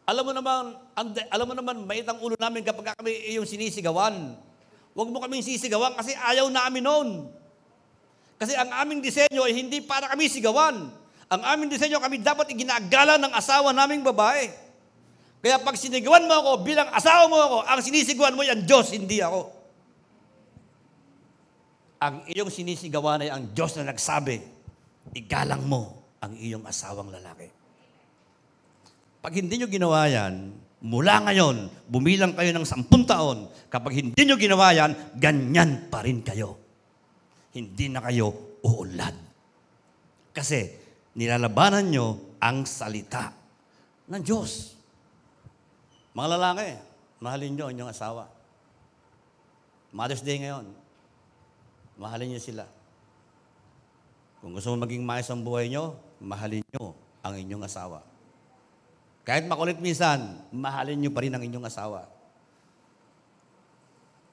alam 0.06 0.22
mo 0.22 0.30
naman, 0.30 0.78
ang, 0.94 1.08
alam 1.34 1.46
mo 1.50 1.54
naman, 1.58 1.76
mait 1.82 2.06
ang 2.06 2.22
ulo 2.22 2.38
namin 2.38 2.62
kapag 2.62 2.94
kami 2.94 3.10
iyong 3.34 3.42
sinisigawan. 3.42 4.38
Huwag 4.94 5.10
mo 5.10 5.18
kaming 5.18 5.42
sisigawan 5.42 5.98
kasi 5.98 6.14
ayaw 6.14 6.46
namin 6.46 6.86
noon. 6.86 7.08
Kasi 8.38 8.54
ang 8.54 8.70
aming 8.70 9.02
disenyo 9.02 9.42
ay 9.42 9.52
hindi 9.52 9.82
para 9.82 10.06
kami 10.06 10.30
sigawan. 10.30 10.88
Ang 11.26 11.42
aming 11.42 11.74
disenyo 11.74 11.98
kami 11.98 12.22
dapat 12.22 12.46
iginagala 12.54 13.18
ng 13.18 13.34
asawa 13.34 13.74
naming 13.74 14.06
babae. 14.06 14.46
Kaya 15.42 15.58
pag 15.58 15.74
sinigawan 15.74 16.24
mo 16.24 16.34
ako 16.38 16.50
bilang 16.62 16.86
asawa 16.94 17.26
mo 17.26 17.36
ako, 17.42 17.58
ang 17.66 17.80
sinisigawan 17.82 18.34
mo 18.38 18.46
ay 18.46 18.54
ang 18.54 18.62
Diyos, 18.62 18.94
hindi 18.94 19.18
ako. 19.18 19.52
Ang 21.98 22.30
iyong 22.30 22.50
sinisigawan 22.54 23.26
ay 23.26 23.30
ang 23.34 23.50
Diyos 23.50 23.74
na 23.74 23.90
nagsabi, 23.90 24.38
igalang 25.18 25.66
mo 25.66 25.98
ang 26.22 26.38
iyong 26.38 26.62
asawang 26.62 27.10
lalaki. 27.10 27.65
Pag 29.26 29.42
hindi 29.42 29.58
nyo 29.58 29.66
ginawa 29.66 30.06
yan, 30.06 30.54
mula 30.86 31.18
ngayon, 31.26 31.66
bumilang 31.90 32.38
kayo 32.38 32.54
ng 32.54 32.62
sampung 32.62 33.02
taon, 33.02 33.50
kapag 33.66 33.98
hindi 33.98 34.22
nyo 34.22 34.38
ginawa 34.38 34.70
yan, 34.70 34.94
ganyan 35.18 35.90
pa 35.90 36.06
rin 36.06 36.22
kayo. 36.22 36.54
Hindi 37.50 37.90
na 37.90 38.06
kayo 38.06 38.30
uulad. 38.62 39.18
Kasi 40.30 40.70
nilalabanan 41.18 41.90
nyo 41.90 42.38
ang 42.38 42.70
salita 42.70 43.34
ng 44.06 44.22
Diyos. 44.22 44.78
Mga 46.14 46.28
lalaki, 46.38 46.78
mahalin 47.18 47.50
nyo 47.58 47.64
ang 47.66 47.72
inyong 47.74 47.90
asawa. 47.90 48.30
Mother's 49.90 50.22
Day 50.22 50.38
ngayon, 50.38 50.70
mahalin 51.98 52.30
nyo 52.30 52.38
sila. 52.38 52.62
Kung 54.38 54.54
gusto 54.54 54.70
mo 54.70 54.86
maging 54.86 55.02
maayos 55.02 55.26
ang 55.34 55.42
buhay 55.42 55.66
nyo, 55.66 55.98
mahalin 56.22 56.62
nyo 56.78 56.94
ang 57.26 57.34
inyong 57.34 57.66
asawa. 57.66 58.14
Kahit 59.26 59.50
makulit 59.50 59.82
minsan, 59.82 60.38
mahalin 60.54 61.02
nyo 61.02 61.10
pa 61.10 61.26
rin 61.26 61.34
ang 61.34 61.42
inyong 61.42 61.66
asawa. 61.66 62.06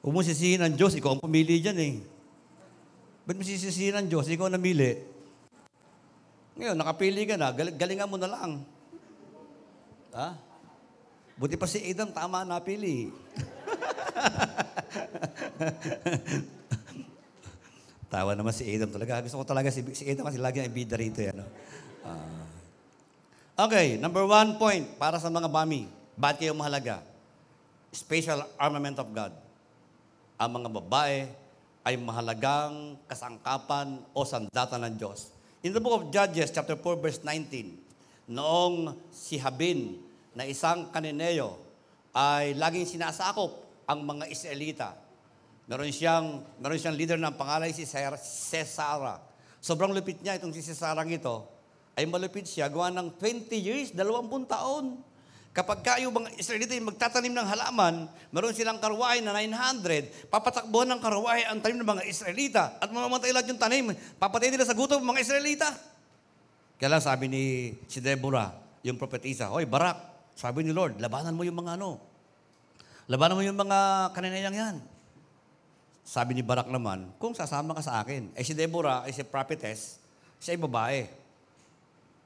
Huwag 0.06 0.13
mo 0.13 0.21
sisihin 0.21 0.62
ang 0.62 0.77
Diyos, 0.77 0.93
ikaw 0.93 1.17
ang 1.17 1.25
pumili 1.25 1.58
dyan 1.58 1.82
eh. 1.82 1.97
Ba't 3.25 3.34
mo 3.34 3.41
sisisihin 3.41 3.97
ang 3.97 4.06
Diyos, 4.06 4.29
ikaw 4.29 4.45
ang 4.45 4.62
namili? 4.62 5.01
Ngayon, 6.62 6.77
nakapili 6.77 7.25
ka 7.25 7.41
na, 7.41 7.49
gal- 7.49 7.73
galingan 7.73 8.06
mo 8.06 8.21
na 8.21 8.29
lang. 8.29 8.62
Ha? 10.13 10.38
Buti 11.41 11.58
pa 11.58 11.65
si 11.65 11.82
Adam, 11.89 12.13
tama 12.13 12.45
napili. 12.45 13.10
Tawa 18.13 18.38
naman 18.38 18.53
si 18.53 18.69
Adam 18.69 18.93
talaga. 18.93 19.25
Gusto 19.25 19.41
ko 19.41 19.45
talaga 19.49 19.73
si, 19.73 19.82
si 19.97 20.06
Adam 20.06 20.29
kasi 20.29 20.38
lagi 20.38 20.62
ang 20.62 20.69
bida 20.69 20.93
rito. 20.93 21.17
Yan, 21.17 21.41
no? 21.41 21.49
Okay, 23.54 24.02
number 24.02 24.26
one 24.26 24.58
point 24.58 24.82
para 24.98 25.22
sa 25.22 25.30
mga 25.30 25.46
bami. 25.46 25.86
Bakit 26.18 26.42
kayo 26.42 26.58
mahalaga? 26.58 27.06
Special 27.94 28.50
armament 28.58 28.98
of 28.98 29.06
God. 29.13 29.30
Ang 30.42 30.58
mga 30.58 30.70
babae 30.82 31.30
ay 31.86 31.94
mahalagang 32.02 32.98
kasangkapan 33.06 34.02
o 34.10 34.26
sandata 34.26 34.82
ng 34.82 34.98
Diyos. 34.98 35.30
In 35.62 35.70
the 35.70 35.78
book 35.78 36.02
of 36.02 36.10
Judges, 36.10 36.50
chapter 36.50 36.74
4, 36.74 36.98
verse 36.98 37.22
19, 37.22 38.34
noong 38.34 38.98
si 39.13 39.38
Habin 39.38 40.02
na 40.34 40.50
isang 40.50 40.89
kanineo 40.89 41.54
ay 42.10 42.58
laging 42.58 42.89
sinasakop 42.89 43.54
ang 43.86 44.02
mga 44.02 44.34
Israelita. 44.34 44.98
Meron 45.70 45.94
siyang, 45.94 46.42
meron 46.58 46.82
siyang 46.82 46.98
leader 46.98 47.22
ng 47.22 47.38
pangalan 47.38 47.70
si 47.70 47.86
Cesara. 47.86 49.22
Sobrang 49.62 49.94
lupit 49.94 50.18
niya 50.26 50.42
itong 50.42 50.58
si 50.58 50.66
Cesarang 50.66 51.13
ito. 51.13 51.53
Ay 51.93 52.10
malupit 52.10 52.49
siya, 52.49 52.69
gawa 52.69 52.89
ng 52.89 53.13
20 53.21 53.53
years, 53.58 53.93
20 53.93 54.49
taon. 54.49 54.97
Kapag 55.53 55.86
kayo 55.86 56.10
mga 56.10 56.34
Israelita 56.41 56.73
magtatanim 56.82 57.29
ng 57.29 57.45
halaman, 57.45 58.10
meron 58.34 58.58
silang 58.58 58.82
karwahe 58.82 59.21
na 59.21 59.38
900, 59.38 60.25
papatakbuhan 60.34 60.89
ng 60.89 60.97
karwahe 60.97 61.45
ang 61.45 61.62
tanim 61.62 61.77
ng 61.77 61.86
mga 61.86 62.03
Israelita 62.10 62.82
at 62.82 62.89
mamamatay 62.89 63.29
lahat 63.29 63.53
yung 63.53 63.62
tanim. 63.62 63.93
Papatay 64.17 64.49
nila 64.49 64.65
sa 64.65 64.73
gutom 64.73 65.06
mga 65.06 65.21
Israelita. 65.21 65.69
Kaya 66.82 66.89
lang 66.97 67.06
sabi 67.06 67.29
ni 67.29 67.43
si 67.86 68.01
Deborah, 68.01 68.49
yung 68.82 68.97
propetisa, 68.97 69.53
Hoy, 69.53 69.69
Barak, 69.69 70.01
sabi 70.34 70.65
ni 70.65 70.73
Lord, 70.73 70.97
labanan 70.97 71.38
mo 71.38 71.45
yung 71.45 71.62
mga 71.62 71.77
ano. 71.77 72.01
Labanan 73.06 73.38
mo 73.38 73.45
yung 73.45 73.56
mga 73.62 74.10
kaninayang 74.17 74.58
yan. 74.58 74.75
Sabi 76.01 76.34
ni 76.34 76.41
Barak 76.41 76.65
naman, 76.67 77.13
kung 77.21 77.38
sasama 77.38 77.77
ka 77.77 77.86
sa 77.86 78.01
akin. 78.01 78.34
Eh 78.34 78.41
si 78.41 78.58
Deborah 78.58 79.06
ay 79.06 79.13
si 79.13 79.21
prophetess, 79.21 80.01
siya 80.41 80.58
ay 80.58 80.60
babae. 80.60 81.01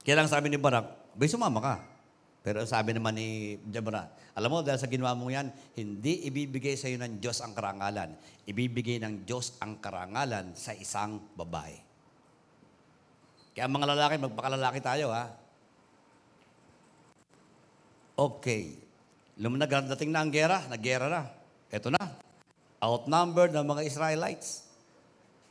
Kaya 0.07 0.23
lang 0.23 0.31
sabi 0.31 0.47
ni 0.47 0.55
Barak, 0.55 1.11
bay 1.19 1.27
sumama 1.27 1.59
ka. 1.59 1.75
Pero 2.39 2.63
sabi 2.63 2.95
naman 2.95 3.11
ni 3.11 3.59
Deborah, 3.59 4.07
alam 4.31 4.47
mo, 4.47 4.63
dahil 4.63 4.79
sa 4.79 4.87
ginawa 4.87 5.11
mo 5.11 5.27
yan, 5.27 5.51
hindi 5.75 6.23
ibibigay 6.31 6.79
sa 6.79 6.87
iyo 6.87 6.95
ng 6.95 7.19
Diyos 7.19 7.43
ang 7.43 7.51
karangalan. 7.51 8.15
Ibibigay 8.47 9.03
ng 9.03 9.27
Diyos 9.27 9.59
ang 9.59 9.83
karangalan 9.83 10.55
sa 10.55 10.71
isang 10.71 11.19
babae. 11.35 11.75
Kaya 13.51 13.67
mga 13.67 13.87
lalaki, 13.91 14.15
magpakalalaki 14.15 14.79
tayo, 14.79 15.11
ha? 15.11 15.27
Okay. 18.15 18.79
Lumunag, 19.43 19.91
dating 19.91 20.15
na 20.15 20.23
ang 20.23 20.31
gera, 20.31 20.63
naggera 20.71 21.11
na. 21.11 21.27
Ito 21.67 21.91
na. 21.91 22.15
Outnumbered 22.79 23.51
ng 23.51 23.67
mga 23.67 23.83
Israelites. 23.83 24.71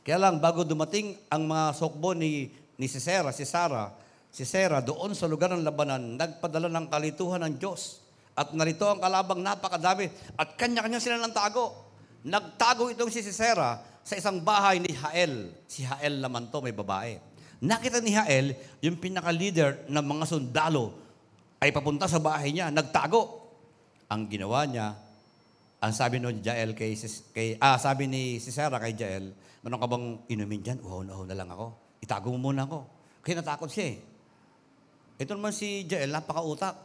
Kaya 0.01 0.17
lang, 0.17 0.41
bago 0.41 0.65
dumating 0.65 1.13
ang 1.29 1.45
mga 1.45 1.77
sokbo 1.77 2.17
ni, 2.17 2.49
ni 2.73 2.89
si 2.89 2.97
Sarah, 2.97 3.29
si 3.29 3.45
Sarah, 3.45 4.06
si 4.37 4.45
Sarah 4.45 4.85
doon 4.85 5.17
sa 5.17 5.25
lugar 5.25 5.49
ng 5.49 5.65
labanan, 5.65 6.13
nagpadala 6.13 6.69
ng 6.69 6.85
kalituhan 6.93 7.41
ng 7.41 7.57
Diyos. 7.57 8.05
At 8.37 8.53
narito 8.53 8.85
ang 8.85 9.01
kalabang 9.01 9.41
napakadami. 9.41 10.13
At 10.37 10.53
kanya-kanya 10.53 11.01
sila 11.01 11.17
ng 11.17 11.33
tago. 11.33 11.73
Nagtago 12.21 12.93
itong 12.93 13.09
si 13.09 13.25
Sarah 13.25 13.81
sa 14.05 14.13
isang 14.13 14.37
bahay 14.37 14.77
ni 14.77 14.93
Hael. 14.93 15.49
Si 15.65 15.81
Hael 15.81 16.21
naman 16.21 16.53
to, 16.53 16.61
may 16.61 16.69
babae. 16.69 17.17
Nakita 17.65 17.97
ni 17.97 18.13
Hael, 18.13 18.53
yung 18.85 19.01
pinaka-leader 19.01 19.89
ng 19.89 20.05
mga 20.05 20.29
sundalo, 20.29 20.93
ay 21.57 21.73
papunta 21.73 22.05
sa 22.05 22.21
bahay 22.21 22.53
niya, 22.53 22.69
nagtago. 22.69 23.49
Ang 24.05 24.29
ginawa 24.29 24.69
niya, 24.69 24.93
ang 25.81 25.93
sabi 25.97 26.21
ni 26.21 26.45
Jael 26.45 26.77
kay, 26.77 26.93
kay 27.33 27.57
ah, 27.57 27.81
sabi 27.81 28.05
ni 28.05 28.37
si 28.37 28.53
Sarah 28.53 28.77
kay 28.77 28.93
Jael, 28.93 29.33
meron 29.65 29.81
ka 29.81 29.89
bang 29.89 30.05
inumin 30.29 30.61
dyan? 30.61 30.77
Uhaw 30.85 31.01
na 31.01 31.17
uhaw 31.17 31.25
na 31.25 31.33
lang 31.33 31.49
ako. 31.49 31.97
Itago 32.05 32.29
mo 32.37 32.53
muna 32.53 32.69
ako. 32.69 32.85
Kaya 33.25 33.41
natakot 33.41 33.73
siya 33.73 33.97
eh. 33.97 34.16
Ito 35.17 35.33
naman 35.33 35.53
si 35.53 35.85
Jael, 35.89 36.13
napakautak. 36.13 36.77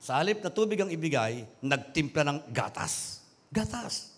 Sa 0.00 0.20
halip 0.20 0.40
na 0.40 0.52
tubig 0.52 0.80
ang 0.80 0.88
ibigay, 0.88 1.44
nagtimpla 1.60 2.24
ng 2.24 2.38
gatas. 2.52 3.24
Gatas. 3.52 4.12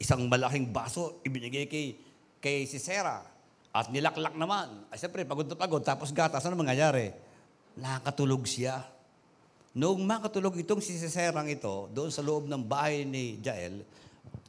Isang 0.00 0.24
malaking 0.28 0.68
baso, 0.68 1.20
ibinigay 1.24 1.68
kay, 1.68 1.96
kay 2.40 2.64
si 2.64 2.80
Sarah. 2.80 3.24
At 3.72 3.92
nilaklak 3.92 4.36
naman. 4.36 4.88
Ay, 4.88 5.00
siyempre, 5.00 5.24
pagod 5.28 5.48
na 5.48 5.56
pagod. 5.56 5.84
Tapos 5.84 6.12
gatas, 6.12 6.44
ano 6.44 6.56
mangyayari? 6.56 7.12
Nakatulog 7.76 8.44
siya. 8.48 8.84
Noong 9.74 10.06
makatulog 10.06 10.54
itong 10.62 10.78
si 10.78 10.94
Siserang 10.94 11.50
ito, 11.50 11.90
doon 11.90 12.06
sa 12.06 12.22
loob 12.22 12.46
ng 12.46 12.62
bahay 12.62 13.02
ni 13.02 13.42
Jael, 13.42 13.82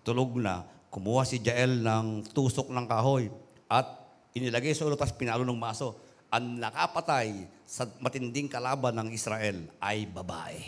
tulog 0.05 0.37
na, 0.37 0.61
kumuha 0.93 1.25
si 1.25 1.41
Jael 1.41 1.81
ng 1.81 2.29
tusok 2.29 2.69
ng 2.69 2.85
kahoy 2.85 3.33
at 3.65 3.89
inilagay 4.37 4.77
sa 4.77 4.85
ulo, 4.85 4.93
tapos 4.93 5.17
pinalo 5.17 5.41
ng 5.41 5.57
maso. 5.57 5.97
Ang 6.29 6.59
nakapatay 6.59 7.47
sa 7.65 7.89
matinding 7.97 8.49
kalaban 8.49 8.93
ng 8.97 9.09
Israel 9.13 9.65
ay 9.81 10.05
babae. 10.05 10.61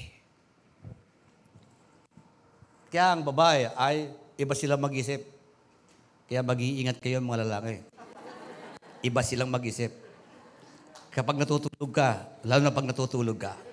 Kaya 2.88 3.13
ang 3.13 3.22
babae 3.22 3.70
ay 3.76 4.10
iba 4.39 4.54
silang 4.56 4.82
mag-isip. 4.82 5.22
Kaya 6.28 6.43
mag-iingat 6.43 7.00
kayo 7.04 7.20
mga 7.20 7.43
lalaki. 7.43 7.84
Iba 9.04 9.22
silang 9.22 9.52
mag-isip. 9.52 9.91
Kapag 11.12 11.39
natutulog 11.39 11.91
ka, 11.91 12.26
lalo 12.46 12.62
na 12.62 12.74
pag 12.74 12.88
natutulog 12.88 13.38
ka. 13.38 13.54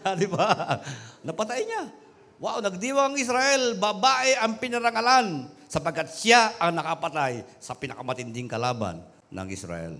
Ah, 0.00 0.16
Di 0.16 0.24
ba? 0.24 0.80
Napatay 1.20 1.60
niya. 1.64 1.92
Wow, 2.40 2.64
nagdiwang 2.64 3.20
Israel, 3.20 3.76
babae 3.76 4.32
ang 4.40 4.56
pinarangalan 4.56 5.48
sapagkat 5.74 6.14
siya 6.14 6.54
ang 6.62 6.78
nakapatay 6.78 7.42
sa 7.58 7.74
pinakamatinding 7.74 8.46
kalaban 8.46 9.02
ng 9.34 9.48
Israel. 9.50 9.98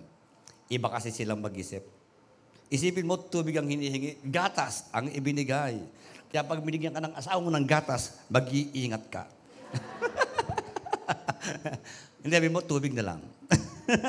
Iba 0.70 0.86
kasi 0.86 1.10
silang 1.10 1.42
mag-isip. 1.42 1.82
Isipin 2.70 3.10
mo, 3.10 3.18
tubig 3.18 3.58
ang 3.58 3.66
hinihingi, 3.66 4.22
gatas 4.22 4.86
ang 4.94 5.10
ibinigay. 5.10 5.82
Kaya 6.30 6.46
pag 6.46 6.62
binigyan 6.62 6.94
ka 6.94 7.02
ng 7.02 7.14
asawa 7.18 7.42
mo 7.42 7.50
ng 7.50 7.66
gatas, 7.66 8.22
mag-iingat 8.30 9.04
ka. 9.10 9.26
Hindi, 12.22 12.34
sabi 12.38 12.50
mo, 12.54 12.62
tubig 12.62 12.94
na 12.94 13.10
lang. 13.10 13.20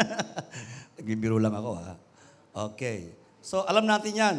Nagbibiro 1.02 1.42
lang 1.42 1.58
ako, 1.58 1.72
ha? 1.82 1.94
Okay. 2.70 3.10
So, 3.42 3.66
alam 3.66 3.90
natin 3.90 4.14
yan. 4.14 4.38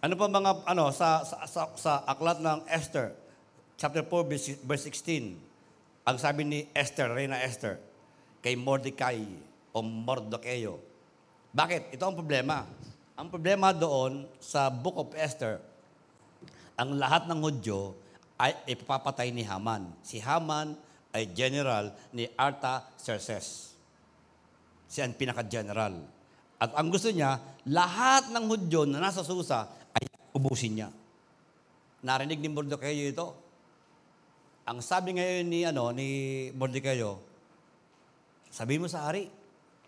Ano 0.00 0.14
pa 0.14 0.30
mga, 0.30 0.50
ano, 0.70 0.94
sa, 0.94 1.26
sa, 1.26 1.36
sa, 1.50 1.62
sa 1.74 1.92
aklat 2.06 2.38
ng 2.38 2.62
Esther, 2.70 3.12
chapter 3.76 4.06
4, 4.06 4.30
verse 4.30 4.56
verse 4.64 4.84
16, 4.88 5.49
ang 6.04 6.16
sabi 6.16 6.42
ni 6.48 6.60
Esther, 6.72 7.12
Reina 7.12 7.38
Esther, 7.40 7.76
kay 8.40 8.56
Mordecai 8.56 9.20
o 9.70 9.84
Mordokeo. 9.84 10.80
Bakit? 11.52 11.94
Ito 11.94 12.02
ang 12.08 12.16
problema. 12.16 12.64
Ang 13.20 13.28
problema 13.28 13.74
doon 13.76 14.24
sa 14.40 14.72
Book 14.72 14.96
of 14.96 15.12
Esther, 15.12 15.60
ang 16.80 16.96
lahat 16.96 17.28
ng 17.28 17.36
Hudyo 17.36 17.92
ay 18.40 18.56
ipapatay 18.72 19.28
ni 19.28 19.44
Haman. 19.44 19.92
Si 20.00 20.16
Haman 20.16 20.72
ay 21.12 21.28
general 21.36 21.92
ni 22.16 22.24
Artaxerxes. 22.32 23.76
Siya 24.88 25.04
ang 25.04 25.12
pinaka-general. 25.12 26.00
At 26.56 26.72
ang 26.72 26.88
gusto 26.88 27.12
niya, 27.12 27.36
lahat 27.68 28.32
ng 28.32 28.44
Hudyo 28.48 28.88
na 28.88 29.04
nasa 29.04 29.20
Susa 29.20 29.68
ay 29.92 30.08
ubusin 30.32 30.80
niya. 30.80 30.88
Narinig 32.00 32.40
ni 32.40 32.48
Mordecai 32.48 32.96
ito. 32.96 33.49
Ang 34.70 34.78
sabi 34.86 35.18
ngayon 35.18 35.50
ni 35.50 35.66
ano 35.66 35.90
ni 35.90 36.08
Mordecai, 36.54 37.02
sabi 38.54 38.78
mo 38.78 38.86
sa 38.86 39.10
hari, 39.10 39.26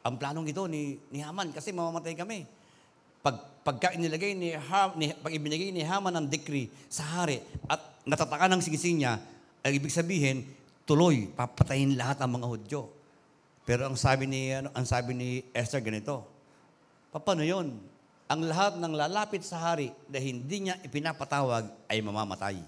ang 0.03 0.19
planong 0.19 0.51
ito 0.51 0.67
ni, 0.67 0.99
ni 1.15 1.23
Haman 1.23 1.55
kasi 1.55 1.71
mamamatay 1.71 2.19
kami. 2.19 2.43
Pag, 3.23 3.63
pagka 3.63 3.95
inilagay 3.95 4.35
ni, 4.35 4.51
Ham, 4.59 4.99
ni 4.99 5.15
pag 5.15 5.31
ibinigay 5.31 5.71
ni 5.71 5.87
Haman 5.87 6.11
ang 6.19 6.27
decree 6.27 6.67
sa 6.91 7.07
hari 7.07 7.39
at 7.71 7.79
natataka 8.03 8.51
ng 8.51 8.59
sigising 8.59 9.07
niya, 9.07 9.23
ay 9.63 9.79
ibig 9.79 9.95
sabihin, 9.95 10.43
tuloy, 10.83 11.31
papatayin 11.31 11.95
lahat 11.95 12.19
ng 12.19 12.43
mga 12.43 12.47
Hudyo. 12.51 12.91
Pero 13.63 13.87
ang 13.87 13.95
sabi 13.95 14.27
ni 14.27 14.51
ano, 14.51 14.75
ang 14.75 14.83
sabi 14.83 15.15
ni 15.15 15.47
Esther 15.55 15.79
ganito, 15.79 16.27
paano 17.15 17.47
'yon? 17.47 17.71
Ang 18.27 18.41
lahat 18.51 18.75
ng 18.83 18.99
lalapit 18.99 19.47
sa 19.47 19.63
hari 19.63 19.95
na 20.11 20.19
hindi 20.19 20.67
niya 20.67 20.75
ipinapatawag 20.83 21.71
ay 21.87 22.03
mamamatay. 22.03 22.59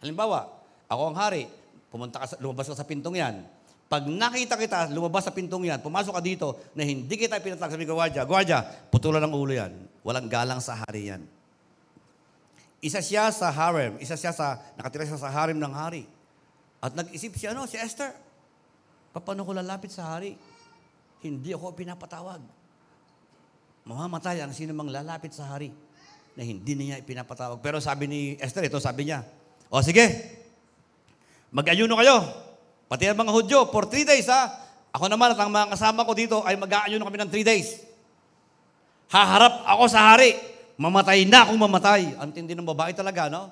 Halimbawa, 0.00 0.59
ako 0.90 1.14
ang 1.14 1.16
hari, 1.16 1.46
pumunta 1.86 2.18
ka 2.18 2.26
sa, 2.26 2.36
lumabas 2.42 2.66
ka 2.66 2.74
sa 2.74 2.82
pintong 2.82 3.14
yan. 3.14 3.46
Pag 3.86 4.10
nakita 4.10 4.58
kita, 4.58 4.90
lumabas 4.90 5.26
sa 5.26 5.34
pintong 5.34 5.70
yan, 5.70 5.78
pumasok 5.78 6.18
ka 6.18 6.22
dito 6.22 6.48
na 6.74 6.82
hindi 6.82 7.14
kita 7.14 7.38
ipinatawag, 7.38 7.74
sabi 7.74 7.86
ko, 7.86 7.94
Gwardiya, 7.94 8.26
Gwardiya, 8.26 8.90
putulan 8.90 9.22
ng 9.22 9.34
ulo 9.34 9.54
yan. 9.54 9.70
Walang 10.02 10.26
galang 10.26 10.58
sa 10.58 10.82
hari 10.82 11.14
yan. 11.14 11.22
Isa 12.82 12.98
siya 12.98 13.30
sa 13.30 13.54
harem, 13.54 13.98
isa 14.02 14.18
siya 14.18 14.34
sa, 14.34 14.58
nakatira 14.74 15.06
siya 15.06 15.18
sa 15.18 15.30
harem 15.30 15.58
ng 15.58 15.74
hari. 15.74 16.10
At 16.82 16.96
nag-isip 16.96 17.38
siya, 17.38 17.54
ano, 17.54 17.70
si 17.70 17.78
Esther, 17.78 18.10
paano 19.14 19.46
ko 19.46 19.52
lalapit 19.54 19.94
sa 19.94 20.16
hari? 20.16 20.34
Hindi 21.20 21.52
ako 21.52 21.76
pinapatawag. 21.76 22.40
Mamamatay 23.84 24.40
ang 24.42 24.54
sino 24.56 24.72
mang 24.72 24.88
lalapit 24.88 25.34
sa 25.36 25.50
hari 25.50 25.70
na 26.34 26.42
hindi 26.42 26.72
niya 26.72 26.98
ipinapatawag. 26.98 27.60
Pero 27.60 27.78
sabi 27.78 28.08
ni 28.08 28.20
Esther, 28.40 28.64
ito 28.64 28.80
sabi 28.80 29.10
niya, 29.10 29.26
o 29.68 29.82
sige, 29.84 30.39
mag-ayuno 31.50 31.94
kayo. 31.98 32.16
Pati 32.90 33.06
ang 33.06 33.18
mga 33.18 33.30
Hudyo, 33.34 33.70
for 33.70 33.86
three 33.86 34.02
days 34.02 34.26
ha. 34.26 34.50
Ako 34.90 35.06
naman 35.06 35.30
at 35.30 35.38
ang 35.38 35.50
mga 35.50 35.70
kasama 35.78 36.02
ko 36.02 36.12
dito 36.18 36.42
ay 36.42 36.58
mag-aayuno 36.58 37.06
kami 37.06 37.18
ng 37.22 37.30
three 37.30 37.46
days. 37.46 37.78
Haharap 39.10 39.62
ako 39.66 39.86
sa 39.86 40.14
hari. 40.14 40.34
Mamatay 40.74 41.26
na 41.26 41.46
akong 41.46 41.60
mamatay. 41.60 42.18
Ang 42.18 42.30
tindi 42.34 42.54
ng 42.58 42.66
babae 42.66 42.90
talaga, 42.94 43.30
no? 43.30 43.50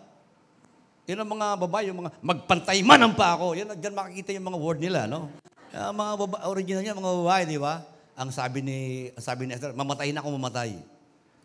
Yun 1.07 1.25
ang 1.25 1.31
mga 1.31 1.47
babae, 1.57 1.85
yung 1.89 1.99
mga 2.05 2.11
magpantay 2.21 2.79
man 2.83 3.01
ang 3.01 3.15
pa 3.15 3.39
ako. 3.39 3.55
Yan, 3.55 3.75
dyan 3.79 3.95
makikita 3.95 4.35
yung 4.35 4.47
mga 4.51 4.59
word 4.59 4.81
nila, 4.83 5.01
no? 5.07 5.31
Yung 5.71 5.95
mga 5.95 6.13
babae, 6.19 6.41
original 6.49 6.83
niya, 6.83 6.95
mga 6.99 7.19
babae, 7.23 7.43
di 7.47 7.59
ba? 7.61 7.85
Ang 8.19 8.31
sabi 8.35 8.59
ni, 8.61 8.79
ang 9.15 9.25
sabi 9.25 9.47
ni 9.47 9.55
Esther, 9.55 9.77
mamatay 9.79 10.11
na 10.11 10.21
akong 10.25 10.35
mamatay. 10.35 10.75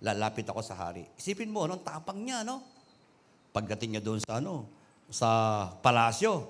Lalapit 0.01 0.49
ako 0.49 0.65
sa 0.65 0.73
hari. 0.73 1.05
Isipin 1.15 1.53
mo, 1.53 1.69
no? 1.69 1.77
Ang 1.77 1.85
tapang 1.85 2.17
niya, 2.17 2.41
no? 2.41 2.65
Pagdating 3.53 3.97
niya 3.97 4.03
doon 4.03 4.19
sa 4.19 4.41
ano, 4.41 4.65
sa 5.09 5.29
palasyo, 5.83 6.47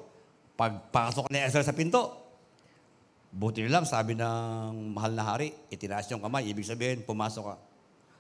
pagpasok 0.54 1.30
ni 1.34 1.42
Esther 1.42 1.66
sa 1.66 1.74
pinto, 1.74 2.24
buti 3.34 3.66
lang, 3.66 3.84
sabi 3.84 4.14
ng 4.14 4.94
mahal 4.94 5.14
na 5.18 5.24
hari, 5.26 5.54
itinaas 5.74 6.06
yung 6.14 6.22
kamay, 6.22 6.46
ibig 6.46 6.68
sabihin, 6.68 7.02
pumasok 7.02 7.44
ka. 7.54 7.56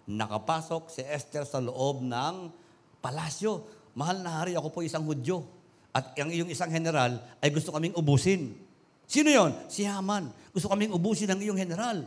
Nakapasok 0.09 0.89
si 0.91 1.01
Esther 1.05 1.47
sa 1.47 1.63
loob 1.63 2.03
ng 2.03 2.51
palasyo. 2.99 3.63
Mahal 3.93 4.25
na 4.25 4.41
hari, 4.41 4.57
ako 4.57 4.73
po 4.73 4.79
isang 4.83 5.05
Hudyo. 5.05 5.45
At 5.93 6.17
ang 6.17 6.33
iyong 6.33 6.49
isang 6.49 6.73
general 6.73 7.21
ay 7.39 7.53
gusto 7.53 7.69
kaming 7.69 7.93
ubusin. 7.93 8.57
Sino 9.05 9.29
yon? 9.29 9.53
Si 9.69 9.85
Haman. 9.85 10.27
Gusto 10.49 10.67
kaming 10.67 10.91
ubusin 10.91 11.29
ang 11.29 11.39
iyong 11.39 11.55
general. 11.55 12.03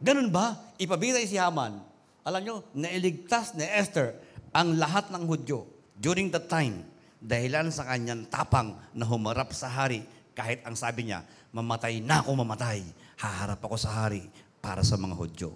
Ganun 0.00 0.32
ba? 0.32 0.74
Ipabitay 0.80 1.28
si 1.28 1.36
Haman. 1.36 1.78
Alam 2.24 2.40
nyo, 2.42 2.54
nailigtas 2.72 3.52
ni 3.54 3.68
Esther 3.68 4.16
ang 4.50 4.80
lahat 4.80 5.12
ng 5.12 5.28
Hudyo 5.28 5.68
during 6.00 6.32
that 6.32 6.48
time 6.48 6.91
dahilan 7.22 7.70
sa 7.70 7.86
kanyang 7.86 8.26
tapang 8.26 8.74
na 8.90 9.06
humarap 9.06 9.54
sa 9.54 9.70
hari 9.70 10.02
kahit 10.34 10.66
ang 10.66 10.74
sabi 10.74 11.08
niya, 11.08 11.22
mamatay 11.54 12.02
na 12.02 12.24
ako 12.24 12.42
mamatay, 12.42 12.82
haharap 13.20 13.60
ako 13.62 13.76
sa 13.78 14.04
hari 14.04 14.26
para 14.58 14.82
sa 14.82 14.98
mga 14.98 15.14
Hudyo. 15.14 15.50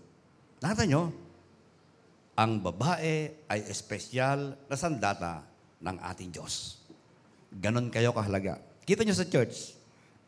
Nakita 0.62 0.84
nyo? 0.86 1.02
Ang 2.36 2.60
babae 2.60 3.48
ay 3.48 3.60
espesyal 3.66 4.54
na 4.68 4.76
sandata 4.76 5.40
ng 5.80 5.96
ating 6.12 6.30
Diyos. 6.36 6.84
Ganon 7.48 7.88
kayo 7.88 8.12
kahalaga. 8.12 8.60
Kita 8.84 9.02
nyo 9.02 9.16
sa 9.16 9.24
church, 9.24 9.72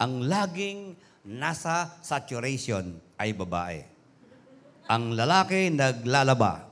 ang 0.00 0.24
laging 0.24 0.96
nasa 1.28 2.00
saturation 2.00 2.96
ay 3.20 3.36
babae. 3.36 3.84
Ang 4.88 5.12
lalaki 5.12 5.68
naglalaba 5.68 6.64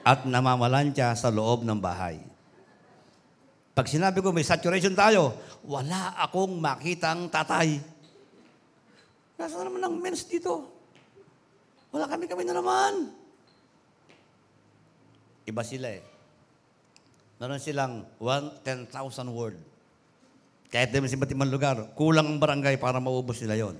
at 0.00 0.24
namamalansya 0.24 1.12
sa 1.12 1.28
loob 1.28 1.68
ng 1.68 1.76
bahay. 1.76 2.27
Pag 3.78 3.86
sinabi 3.86 4.18
ko 4.18 4.34
may 4.34 4.42
saturation 4.42 4.90
tayo, 4.90 5.38
wala 5.62 6.10
akong 6.18 6.58
makitang 6.58 7.30
tatay. 7.30 7.78
Nasaan 9.38 9.70
naman 9.70 9.86
ang 9.86 9.94
men's 10.02 10.26
dito? 10.26 10.66
Wala 11.94 12.10
kami 12.10 12.26
kami 12.26 12.42
na 12.42 12.58
naman. 12.58 13.14
Iba 15.46 15.62
sila 15.62 15.94
eh. 15.94 16.02
Meron 17.38 17.62
silang 17.62 18.02
10,000 18.18 18.90
word. 19.30 19.54
Kahit 20.74 20.90
naman 20.90 21.06
sa 21.06 21.14
ibang 21.14 21.46
lugar, 21.46 21.94
kulang 21.94 22.34
ang 22.34 22.42
barangay 22.42 22.82
para 22.82 22.98
maubos 22.98 23.38
nila 23.46 23.62
yon. 23.62 23.78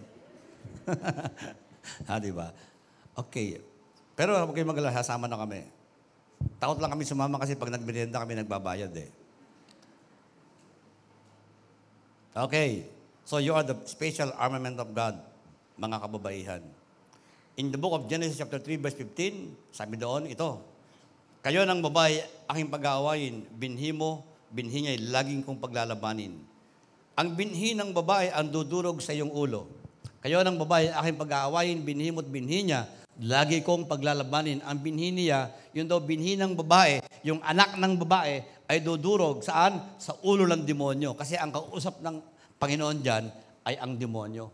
ha, 2.06 2.16
di 2.22 2.30
ba? 2.30 2.54
Okay. 3.18 3.58
Pero 4.14 4.38
huwag 4.46 4.54
kayong 4.54 4.70
magalala, 4.70 4.94
na 4.94 5.42
kami. 5.42 5.66
Takot 6.62 6.78
lang 6.78 6.94
kami 6.94 7.02
sumama 7.02 7.42
kasi 7.42 7.58
pag 7.58 7.74
nagmerienda 7.74 8.22
kami, 8.22 8.38
nagbabayad 8.38 8.94
eh. 8.94 9.17
Okay. 12.38 12.86
So 13.26 13.42
you 13.42 13.50
are 13.50 13.66
the 13.66 13.74
special 13.90 14.30
armament 14.38 14.78
of 14.78 14.94
God, 14.94 15.18
mga 15.74 15.96
kababaihan. 15.98 16.62
In 17.58 17.74
the 17.74 17.78
book 17.82 17.98
of 17.98 18.06
Genesis 18.06 18.38
chapter 18.38 18.62
3 18.62 18.78
verse 18.78 18.94
15, 18.94 19.74
sabi 19.74 19.98
doon, 19.98 20.30
ito, 20.30 20.62
Kayo 21.42 21.66
ng 21.66 21.82
babae, 21.82 22.22
aking 22.46 22.70
pag-aawayin, 22.70 23.42
binhi 23.58 23.90
mo, 23.90 24.22
binhi 24.54 24.86
niya, 24.86 24.94
laging 25.10 25.42
kong 25.42 25.58
paglalabanin. 25.58 26.38
Ang 27.18 27.28
binhi 27.34 27.74
ng 27.74 27.90
babae 27.90 28.30
ang 28.30 28.46
dudurog 28.46 29.02
sa 29.02 29.10
iyong 29.10 29.34
ulo. 29.34 29.66
Kayo 30.22 30.38
ng 30.46 30.62
babae, 30.62 30.94
aking 30.94 31.18
pag-aawayin, 31.18 31.78
binhi 31.82 32.14
mo 32.14 32.22
at 32.22 32.30
binhi 32.30 32.70
niya, 32.70 32.86
lagi 33.22 33.62
kong 33.66 33.90
paglalabanin. 33.90 34.62
Ang 34.62 34.78
binhi 34.78 35.10
niya, 35.10 35.50
yun 35.74 35.90
daw 35.90 35.98
binhi 35.98 36.38
ng 36.38 36.54
babae, 36.54 37.02
yung 37.26 37.42
anak 37.42 37.74
ng 37.74 37.94
babae, 37.98 38.42
ay 38.68 38.78
dudurog 38.84 39.40
saan? 39.42 39.80
Sa 39.96 40.14
ulo 40.22 40.44
ng 40.44 40.62
demonyo. 40.62 41.16
Kasi 41.16 41.34
ang 41.34 41.50
kausap 41.50 42.04
ng 42.04 42.20
Panginoon 42.60 42.98
dyan 43.00 43.24
ay 43.64 43.80
ang 43.80 43.96
demonyo. 43.96 44.52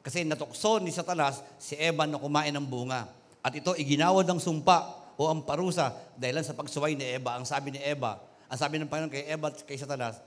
Kasi 0.00 0.22
natukso 0.24 0.78
ni 0.80 0.94
Satanas 0.94 1.42
si 1.58 1.74
Eva 1.74 2.06
na 2.06 2.16
kumain 2.16 2.54
ng 2.54 2.64
bunga. 2.64 3.10
At 3.42 3.52
ito 3.52 3.74
iginawad 3.74 4.24
ng 4.24 4.40
sumpa 4.40 4.94
o 5.18 5.26
ang 5.26 5.42
parusa 5.42 5.90
dahil 6.14 6.38
sa 6.46 6.54
pagsuway 6.54 6.94
ni 6.94 7.04
Eva. 7.04 7.34
Ang 7.36 7.44
sabi 7.44 7.74
ni 7.74 7.80
Eva, 7.82 8.22
ang 8.46 8.56
sabi 8.56 8.78
ng 8.78 8.88
Panginoon 8.88 9.12
kay 9.12 9.26
Eva 9.26 9.50
at 9.50 9.58
kay 9.66 9.76
Satanas, 9.76 10.22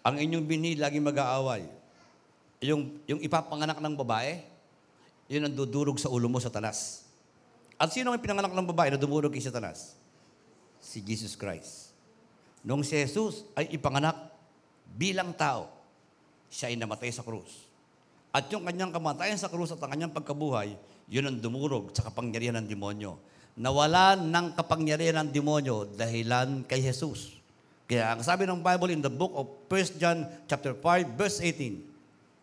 ang 0.00 0.16
inyong 0.16 0.44
binhi 0.48 0.72
laging 0.80 1.04
mag-aaway. 1.04 1.68
Yung, 2.64 2.96
yung 3.04 3.20
ipapanganak 3.20 3.76
ng 3.76 3.94
babae, 4.00 4.40
yun 5.28 5.44
ang 5.44 5.54
dudurog 5.54 6.00
sa 6.00 6.08
ulo 6.08 6.26
mo, 6.26 6.40
Satanas. 6.40 7.09
At 7.80 7.96
sino 7.96 8.12
ang 8.12 8.20
pinanganak 8.20 8.52
ng 8.52 8.68
babae 8.76 8.92
na 8.92 9.00
dumurog 9.00 9.32
kay 9.32 9.40
Satanas? 9.40 9.96
Si 10.84 11.00
Jesus 11.00 11.32
Christ. 11.32 11.96
Nung 12.60 12.84
si 12.84 12.92
Jesus 12.92 13.48
ay 13.56 13.72
ipanganak 13.72 14.36
bilang 14.92 15.32
tao, 15.32 15.72
siya 16.52 16.68
ay 16.68 16.76
namatay 16.76 17.08
sa 17.08 17.24
krus. 17.24 17.64
At 18.36 18.52
yung 18.52 18.68
kanyang 18.68 18.92
kamatayan 18.92 19.40
sa 19.40 19.48
krus 19.48 19.72
at 19.72 19.80
ang 19.80 19.96
kanyang 19.96 20.12
pagkabuhay, 20.12 20.76
yun 21.08 21.24
ang 21.24 21.40
dumurog 21.40 21.96
sa 21.96 22.04
kapangyarihan 22.04 22.60
ng 22.60 22.68
demonyo. 22.68 23.16
Nawala 23.56 24.12
ng 24.12 24.52
kapangyarihan 24.60 25.24
ng 25.24 25.28
demonyo 25.32 25.88
dahilan 25.96 26.68
kay 26.68 26.84
Jesus. 26.84 27.40
Kaya 27.88 28.12
ang 28.12 28.20
sabi 28.20 28.44
ng 28.44 28.60
Bible 28.60 28.92
in 28.92 29.00
the 29.00 29.10
book 29.10 29.32
of 29.32 29.48
1 29.72 29.96
John 29.96 30.28
chapter 30.44 30.76
5 30.76 31.16
verse 31.16 31.40
18, 31.42 31.80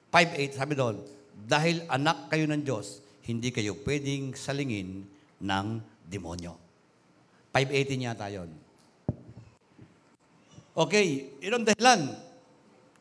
5.8 0.10 0.60
sabi 0.60 0.74
doon, 0.74 0.98
dahil 1.46 1.86
anak 1.88 2.34
kayo 2.34 2.50
ng 2.50 2.66
Diyos, 2.66 3.06
hindi 3.24 3.54
kayo 3.54 3.78
pwedeng 3.86 4.34
salingin 4.34 5.06
ng 5.42 5.68
demonyo. 6.08 6.54
5.18 7.54 8.06
yata 8.06 8.28
yun. 8.30 8.50
Okay, 10.78 11.34
yun 11.42 11.58
ang 11.58 11.66
dahilan. 11.66 12.02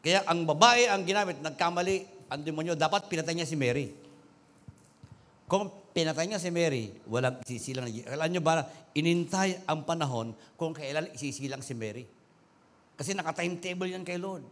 Kaya 0.00 0.24
ang 0.24 0.48
babae 0.48 0.88
ang 0.88 1.04
ginamit, 1.04 1.42
nagkamali 1.44 2.08
ang 2.32 2.40
demonyo, 2.40 2.72
dapat 2.72 3.04
pinatay 3.10 3.36
niya 3.36 3.48
si 3.48 3.58
Mary. 3.58 3.92
Kung 5.46 5.68
pinatay 5.92 6.26
niya 6.26 6.40
si 6.40 6.50
Mary, 6.50 6.90
walang 7.06 7.38
isisilang. 7.44 7.86
Alam 8.08 8.28
niyo 8.32 8.42
ba, 8.42 8.64
inintay 8.96 9.62
ang 9.68 9.84
panahon 9.84 10.32
kung 10.56 10.72
kailan 10.72 11.12
isisilang 11.14 11.60
si 11.60 11.76
Mary. 11.76 12.08
Kasi 12.96 13.12
naka-timetable 13.12 13.92
yan 13.92 14.02
kay 14.02 14.16
Lord. 14.16 14.42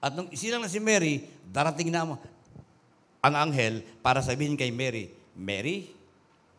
At 0.00 0.16
nung 0.16 0.30
isilang 0.32 0.64
na 0.64 0.70
si 0.70 0.80
Mary, 0.80 1.28
darating 1.50 1.92
na 1.92 2.16
ang 3.20 3.34
anghel 3.36 3.84
para 4.00 4.24
sabihin 4.24 4.56
kay 4.56 4.72
Mary, 4.72 5.12
Mary, 5.36 5.92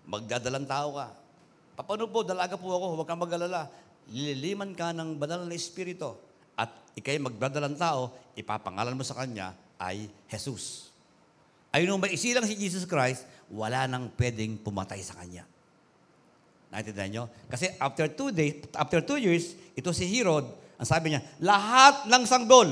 magdadalang 0.05 0.65
tao 0.65 0.97
ka. 0.97 1.07
Paano 1.81 2.05
po, 2.09 2.21
dalaga 2.21 2.55
po 2.59 2.69
ako, 2.69 2.85
huwag 2.93 3.07
kang 3.09 3.21
mag-alala. 3.21 3.69
Lililiman 4.11 4.75
ka 4.77 4.93
ng 4.93 5.17
banal 5.17 5.45
na 5.45 5.55
espiritu 5.55 6.13
at 6.57 6.69
ikay 6.93 7.17
magdadalang 7.17 7.73
tao, 7.79 8.13
ipapangalan 8.37 8.93
mo 8.93 9.01
sa 9.01 9.17
kanya 9.17 9.55
ay 9.81 10.05
Jesus. 10.29 10.93
Ay 11.71 11.87
nung 11.87 11.97
may 11.97 12.13
isilang 12.13 12.45
si 12.45 12.53
Jesus 12.53 12.83
Christ, 12.83 13.25
wala 13.49 13.87
nang 13.87 14.11
pwedeng 14.19 14.59
pumatay 14.59 14.99
sa 15.01 15.17
kanya. 15.17 15.47
Naintindihan 16.71 17.09
nyo? 17.11 17.23
Kasi 17.51 17.67
after 17.79 18.07
two 18.07 18.31
days, 18.31 18.63
after 18.75 19.03
two 19.03 19.19
years, 19.19 19.55
ito 19.75 19.91
si 19.91 20.07
Herod, 20.07 20.47
ang 20.79 20.87
sabi 20.87 21.11
niya, 21.11 21.21
lahat 21.43 22.07
ng 22.07 22.23
sanggol 22.23 22.67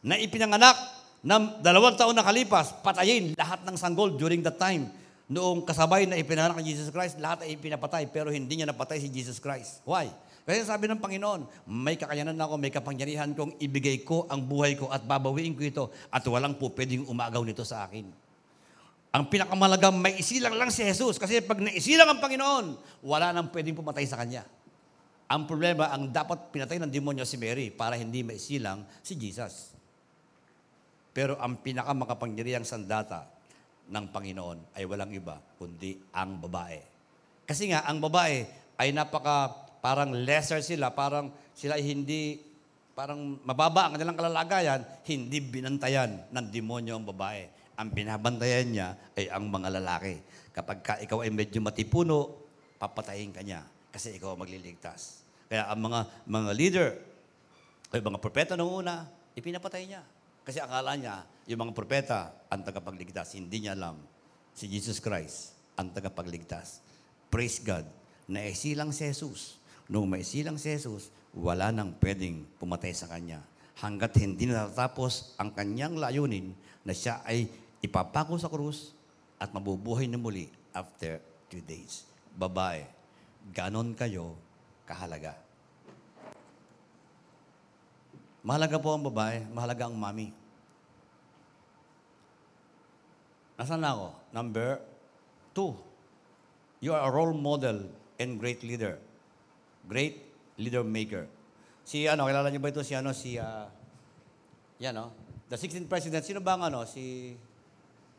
na 0.00 0.16
ipinanganak 0.16 0.76
ng 1.20 1.60
dalawang 1.60 1.96
taon 2.00 2.16
na 2.16 2.24
kalipas, 2.24 2.72
patayin 2.80 3.36
lahat 3.36 3.60
ng 3.64 3.76
sanggol 3.76 4.16
during 4.16 4.40
that 4.40 4.56
time. 4.56 4.88
Noong 5.30 5.62
kasabay 5.62 6.10
na 6.10 6.18
ipinanganak 6.18 6.58
ni 6.58 6.74
Jesus 6.74 6.90
Christ, 6.90 7.14
lahat 7.22 7.46
ay 7.46 7.54
ipinapatay, 7.54 8.10
pero 8.10 8.34
hindi 8.34 8.58
niya 8.58 8.66
napatay 8.66 8.98
si 8.98 9.06
Jesus 9.06 9.38
Christ. 9.38 9.78
Why? 9.86 10.10
Kasi 10.42 10.66
sabi 10.66 10.90
ng 10.90 10.98
Panginoon, 10.98 11.46
may 11.70 11.94
kakayanan 11.94 12.34
ako, 12.34 12.58
may 12.58 12.74
kapangyarihan 12.74 13.30
kong 13.38 13.54
ibigay 13.62 14.02
ko 14.02 14.26
ang 14.26 14.42
buhay 14.42 14.74
ko 14.74 14.90
at 14.90 15.06
babawiin 15.06 15.54
ko 15.54 15.62
ito 15.62 15.84
at 16.10 16.26
walang 16.26 16.58
po 16.58 16.74
pwedeng 16.74 17.06
umagaw 17.06 17.46
nito 17.46 17.62
sa 17.62 17.86
akin. 17.86 18.10
Ang 19.14 19.24
pinakamalagang 19.30 19.94
may 19.94 20.18
isilang 20.18 20.58
lang 20.58 20.74
si 20.74 20.82
Jesus 20.82 21.14
kasi 21.14 21.38
pag 21.46 21.62
naisilang 21.62 22.10
ang 22.10 22.18
Panginoon, 22.18 22.66
wala 23.06 23.30
nang 23.30 23.54
pwedeng 23.54 23.78
pumatay 23.78 24.10
sa 24.10 24.18
Kanya. 24.18 24.42
Ang 25.30 25.46
problema, 25.46 25.94
ang 25.94 26.10
dapat 26.10 26.50
pinatay 26.50 26.82
ng 26.82 26.90
demonyo 26.90 27.22
si 27.22 27.38
Mary 27.38 27.70
para 27.70 27.94
hindi 27.94 28.26
maisilang 28.26 28.82
si 28.98 29.14
Jesus. 29.14 29.78
Pero 31.14 31.38
ang 31.38 31.54
pinakamakapangyarihang 31.62 32.66
sandata 32.66 33.38
ng 33.90 34.04
Panginoon 34.14 34.78
ay 34.78 34.86
walang 34.86 35.10
iba 35.10 35.42
kundi 35.58 35.98
ang 36.14 36.38
babae. 36.38 36.78
Kasi 37.44 37.74
nga, 37.74 37.82
ang 37.82 37.98
babae 37.98 38.46
ay 38.78 38.94
napaka, 38.94 39.50
parang 39.82 40.14
lesser 40.14 40.62
sila, 40.62 40.94
parang 40.94 41.34
sila 41.52 41.74
ay 41.74 41.84
hindi, 41.84 42.38
parang 42.94 43.42
mababa 43.42 43.90
ang 43.90 43.98
kanilang 43.98 44.16
kalalagayan, 44.16 44.80
hindi 45.04 45.42
binantayan 45.42 46.30
ng 46.30 46.46
demonyo 46.48 46.96
ang 46.96 47.06
babae. 47.10 47.50
Ang 47.74 47.90
binabantayan 47.90 48.68
niya 48.70 48.88
ay 49.18 49.26
ang 49.28 49.50
mga 49.50 49.68
lalaki. 49.82 50.22
Kapag 50.54 50.78
ka 50.84 50.94
ikaw 51.02 51.26
ay 51.26 51.34
medyo 51.34 51.58
matipuno, 51.58 52.38
papatayin 52.78 53.34
ka 53.34 53.42
niya 53.42 53.66
kasi 53.90 54.14
ikaw 54.14 54.38
ang 54.38 54.46
magliligtas. 54.46 55.26
Kaya 55.50 55.66
ang 55.66 55.82
mga 55.82 56.00
mga 56.30 56.50
leader, 56.54 56.88
ay 57.90 57.98
mga 57.98 58.22
propeta 58.22 58.54
noong 58.54 58.86
una, 58.86 59.10
ipinapatay 59.34 59.82
niya. 59.90 60.02
Kasi 60.46 60.62
akala 60.62 60.94
niya, 60.94 61.26
yung 61.50 61.66
mga 61.66 61.74
propeta 61.74 62.30
ang 62.46 62.62
tagapagligtas. 62.62 63.34
Hindi 63.34 63.66
niya 63.66 63.74
alam 63.74 63.98
si 64.54 64.70
Jesus 64.70 65.02
Christ 65.02 65.58
ang 65.74 65.90
tagapagligtas. 65.90 66.78
Praise 67.26 67.58
God. 67.58 67.82
Naisilang 68.30 68.94
si 68.94 69.10
Jesus. 69.10 69.58
Nung 69.90 70.06
maisilang 70.06 70.54
si 70.54 70.70
Jesus, 70.70 71.10
wala 71.34 71.74
nang 71.74 71.98
pwedeng 71.98 72.46
pumatay 72.62 72.94
sa 72.94 73.10
kanya. 73.10 73.42
Hanggat 73.82 74.14
hindi 74.22 74.46
natatapos 74.46 75.34
ang 75.42 75.50
kanyang 75.50 75.98
layunin 75.98 76.54
na 76.86 76.94
siya 76.94 77.18
ay 77.26 77.50
ipapako 77.82 78.38
sa 78.38 78.46
krus 78.46 78.94
at 79.34 79.50
mabubuhay 79.50 80.06
na 80.06 80.22
muli 80.22 80.46
after 80.70 81.18
two 81.50 81.58
days. 81.66 82.06
Babae, 82.38 82.86
ganon 83.50 83.98
kayo 83.98 84.38
kahalaga. 84.86 85.34
Mahalaga 88.46 88.78
po 88.78 88.94
ang 88.94 89.02
babae, 89.02 89.42
mahalaga 89.50 89.90
ang 89.90 89.98
mami. 89.98 90.39
Nasaan 93.60 93.84
na 93.84 93.92
ako? 93.92 94.08
Number 94.32 94.80
two. 95.52 95.76
You 96.80 96.96
are 96.96 97.04
a 97.04 97.12
role 97.12 97.36
model 97.36 97.92
and 98.16 98.40
great 98.40 98.64
leader. 98.64 98.96
Great 99.84 100.24
leader 100.56 100.80
maker. 100.80 101.28
Si 101.84 102.08
ano, 102.08 102.24
kilala 102.24 102.48
niyo 102.48 102.64
ba 102.64 102.72
ito? 102.72 102.80
Si 102.80 102.96
ano, 102.96 103.12
si, 103.12 103.36
ah, 103.36 103.68
yan 104.80 104.96
no? 104.96 105.12
The 105.52 105.60
16th 105.60 105.92
president, 105.92 106.24
sino 106.24 106.40
ba 106.40 106.56
ang 106.56 106.72
ano? 106.72 106.88
Si, 106.88 107.36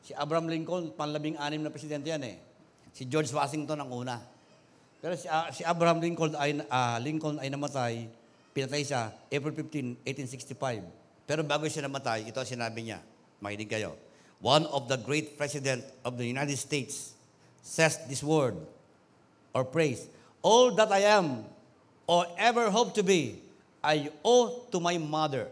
si 0.06 0.14
Abraham 0.14 0.46
Lincoln, 0.46 0.94
panlabing 0.94 1.42
anim 1.42 1.66
na 1.66 1.74
presidente 1.74 2.14
yan 2.14 2.22
eh. 2.22 2.38
Si 2.94 3.10
George 3.10 3.34
Washington 3.34 3.82
ang 3.82 3.89
una. 3.89 4.22
Pero 5.02 5.18
si, 5.18 5.26
ah, 5.26 5.50
si 5.50 5.66
Abraham 5.66 6.06
Lincoln 6.06 6.38
ay, 6.38 6.62
ah, 6.70 7.02
Lincoln 7.02 7.42
ay 7.42 7.50
namatay, 7.50 8.06
pinatay 8.54 8.86
siya 8.86 9.10
April 9.26 9.58
15, 9.58 10.06
1865. 10.06 11.26
Pero 11.26 11.42
bago 11.42 11.66
siya 11.66 11.89
namatay, 11.89 12.30
ito 12.30 12.38
ang 12.38 12.46
sinabi 12.46 12.86
niya. 12.86 13.02
Makinig 13.42 13.74
kayo. 13.74 13.98
One 14.42 14.66
of 14.74 14.89
the 14.89 14.98
great 14.98 15.38
president 15.38 15.86
of 16.02 16.18
the 16.18 16.26
United 16.26 16.58
States 16.58 17.14
says 17.62 18.02
this 18.10 18.26
word 18.26 18.58
or 19.54 19.62
praise. 19.62 20.10
All 20.42 20.74
that 20.74 20.89
I 20.89 21.06
am 21.14 21.46
or 22.10 22.26
ever 22.42 22.74
hope 22.74 22.98
to 22.98 23.06
be, 23.06 23.38
I 23.86 24.10
owe 24.26 24.66
to 24.74 24.82
my 24.82 24.98
mother. 24.98 25.46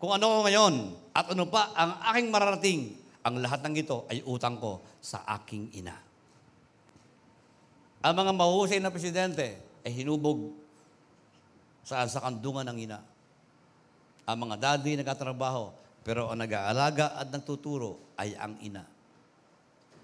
Kung 0.00 0.16
ano 0.16 0.32
ko 0.32 0.38
ngayon 0.48 0.74
at 1.12 1.28
ano 1.28 1.44
pa 1.44 1.76
ang 1.76 2.00
aking 2.08 2.32
mararating, 2.32 2.80
ang 3.20 3.36
lahat 3.36 3.60
ng 3.68 3.74
ito 3.76 4.08
ay 4.08 4.24
utang 4.24 4.56
ko 4.56 4.80
sa 5.04 5.20
aking 5.36 5.68
ina. 5.76 5.92
Ang 8.00 8.16
mga 8.16 8.32
mahusay 8.32 8.80
na 8.80 8.88
presidente 8.88 9.60
ay 9.84 9.92
hinubog 9.92 10.56
saan 11.84 12.08
sa 12.08 12.24
kandungan 12.24 12.64
ng 12.72 12.88
ina. 12.88 13.04
Ang 14.24 14.48
mga 14.48 14.56
daddy 14.56 14.96
nagkatrabaho, 14.96 15.68
pero 16.00 16.32
ang 16.32 16.40
nag-aalaga 16.40 17.20
at 17.20 17.28
nagtuturo 17.28 18.16
ay 18.16 18.32
ang 18.36 18.56
ina. 18.64 18.84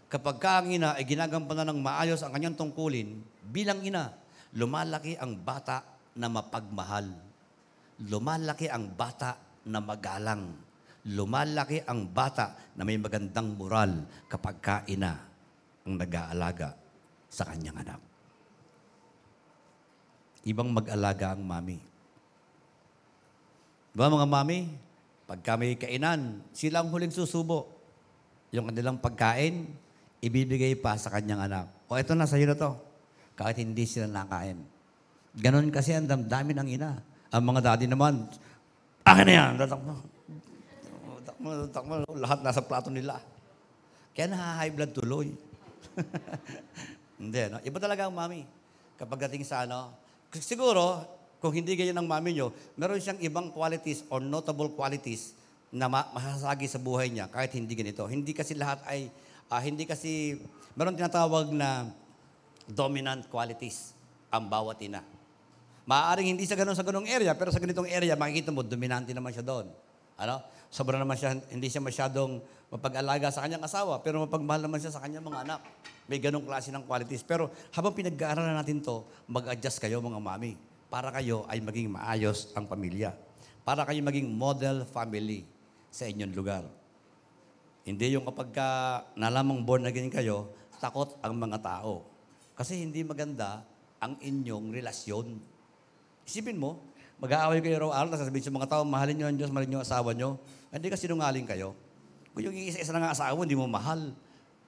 Kapag 0.07 0.37
ka 0.39 0.63
ang 0.63 0.71
ina 0.71 0.95
ay 0.95 1.03
ginagampanan 1.03 1.73
ng 1.75 1.81
maayos 1.83 2.23
ang 2.23 2.31
kanyang 2.31 2.55
tungkulin, 2.55 3.19
bilang 3.49 3.83
ina, 3.83 4.15
lumalaki 4.55 5.19
ang 5.19 5.35
bata 5.41 5.83
na 6.15 6.31
mapagmahal. 6.31 7.11
Lumalaki 8.07 8.69
ang 8.71 8.93
bata 8.93 9.41
na 9.67 9.81
magalang. 9.83 10.53
Lumalaki 11.07 11.83
ang 11.87 12.07
bata 12.13 12.55
na 12.77 12.83
may 12.85 12.99
magandang 13.01 13.57
moral 13.57 14.07
kapag 14.31 14.57
ka 14.63 14.77
ina 14.87 15.17
ang 15.87 15.95
nag-aalaga 15.97 16.77
sa 17.31 17.47
kanyang 17.47 17.83
anak. 17.83 18.01
Ibang 20.47 20.71
mag-alaga 20.71 21.35
ang 21.35 21.43
mami. 21.43 21.79
Diba 23.91 24.13
mga 24.13 24.29
mami? 24.29 24.86
Pagka 25.27 25.59
may 25.59 25.75
kainan, 25.75 26.47
sila 26.55 26.87
ang 26.87 26.95
huling 26.95 27.11
susubo. 27.11 27.67
Yung 28.55 28.71
kanilang 28.71 29.03
pagkain, 29.03 29.67
ibibigay 30.23 30.79
pa 30.79 30.95
sa 30.95 31.11
kanyang 31.11 31.51
anak. 31.51 31.67
O 31.91 31.99
ito 31.99 32.15
na, 32.15 32.31
sa'yo 32.31 32.47
na 32.47 32.55
to. 32.55 32.79
Kahit 33.35 33.59
hindi 33.59 33.85
sila 33.91 34.07
nakain. 34.07 34.63
Ganon 35.37 35.69
kasi 35.75 35.93
ang 35.93 36.07
damdamin 36.07 36.63
ng 36.63 36.69
ina. 36.79 36.91
Ang 37.35 37.43
mga 37.43 37.61
daddy 37.61 37.91
naman, 37.91 38.25
akin 39.03 39.25
na 39.27 39.33
yan. 39.35 39.53
Tatakmo. 39.59 39.95
Tatakmo, 41.21 41.49
tatakmo. 41.69 41.95
Lahat 42.17 42.39
nasa 42.41 42.63
plato 42.63 42.89
nila. 42.89 43.19
Kaya 44.17 44.33
naha-high 44.33 44.73
blood 44.73 44.95
tuloy. 44.95 45.29
hindi, 47.21 47.41
no? 47.51 47.61
Iba 47.61 47.79
talaga 47.83 48.09
ang 48.09 48.15
mami. 48.17 48.47
Kapag 48.97 49.29
dating 49.29 49.45
sa 49.45 49.69
ano, 49.69 49.93
siguro, 50.33 51.05
kung 51.41 51.53
hindi 51.53 51.77
ganyan 51.77 52.01
ang 52.01 52.09
mami 52.09 52.33
nyo, 52.33 52.51
meron 52.81 52.97
siyang 52.97 53.21
ibang 53.21 53.53
qualities 53.53 54.03
or 54.09 54.25
notable 54.25 54.73
qualities 54.73 55.37
na 55.69 55.87
ma- 55.91 56.09
masasagi 56.17 56.65
sa 56.71 56.81
buhay 56.81 57.13
niya 57.13 57.29
kahit 57.29 57.53
hindi 57.53 57.77
ganito. 57.77 58.09
Hindi 58.09 58.33
kasi 58.33 58.57
lahat 58.57 58.81
ay, 58.89 59.13
ah, 59.53 59.61
hindi 59.61 59.85
kasi, 59.85 60.41
meron 60.73 60.97
tinatawag 60.97 61.53
na 61.53 61.93
dominant 62.67 63.29
qualities 63.29 63.93
ang 64.33 64.49
bawat 64.49 64.81
ina. 64.83 65.05
Maaaring 65.87 66.35
hindi 66.35 66.43
sa 66.49 66.59
ganun 66.59 66.75
sa 66.75 66.83
ganung 66.83 67.07
area, 67.07 67.31
pero 67.39 67.55
sa 67.55 67.63
ganitong 67.63 67.87
area, 67.87 68.19
makikita 68.19 68.51
mo, 68.51 68.67
dominante 68.67 69.15
naman 69.15 69.31
siya 69.31 69.47
doon. 69.47 69.71
Ano? 70.19 70.43
Sobra 70.67 70.99
naman 70.99 71.15
siya, 71.15 71.39
hindi 71.53 71.71
siya 71.71 71.79
masyadong 71.79 72.43
mapag-alaga 72.75 73.31
sa 73.31 73.47
kanyang 73.47 73.63
asawa, 73.63 74.03
pero 74.03 74.19
mapagmahal 74.27 74.67
naman 74.67 74.83
siya 74.83 74.91
sa 74.91 74.99
kanyang 74.99 75.23
mga 75.23 75.47
anak. 75.47 75.61
May 76.11 76.19
ganong 76.19 76.43
klase 76.43 76.75
ng 76.75 76.83
qualities. 76.87 77.23
Pero 77.23 77.55
habang 77.71 77.95
pinag-aaralan 77.95 78.59
natin 78.59 78.83
to, 78.83 79.07
mag-adjust 79.31 79.79
kayo 79.79 80.03
mga 80.03 80.19
mami. 80.19 80.59
Para 80.87 81.11
kayo 81.11 81.43
ay 81.51 81.59
maging 81.59 81.91
maayos 81.91 82.55
ang 82.55 82.71
pamilya. 82.71 83.15
Para 83.67 83.83
kayo 83.83 83.99
maging 84.07 84.31
model 84.31 84.87
family 84.87 85.43
sa 85.91 86.07
inyong 86.07 86.35
lugar. 86.35 86.63
Hindi 87.87 88.15
yung 88.15 88.27
kapag 88.27 88.51
ka 88.51 88.69
nalamang 89.15 89.63
born 89.63 89.87
again 89.87 90.11
kayo, 90.11 90.51
takot 90.79 91.19
ang 91.23 91.35
mga 91.39 91.59
tao. 91.63 92.07
Kasi 92.55 92.83
hindi 92.83 93.03
maganda 93.03 93.63
ang 94.03 94.19
inyong 94.19 94.75
relasyon. 94.75 95.39
Isipin 96.27 96.59
mo, 96.59 96.83
mag-aaway 97.23 97.63
kayo 97.63 97.79
araw-araw, 97.81 98.13
tapos 98.13 98.23
sasabihin 98.27 98.47
sa 98.47 98.53
mga 98.55 98.69
tao, 98.69 98.83
mahalin 98.83 99.15
nyo 99.17 99.27
ang 99.31 99.39
Diyos, 99.39 99.51
mahalin 99.51 99.69
nyo 99.71 99.79
ang 99.81 99.87
asawa 99.87 100.11
nyo. 100.13 100.31
Hindi 100.69 100.89
kasi 100.91 101.07
sinungaling 101.07 101.47
kayo. 101.47 101.73
Kung 102.37 102.43
yung 102.45 102.57
isa-isa 102.59 102.93
na 102.93 103.07
nga 103.07 103.15
asawa, 103.17 103.39
hindi 103.41 103.57
mo 103.57 103.65
mahal. 103.65 104.13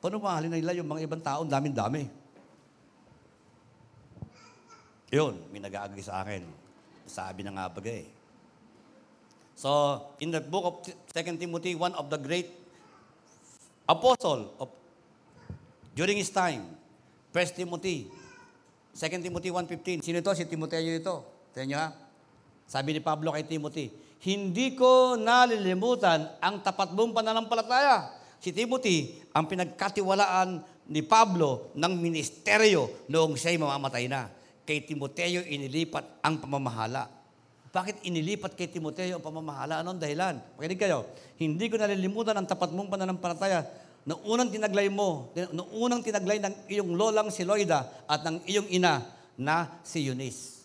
Paano 0.01 0.23
mahalin 0.23 0.55
nila 0.55 0.73
yung 0.79 0.89
mga 0.89 1.05
ibang 1.05 1.21
tao, 1.21 1.45
ang 1.45 1.51
dami-dami? 1.51 2.09
Yun, 5.09 5.41
may 5.49 5.61
nag-agree 5.61 6.05
sa 6.05 6.21
akin. 6.21 6.45
Sabi 7.09 7.41
na 7.41 7.57
nga 7.57 7.73
baga 7.73 7.89
eh. 7.89 8.09
So, 9.57 10.01
in 10.21 10.31
the 10.31 10.39
book 10.39 10.65
of 10.65 10.75
2 10.85 11.41
Timothy, 11.41 11.75
one 11.75 11.97
of 11.97 12.13
the 12.13 12.21
great 12.21 12.53
apostle 13.89 14.55
of 14.61 14.69
during 15.97 16.21
his 16.21 16.31
time, 16.31 16.63
1 17.35 17.59
Timothy, 17.59 18.07
2 18.95 19.25
Timothy 19.25 19.51
1.15. 19.51 20.05
Sino 20.05 20.23
ito? 20.23 20.31
Si 20.31 20.47
Timoteo 20.47 20.79
ito. 20.79 21.17
Tignan 21.51 21.67
niyo 21.67 21.79
ha? 21.83 21.89
Sabi 22.69 22.95
ni 22.95 23.01
Pablo 23.03 23.33
kay 23.35 23.49
Timothy, 23.49 23.91
Hindi 24.19 24.75
ko 24.75 25.15
nalilimutan 25.15 26.27
ang 26.43 26.59
tapat 26.59 26.91
mong 26.91 27.15
pananampalataya. 27.15 28.11
Si 28.43 28.51
Timothy, 28.51 29.15
ang 29.31 29.47
pinagkatiwalaan 29.47 30.63
ni 30.91 31.07
Pablo 31.07 31.71
ng 31.79 31.93
ministeryo 31.95 33.07
noong 33.07 33.39
siya'y 33.39 33.59
mamamatay 33.59 34.11
na. 34.11 34.27
Kay 34.69 34.85
Timoteo 34.85 35.41
inilipat 35.49 36.21
ang 36.21 36.37
pamamahala. 36.45 37.09
Bakit 37.73 38.05
inilipat 38.05 38.53
kay 38.53 38.69
Timoteo 38.69 39.16
ang 39.16 39.25
pamamahala? 39.25 39.81
Anong 39.81 39.97
dahilan? 39.97 40.37
Pakinig 40.61 40.77
kayo. 40.77 41.09
Hindi 41.41 41.73
ko 41.73 41.81
nalilimutan 41.81 42.37
ang 42.37 42.45
tapat 42.45 42.77
mong 42.77 42.93
pananampalataya 42.93 43.64
Noong 44.09 44.25
unang 44.25 44.49
tinaglay 44.49 44.89
mo, 44.89 45.37
noong 45.37 45.69
unang 45.69 46.01
tinaglay 46.01 46.41
ng 46.41 46.64
iyong 46.73 46.97
lolang 46.97 47.29
si 47.29 47.45
Loida 47.45 48.09
at 48.09 48.25
ng 48.25 48.41
iyong 48.49 48.64
ina 48.73 49.05
na 49.37 49.85
si 49.85 50.09
Eunice. 50.09 50.64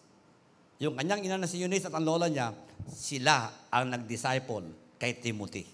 Yung 0.80 0.96
kanyang 0.96 1.28
ina 1.28 1.36
na 1.36 1.44
si 1.44 1.60
Eunice 1.60 1.92
at 1.92 1.96
ang 1.96 2.08
lola 2.08 2.32
niya, 2.32 2.56
sila 2.88 3.68
ang 3.68 3.92
nag-disciple 3.92 4.96
kay 4.96 5.20
Timothy. 5.20 5.68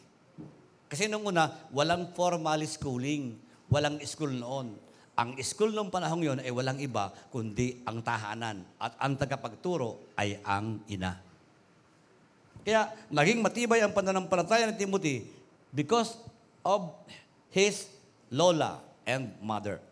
Kasi 0.90 1.06
noong 1.06 1.30
una, 1.30 1.70
walang 1.70 2.10
formal 2.18 2.58
schooling, 2.66 3.38
walang 3.70 4.02
school 4.02 4.34
noon. 4.34 4.74
Ang 5.20 5.36
school 5.44 5.76
noong 5.76 5.92
panahong 5.92 6.24
yon 6.24 6.40
ay 6.40 6.48
walang 6.48 6.80
iba 6.80 7.12
kundi 7.28 7.84
ang 7.84 8.00
tahanan 8.00 8.64
at 8.80 8.96
ang 9.04 9.20
tagapagturo 9.20 10.16
ay 10.16 10.40
ang 10.48 10.80
ina. 10.88 11.20
Kaya 12.64 12.88
naging 13.12 13.44
matibay 13.44 13.84
ang 13.84 13.92
pananampalataya 13.92 14.72
ni 14.72 14.80
Timothy 14.80 15.28
because 15.76 16.16
of 16.64 16.96
his 17.52 17.92
lola 18.32 18.80
and 19.04 19.28
mother. 19.44 19.84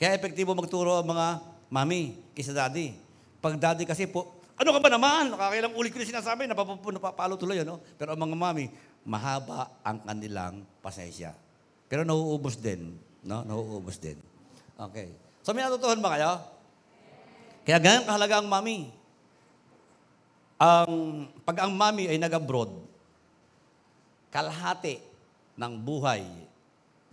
Kaya 0.00 0.16
epektibo 0.16 0.56
magturo 0.56 1.04
ang 1.04 1.08
mga 1.12 1.44
mami 1.68 2.16
kaysa 2.32 2.56
daddy. 2.56 2.96
Pag 3.44 3.60
daddy 3.60 3.84
kasi 3.84 4.08
po, 4.08 4.32
ano 4.56 4.72
ka 4.72 4.80
ba 4.80 4.88
naman? 4.88 5.36
Nakakailang 5.36 5.76
ulit 5.76 5.92
ko 5.92 6.00
na 6.00 6.08
sinasabi, 6.08 6.48
napapalo 6.48 7.36
tuloy, 7.36 7.60
ano? 7.60 7.84
Pero 8.00 8.16
ang 8.16 8.20
mga 8.24 8.32
mami, 8.32 8.72
mahaba 9.04 9.68
ang 9.84 10.00
kanilang 10.00 10.64
pasensya. 10.80 11.36
Pero 11.84 12.06
nauubos 12.06 12.56
din, 12.56 12.96
no? 13.24 13.42
Nauubos 13.42 13.96
din. 13.98 14.16
Okay. 14.76 15.10
So 15.44 15.56
may 15.56 15.64
natutuhan 15.64 16.00
ba 16.00 16.14
kayo? 16.16 16.40
Kaya 17.64 17.80
ganyan 17.80 18.04
kahalaga 18.04 18.44
ang 18.44 18.48
mami. 18.48 18.92
Ang, 20.60 20.92
pag 21.42 21.66
ang 21.66 21.72
mami 21.74 22.06
ay 22.08 22.20
nag-abroad, 22.20 22.70
kalahati 24.30 25.00
ng 25.56 25.72
buhay 25.80 26.22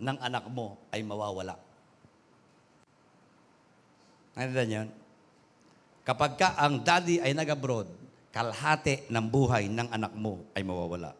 ng 0.02 0.16
anak 0.20 0.44
mo 0.48 0.76
ay 0.92 1.00
mawawala. 1.02 1.56
Naintindihan 4.36 4.68
niyo? 4.68 4.82
Kapag 6.02 6.34
ka 6.34 6.58
ang 6.58 6.82
daddy 6.82 7.22
ay 7.22 7.30
nag-abroad, 7.36 7.86
kalahati 8.34 9.06
ng 9.06 9.26
buhay 9.28 9.70
ng 9.70 9.88
anak 9.92 10.12
mo 10.16 10.42
ay 10.56 10.64
mawawala. 10.66 11.14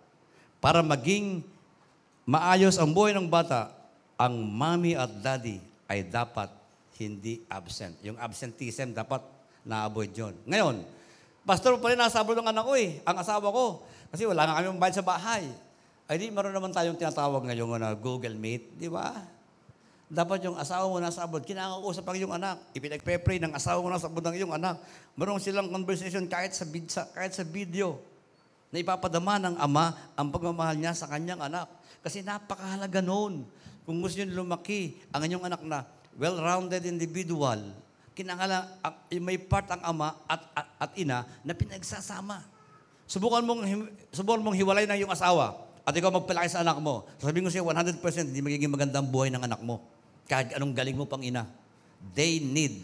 Para 0.58 0.82
maging 0.82 1.44
maayos 2.26 2.80
ang 2.80 2.90
buhay 2.90 3.14
ng 3.14 3.28
bata, 3.28 3.70
ang 4.16 4.34
mommy 4.38 4.96
at 4.96 5.10
daddy 5.20 5.58
ay 5.88 6.06
dapat 6.06 6.48
hindi 7.00 7.42
absent. 7.50 7.98
Yung 8.06 8.16
absenteeism 8.16 8.94
dapat 8.94 9.20
na-avoid 9.66 10.12
yun. 10.14 10.34
Ngayon, 10.46 10.82
pastor 11.42 11.78
pa 11.78 11.90
rin 11.90 11.98
nasa 11.98 12.22
abroad 12.22 12.38
ng 12.42 12.50
anak 12.50 12.64
ko 12.64 12.74
eh, 12.78 13.02
ang 13.02 13.16
asawa 13.18 13.48
ko. 13.50 13.82
Kasi 14.12 14.28
wala 14.28 14.46
nga 14.46 14.60
kami 14.60 14.78
bayad 14.78 14.96
sa 15.00 15.06
bahay. 15.06 15.44
Ay 16.06 16.16
di, 16.20 16.26
meron 16.28 16.52
naman 16.52 16.70
tayong 16.74 16.98
tinatawag 16.98 17.42
ngayon 17.48 17.80
na 17.80 17.96
Google 17.96 18.36
Meet, 18.36 18.76
di 18.76 18.90
ba? 18.90 19.16
Dapat 20.12 20.44
yung 20.44 20.60
asawa 20.60 20.84
mo 20.92 21.00
nasa 21.00 21.24
abroad, 21.24 21.48
kinakausap 21.48 22.04
ang 22.04 22.16
iyong 22.20 22.34
anak. 22.36 22.60
Ipinagpe-pray 22.76 23.40
ng 23.40 23.56
asawa 23.56 23.80
mo 23.80 23.88
nasa 23.88 24.12
abroad 24.12 24.28
ng 24.28 24.36
iyong 24.44 24.52
anak. 24.52 24.76
Meron 25.16 25.40
silang 25.40 25.72
conversation 25.72 26.28
kahit 26.28 26.52
sa, 26.52 26.68
kahit 27.16 27.32
sa 27.32 27.48
video 27.48 27.96
na 28.72 28.80
ipapadama 28.80 29.36
ng 29.36 29.54
ama 29.60 29.92
ang 30.16 30.32
pagmamahal 30.32 30.80
niya 30.80 30.96
sa 30.96 31.04
kanyang 31.04 31.44
anak. 31.44 31.68
Kasi 32.00 32.24
napakahalaga 32.24 33.04
noon. 33.04 33.44
Kung 33.84 34.00
gusto 34.00 34.16
niyo 34.16 34.32
lumaki 34.32 34.96
ang 35.12 35.28
inyong 35.28 35.44
anak 35.44 35.60
na 35.62 35.84
well-rounded 36.16 36.82
individual, 36.88 37.60
kinangala, 38.16 38.80
may 39.20 39.36
part 39.36 39.68
ang 39.68 39.84
ama 39.84 40.16
at, 40.24 40.40
at, 40.56 40.66
at 40.88 40.90
ina 40.96 41.28
na 41.44 41.52
pinagsasama. 41.52 42.40
Subukan 43.04 43.44
mong, 43.44 43.60
subukan 44.08 44.40
mong 44.40 44.56
hiwalay 44.56 44.88
ng 44.88 45.04
iyong 45.04 45.12
asawa 45.12 45.52
at 45.84 45.92
ikaw 45.92 46.08
magpalaki 46.08 46.48
sa 46.48 46.64
anak 46.64 46.80
mo. 46.80 47.04
Sabihin 47.20 47.44
ko 47.44 47.50
sa'yo, 47.52 47.68
100% 47.68 48.00
hindi 48.30 48.40
magiging 48.40 48.72
magandang 48.72 49.04
buhay 49.04 49.28
ng 49.28 49.42
anak 49.44 49.60
mo. 49.60 49.84
Kahit 50.24 50.56
anong 50.56 50.72
galing 50.72 50.96
mo 50.96 51.04
pang 51.04 51.20
ina. 51.20 51.44
They 52.16 52.40
need 52.40 52.82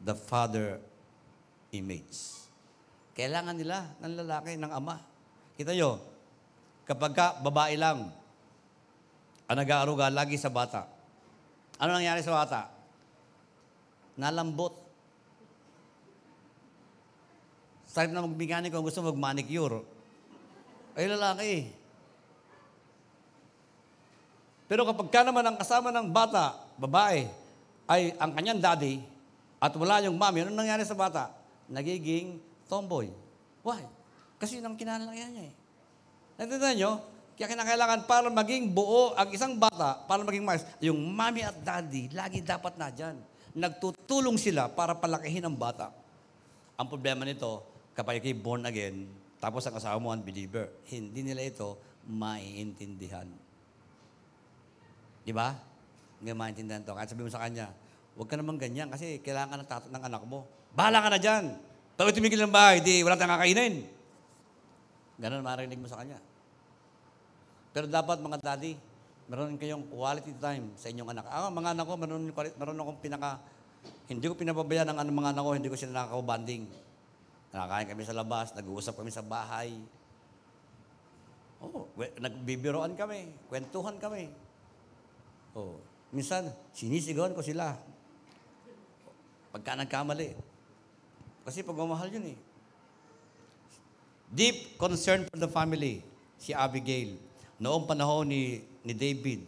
the 0.00 0.16
father 0.16 0.80
image. 1.74 2.40
Kailangan 3.20 3.52
nila 3.52 3.84
ng 4.00 4.16
lalaki, 4.24 4.56
ng 4.56 4.72
ama. 4.72 4.96
Kita 5.52 5.76
nyo, 5.76 6.00
kapag 6.88 7.12
ka 7.12 7.36
babae 7.44 7.76
lang, 7.76 8.08
ang 9.44 9.56
nag-aaruga 9.60 10.08
lagi 10.08 10.40
sa 10.40 10.48
bata, 10.48 10.88
ano 11.76 12.00
nangyari 12.00 12.24
sa 12.24 12.32
bata? 12.32 12.72
Nalambot. 14.16 14.72
Sa 17.92 18.08
na 18.08 18.24
magmekanik 18.24 18.72
kung 18.72 18.88
gusto 18.88 19.04
mag-manicure, 19.04 19.84
ay 20.96 21.04
lalaki. 21.04 21.54
Pero 24.64 24.88
kapag 24.88 25.12
ka 25.12 25.20
naman 25.28 25.44
ang 25.44 25.60
kasama 25.60 25.92
ng 25.92 26.08
bata, 26.08 26.56
babae, 26.80 27.28
ay 27.84 28.16
ang 28.16 28.32
kanyang 28.32 28.64
daddy, 28.64 29.04
at 29.60 29.76
wala 29.76 30.00
yung 30.08 30.16
mami, 30.16 30.40
ano 30.40 30.56
nangyari 30.56 30.88
sa 30.88 30.96
bata? 30.96 31.28
Nagiging 31.68 32.48
tomboy. 32.70 33.10
Why? 33.66 33.82
Kasi 34.38 34.62
yun 34.62 34.70
ang 34.70 34.78
kinalalakihan 34.78 35.34
niya 35.34 35.44
eh. 35.50 35.54
Natindihan 36.38 36.76
nyo? 36.78 36.92
Kaya 37.34 37.56
kinakailangan 37.56 38.00
para 38.04 38.28
maging 38.28 38.70
buo 38.70 39.16
ang 39.16 39.28
isang 39.32 39.56
bata, 39.56 39.96
para 40.04 40.20
maging 40.22 40.44
mais, 40.44 40.62
yung 40.78 41.00
mami 41.00 41.40
at 41.40 41.56
daddy, 41.56 42.12
lagi 42.12 42.44
dapat 42.44 42.76
na 42.78 42.92
dyan. 42.92 43.16
Nagtutulong 43.56 44.36
sila 44.38 44.68
para 44.70 44.94
palakihin 44.94 45.42
ang 45.42 45.56
bata. 45.56 45.90
Ang 46.76 46.86
problema 46.86 47.24
nito, 47.24 47.64
kapag 47.96 48.20
kayo 48.20 48.36
born 48.38 48.68
again, 48.68 49.08
tapos 49.40 49.64
ang 49.64 49.76
asawa 49.76 49.96
mo 49.96 50.12
unbeliever, 50.12 50.68
hindi 50.92 51.24
nila 51.24 51.40
ito 51.40 51.80
maiintindihan. 52.04 53.28
Di 55.24 55.32
ba? 55.32 55.56
Hindi 56.20 56.36
maintindihan 56.36 56.84
to. 56.84 56.92
Kahit 56.92 57.08
sabi 57.08 57.24
mo 57.24 57.32
sa 57.32 57.40
kanya, 57.40 57.72
huwag 58.20 58.28
ka 58.28 58.36
naman 58.36 58.60
ganyan 58.60 58.92
kasi 58.92 59.16
kailangan 59.24 59.64
ka 59.64 59.80
ng, 59.80 59.96
ng 59.96 60.02
anak 60.12 60.22
mo. 60.28 60.44
Bahala 60.76 61.00
ka 61.00 61.08
na 61.08 61.20
dyan. 61.20 61.56
Pag 62.00 62.16
tumigil 62.16 62.40
ng 62.40 62.48
bahay, 62.48 62.80
di 62.80 63.04
wala 63.04 63.12
tayong 63.12 63.36
kakainin. 63.36 63.84
Ganon 65.20 65.44
marinig 65.44 65.76
mo 65.76 65.84
sa 65.84 66.00
kanya. 66.00 66.16
Pero 67.76 67.84
dapat 67.84 68.24
mga 68.24 68.40
daddy, 68.40 68.72
meron 69.28 69.60
kayong 69.60 69.84
quality 69.92 70.32
time 70.40 70.72
sa 70.80 70.88
inyong 70.88 71.12
anak. 71.12 71.28
Ah, 71.28 71.52
mga 71.52 71.76
anak 71.76 71.84
ko, 71.84 72.00
meron, 72.00 72.32
meron 72.32 72.80
akong 72.80 73.04
pinaka, 73.04 73.36
hindi 74.08 74.24
ko 74.24 74.32
pinababayaan 74.32 74.88
ng 74.88 74.96
ano, 74.96 75.10
mga 75.12 75.30
anak 75.36 75.42
ko, 75.44 75.50
hindi 75.52 75.68
ko 75.68 75.76
sila 75.76 75.92
nakaka-banding. 76.08 76.64
Nakakain 77.52 77.88
kami 77.92 78.02
sa 78.08 78.16
labas, 78.16 78.56
nag-uusap 78.56 78.96
kami 78.96 79.12
sa 79.12 79.20
bahay. 79.20 79.76
Oh, 81.60 81.84
nagbibiroan 82.16 82.96
kami, 82.96 83.28
kwentuhan 83.52 84.00
kami. 84.00 84.32
Oh, 85.52 85.76
minsan, 86.16 86.48
sinisigawan 86.72 87.36
ko 87.36 87.44
sila. 87.44 87.76
Pagka 89.52 89.76
nagkamali. 89.76 90.48
Kasi 91.50 91.66
pagmamahal 91.66 92.14
yun 92.14 92.30
eh. 92.30 92.38
Deep 94.30 94.78
concern 94.78 95.26
for 95.26 95.34
the 95.34 95.50
family, 95.50 95.98
si 96.38 96.54
Abigail. 96.54 97.18
Noong 97.58 97.90
panahon 97.90 98.30
ni, 98.30 98.62
ni 98.86 98.94
David, 98.94 99.42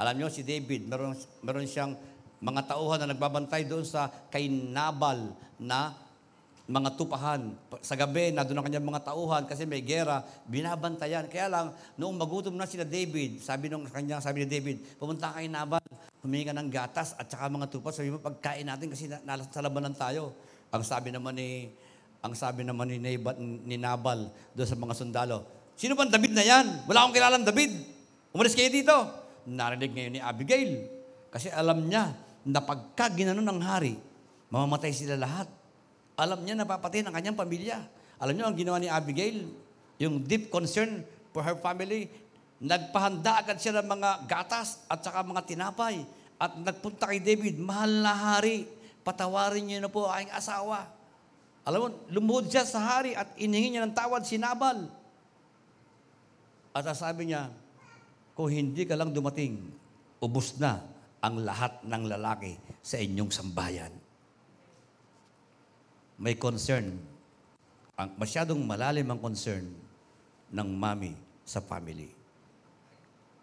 alam 0.00 0.16
niyo 0.16 0.32
si 0.32 0.40
David, 0.40 0.88
meron, 0.88 1.12
meron 1.44 1.68
siyang 1.68 1.92
mga 2.40 2.72
tauhan 2.72 3.04
na 3.04 3.12
nagbabantay 3.12 3.68
doon 3.68 3.84
sa 3.84 4.08
kay 4.32 4.48
Nabal 4.48 5.36
na 5.60 5.92
mga 6.64 6.96
tupahan. 6.96 7.52
Sa 7.84 8.00
gabi, 8.00 8.32
na 8.32 8.40
doon 8.40 8.64
ang 8.64 8.66
kanyang 8.72 8.88
mga 8.88 9.12
tauhan 9.12 9.44
kasi 9.44 9.68
may 9.68 9.84
gera, 9.84 10.24
binabantayan. 10.48 11.28
Kaya 11.28 11.52
lang, 11.52 11.66
noong 12.00 12.16
magutom 12.16 12.56
na 12.56 12.64
sila 12.64 12.88
David, 12.88 13.44
sabi 13.44 13.68
nung 13.68 13.84
kanya, 13.84 14.24
sabi 14.24 14.48
ni 14.48 14.48
David, 14.48 14.96
pumunta 14.96 15.36
kay 15.36 15.52
Nabal, 15.52 15.84
humingi 16.24 16.48
ka 16.48 16.56
ng 16.56 16.72
gatas 16.72 17.12
at 17.20 17.28
saka 17.28 17.52
mga 17.52 17.68
tupa, 17.68 17.92
sabi 17.92 18.08
mo, 18.08 18.24
pagkain 18.24 18.64
natin 18.64 18.88
kasi 18.88 19.04
na, 19.04 19.20
nasa 19.20 19.60
labanan 19.60 19.92
tayo. 19.92 20.32
Ang 20.76 20.84
sabi 20.84 21.08
naman 21.08 21.32
ni, 21.32 21.72
ang 22.20 22.36
sabi 22.36 22.60
naman 22.60 22.92
ni, 22.92 23.00
Nabal, 23.00 23.34
ni 23.40 23.76
Nabal 23.80 24.28
doon 24.52 24.68
sa 24.68 24.76
mga 24.76 24.92
sundalo, 24.92 25.48
sino 25.72 25.96
bang 25.96 26.12
David 26.12 26.32
na 26.36 26.44
yan? 26.44 26.66
Wala 26.84 27.08
akong 27.08 27.16
kilalang 27.16 27.44
David. 27.48 27.72
Umalis 28.36 28.52
kayo 28.52 28.68
dito. 28.68 28.92
Narinig 29.48 29.96
ngayon 29.96 30.12
ni 30.12 30.20
Abigail. 30.20 30.84
Kasi 31.32 31.48
alam 31.48 31.88
niya 31.88 32.12
na 32.44 32.60
pagka 32.60 33.08
ginanon 33.08 33.44
ng 33.44 33.60
hari, 33.64 33.96
mamamatay 34.52 34.92
sila 34.92 35.16
lahat. 35.16 35.48
Alam 36.20 36.44
niya 36.44 36.56
na 36.56 36.68
papatay 36.68 37.00
ng 37.00 37.12
kanyang 37.12 37.36
pamilya. 37.36 37.80
Alam 38.20 38.36
niyo 38.36 38.44
ang 38.48 38.56
ginawa 38.56 38.76
ni 38.76 38.88
Abigail? 38.92 39.48
Yung 39.96 40.20
deep 40.24 40.52
concern 40.52 41.04
for 41.32 41.40
her 41.40 41.56
family. 41.56 42.08
Nagpahanda 42.60 43.44
agad 43.44 43.60
siya 43.60 43.80
ng 43.80 43.88
mga 43.88 44.10
gatas 44.28 44.80
at 44.88 45.00
saka 45.04 45.24
mga 45.24 45.44
tinapay. 45.44 46.04
At 46.36 46.56
nagpunta 46.56 47.08
kay 47.08 47.20
David, 47.20 47.56
mahal 47.60 48.04
na 48.04 48.12
hari, 48.12 48.68
patawarin 49.06 49.62
niyo 49.62 49.78
na 49.78 49.86
po 49.86 50.10
aking 50.10 50.34
asawa. 50.34 50.90
Alam 51.62 51.78
mo, 51.78 51.88
lumuhod 52.10 52.50
siya 52.50 52.66
sa 52.66 52.82
hari 52.82 53.14
at 53.14 53.30
iningi 53.38 53.78
niya 53.78 53.86
ng 53.86 53.94
tawad 53.94 54.26
si 54.26 54.34
Nabal. 54.34 54.90
At 56.74 56.90
sabi 56.98 57.30
niya, 57.30 57.54
kung 58.34 58.50
hindi 58.50 58.82
ka 58.82 58.98
lang 58.98 59.14
dumating, 59.14 59.62
ubus 60.18 60.58
na 60.58 60.82
ang 61.22 61.46
lahat 61.46 61.86
ng 61.86 62.02
lalaki 62.10 62.58
sa 62.82 62.98
inyong 62.98 63.30
sambayan. 63.30 63.94
May 66.18 66.34
concern. 66.34 66.98
Ang 67.96 68.08
masyadong 68.20 68.60
malalim 68.60 69.08
ang 69.08 69.22
concern 69.22 69.64
ng 70.52 70.68
mami 70.68 71.16
sa 71.46 71.62
family. 71.62 72.12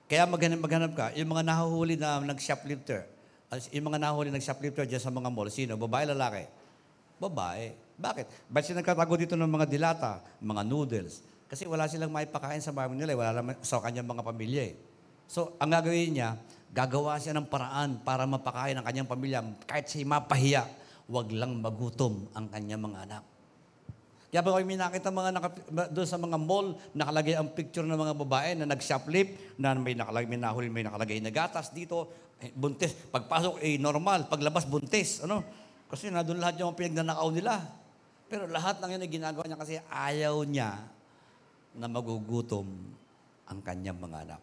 Kaya 0.05 0.29
maghanap, 0.29 0.59
maghanap 0.61 0.91
ka, 0.93 1.05
yung 1.17 1.31
mga 1.33 1.43
nahuhuli 1.47 1.95
na 1.97 2.21
nag-shoplifter, 2.21 3.09
yung 3.73 3.87
mga 3.91 3.99
nahuhuli 3.99 4.29
nag-shoplifter 4.31 4.85
dyan 4.87 5.01
sa 5.03 5.11
mga 5.11 5.29
mall, 5.29 5.49
sino? 5.51 5.75
Babae, 5.75 6.09
lalaki? 6.09 6.43
Babae. 7.19 7.75
Bakit? 7.99 8.49
Ba't 8.49 8.63
siya 8.65 8.79
nagkatago 8.79 9.13
dito 9.19 9.35
ng 9.37 9.47
mga 9.47 9.65
dilata, 9.69 10.23
mga 10.41 10.61
noodles? 10.65 11.21
Kasi 11.45 11.69
wala 11.69 11.85
silang 11.85 12.09
maipakain 12.09 12.63
sa 12.63 12.73
bahay 12.73 12.89
nila, 12.97 13.13
eh. 13.13 13.17
wala 13.19 13.31
naman 13.31 13.53
sa 13.61 13.77
kanyang 13.77 14.09
mga 14.09 14.23
pamilya. 14.25 14.63
eh. 14.71 14.75
So, 15.29 15.53
ang 15.61 15.69
gagawin 15.69 16.17
niya, 16.17 16.35
gagawa 16.73 17.21
siya 17.21 17.37
ng 17.37 17.45
paraan 17.45 18.01
para 18.01 18.25
mapakain 18.25 18.73
ang 18.73 18.85
kanyang 18.85 19.05
pamilya. 19.05 19.45
Kahit 19.69 19.85
siya 19.85 20.07
mapahiya, 20.09 20.65
wag 21.05 21.29
lang 21.29 21.61
magutom 21.61 22.25
ang 22.33 22.49
kanyang 22.49 22.81
mga 22.81 22.99
anak. 23.05 23.23
Kaya 24.33 24.41
ba 24.41 24.57
kami 24.57 24.73
nakita 24.73 25.13
mga 25.13 25.29
naka, 25.29 25.49
doon 25.93 26.09
sa 26.09 26.17
mga 26.17 26.41
mall, 26.41 26.73
nakalagay 26.97 27.37
ang 27.37 27.53
picture 27.53 27.85
ng 27.85 27.93
mga 27.93 28.17
babae 28.17 28.57
na 28.57 28.65
nag-shoplift, 28.65 29.61
na 29.61 29.77
may 29.77 29.93
nakalagay, 29.93 30.25
may 30.25 30.41
nahuli, 30.41 30.73
may 30.73 30.81
nakalagay 30.81 31.21
na 31.21 31.29
gatas 31.29 31.69
dito, 31.69 32.09
buntis. 32.57 32.95
Pagpasok, 33.13 33.61
eh, 33.63 33.77
normal. 33.79 34.27
Paglabas, 34.27 34.67
buntis. 34.67 35.23
Ano? 35.23 35.43
Kasi 35.87 36.09
na 36.09 36.25
doon 36.25 36.41
lahat 36.41 36.57
yung 36.57 36.73
pinagnanakaw 36.73 37.29
nila. 37.29 37.61
Pero 38.27 38.49
lahat 38.49 38.81
ng 38.81 38.97
yun 38.97 39.03
ay 39.05 39.11
ginagawa 39.13 39.45
niya 39.45 39.59
kasi 39.61 39.77
ayaw 39.93 40.41
niya 40.41 40.81
na 41.77 41.85
magugutom 41.85 42.65
ang 43.45 43.59
kanyang 43.61 44.01
mga 44.01 44.17
anak. 44.25 44.41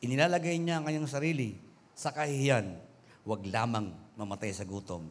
Inilalagay 0.00 0.56
niya 0.58 0.80
ang 0.80 0.84
kanyang 0.88 1.06
sarili 1.06 1.54
sa 1.92 2.10
kahihiyan, 2.10 2.72
wag 3.28 3.42
lamang 3.46 3.92
mamatay 4.16 4.50
sa 4.50 4.64
gutom 4.64 5.04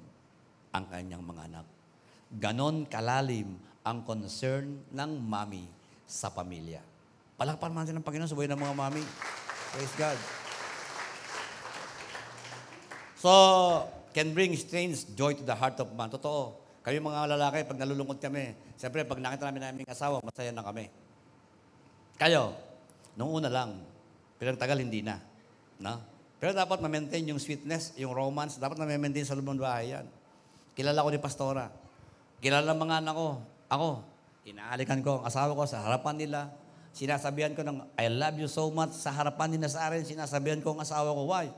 ang 0.74 0.86
kanyang 0.90 1.22
mga 1.22 1.42
anak. 1.48 1.66
Ganon 2.30 2.90
kalalim 2.90 3.56
ang 3.86 4.02
concern 4.04 4.82
ng 4.92 5.12
mami 5.22 5.70
sa 6.10 6.34
pamilya. 6.34 6.82
Palakpan 7.38 7.72
man 7.72 7.88
ng 7.88 8.04
Panginoon 8.04 8.28
sa 8.28 8.36
buhay 8.36 8.52
ng 8.52 8.60
mga 8.60 8.76
mami. 8.76 9.06
Praise 9.72 9.96
God. 9.96 10.49
So, 13.20 13.32
can 14.16 14.32
bring 14.32 14.56
strange 14.56 15.04
joy 15.12 15.36
to 15.36 15.44
the 15.44 15.52
heart 15.52 15.76
of 15.84 15.92
man. 15.92 16.08
Totoo. 16.08 16.56
Kami 16.80 17.04
mga 17.04 17.36
lalaki, 17.36 17.68
pag 17.68 17.78
nalulungkot 17.78 18.24
kami, 18.24 18.56
siyempre, 18.80 19.04
pag 19.04 19.20
nakita 19.20 19.52
namin 19.52 19.62
namin 19.68 19.84
asawa, 19.86 20.24
masaya 20.24 20.56
na 20.56 20.64
kami. 20.64 20.88
Kayo, 22.16 22.56
nung 23.20 23.36
una 23.36 23.52
lang, 23.52 23.76
pero 24.40 24.56
tagal 24.56 24.80
hindi 24.80 25.04
na. 25.04 25.20
No? 25.84 26.00
Pero 26.40 26.56
dapat 26.56 26.80
ma-maintain 26.80 27.28
yung 27.28 27.38
sweetness, 27.38 27.92
yung 28.00 28.16
romance, 28.16 28.56
dapat 28.56 28.80
na-maintain 28.80 29.28
sa 29.28 29.36
loob 29.36 29.52
ng 29.52 29.60
bahay 29.60 29.92
yan. 29.92 30.08
Kilala 30.72 31.04
ko 31.04 31.12
ni 31.12 31.20
Pastora. 31.20 31.68
Kilala 32.40 32.72
mga 32.72 33.04
anak 33.04 33.16
ko. 33.20 33.30
Ako, 33.68 33.90
inaalikan 34.48 35.04
ko 35.04 35.20
ang 35.20 35.28
asawa 35.28 35.52
ko 35.52 35.68
sa 35.68 35.84
harapan 35.84 36.16
nila. 36.16 36.40
Sinasabihan 36.96 37.52
ko 37.52 37.68
ng 37.68 37.84
I 38.00 38.08
love 38.08 38.40
you 38.40 38.48
so 38.48 38.72
much 38.72 38.96
sa 38.96 39.12
harapan 39.12 39.60
nila 39.60 39.68
sa 39.68 39.92
akin. 39.92 40.08
Sinasabihan 40.08 40.64
ko 40.64 40.74
ang 40.74 40.82
asawa 40.88 41.12
ko, 41.12 41.28
why? 41.28 41.52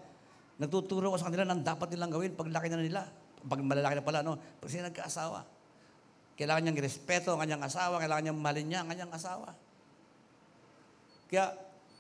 Nagtuturo 0.60 1.14
ko 1.14 1.18
sa 1.20 1.32
kanila 1.32 1.48
ng 1.52 1.64
dapat 1.64 1.94
nilang 1.94 2.12
gawin 2.12 2.32
pag 2.36 2.50
laki 2.52 2.68
na 2.68 2.82
nila. 2.82 3.02
Pag 3.42 3.62
malalaki 3.64 3.96
na 3.98 4.06
pala, 4.06 4.20
no? 4.22 4.38
Pag 4.60 4.70
sila 4.70 4.90
nagkaasawa. 4.92 5.46
Kailangan 6.38 6.62
niyang 6.66 6.82
respeto 6.82 7.34
ang 7.34 7.42
kanyang 7.42 7.64
asawa, 7.66 8.02
kailangan 8.02 8.24
niyang 8.30 8.42
mahalin 8.42 8.66
niya 8.66 8.80
ang 8.82 8.90
kanyang 8.90 9.14
asawa. 9.14 9.54
Kaya, 11.30 11.54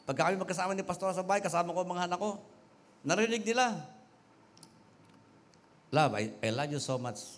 pagka 0.05 0.21
kami 0.27 0.35
magkasama 0.41 0.71
ni 0.73 0.81
Pastor 0.81 1.13
sa 1.13 1.21
bahay, 1.21 1.41
kasama 1.45 1.71
ko 1.73 1.85
mga 1.85 2.09
anak 2.09 2.19
ko, 2.19 2.41
narinig 3.05 3.45
nila. 3.45 3.77
Love, 5.91 6.13
I, 6.17 6.31
I 6.41 6.49
love 6.49 6.71
you 6.71 6.81
so 6.81 6.97
much. 6.97 7.37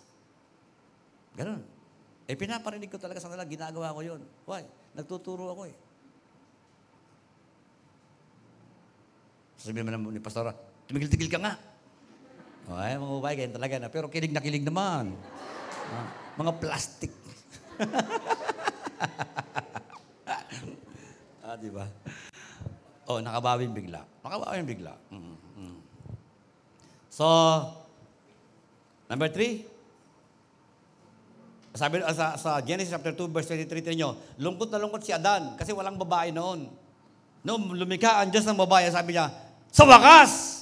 Ganun. 1.33 1.65
Eh, 2.23 2.39
pinaparinig 2.39 2.87
ko 2.87 2.95
talaga 2.95 3.19
sa 3.19 3.27
kanila, 3.27 3.43
ginagawa 3.43 3.91
ko 3.91 4.01
yun. 4.05 4.21
Why? 4.47 4.63
Nagtuturo 4.95 5.51
ako 5.51 5.67
eh. 5.67 5.75
Sasabihin 9.59 9.91
mo 9.95 10.11
ni 10.11 10.19
Pastora, 10.19 10.55
tumigil-tigil 10.87 11.29
ka 11.31 11.39
nga. 11.39 11.53
O, 12.71 12.79
ay, 12.79 12.95
mga 12.95 13.15
babae, 13.19 13.35
ganyan 13.35 13.55
talaga 13.59 13.75
na. 13.79 13.91
Pero 13.91 14.07
kilig 14.07 14.31
na 14.31 14.39
kilig 14.39 14.63
naman. 14.63 15.11
Ah, 15.91 16.07
mga 16.39 16.53
plastic. 16.63 17.11
ah, 21.43 21.55
di 21.59 21.67
ba? 21.67 21.83
Oh, 23.03 23.19
nakabawin 23.19 23.75
bigla. 23.75 24.07
Nakabawin 24.23 24.63
bigla. 24.63 24.95
Mm, 25.11 25.35
mm. 25.59 25.75
So, 27.11 27.27
number 29.11 29.27
three, 29.27 29.67
sabi 31.73 31.99
uh, 31.99 32.13
sa, 32.13 32.37
sa 32.37 32.61
Genesis 32.61 32.93
chapter 32.93 33.17
2 33.17 33.33
verse 33.33 33.49
23 33.49 33.81
tingnan 33.81 33.97
nyo, 33.97 34.09
lungkot 34.39 34.69
na 34.69 34.77
lungkot 34.77 35.01
si 35.01 35.09
Adan 35.11 35.57
kasi 35.57 35.73
walang 35.73 35.97
babae 35.97 36.29
noon. 36.31 36.69
Noong 37.43 37.75
lumikha 37.75 38.23
ang 38.23 38.31
Diyos 38.31 38.47
ng 38.47 38.55
babae, 38.55 38.87
sabi 38.87 39.17
niya, 39.19 39.27
sa 39.67 39.83
wakas! 39.83 40.52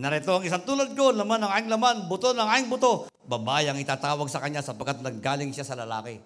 Narito 0.00 0.32
ang 0.32 0.44
isang 0.48 0.64
tulad 0.64 0.96
ko, 0.96 1.12
laman 1.12 1.44
ng 1.44 1.52
aking 1.52 1.70
laman, 1.76 1.96
buto 2.08 2.32
ng 2.32 2.48
aking 2.56 2.72
buto. 2.72 3.12
Babae 3.28 3.68
ang 3.68 3.76
itatawag 3.76 4.32
sa 4.32 4.40
kanya 4.40 4.64
sapagkat 4.64 5.04
naggaling 5.04 5.52
siya 5.52 5.68
sa 5.68 5.76
lalaki. 5.76 6.16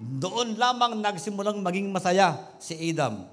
Doon 0.00 0.56
lamang 0.56 0.96
nagsimulang 0.96 1.60
maging 1.60 1.92
masaya 1.92 2.40
si 2.56 2.72
Adam. 2.72 3.28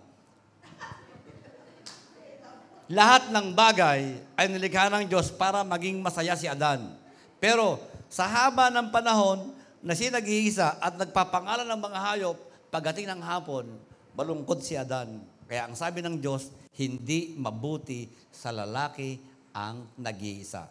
Lahat 2.92 3.32
ng 3.32 3.56
bagay 3.56 4.20
ay 4.36 4.46
nilikha 4.52 4.92
ng 4.92 5.08
Diyos 5.08 5.32
para 5.32 5.64
maging 5.64 6.04
masaya 6.04 6.36
si 6.36 6.52
Adan. 6.52 7.00
Pero 7.40 7.80
sa 8.12 8.28
haba 8.28 8.68
ng 8.68 8.92
panahon 8.92 9.56
na 9.80 9.96
siya 9.96 10.12
nag-iisa 10.12 10.76
at 10.76 11.00
nagpapangalan 11.00 11.70
ng 11.70 11.80
mga 11.80 12.00
hayop, 12.04 12.38
pagdating 12.68 13.08
ng 13.16 13.22
hapon, 13.24 13.80
malungkot 14.12 14.60
si 14.60 14.76
Adan. 14.76 15.24
Kaya 15.48 15.72
ang 15.72 15.78
sabi 15.78 16.04
ng 16.04 16.20
Diyos, 16.20 16.52
hindi 16.76 17.32
mabuti 17.40 18.12
sa 18.28 18.52
lalaki 18.52 19.29
ang 19.54 19.88
nag-iisa. 19.97 20.70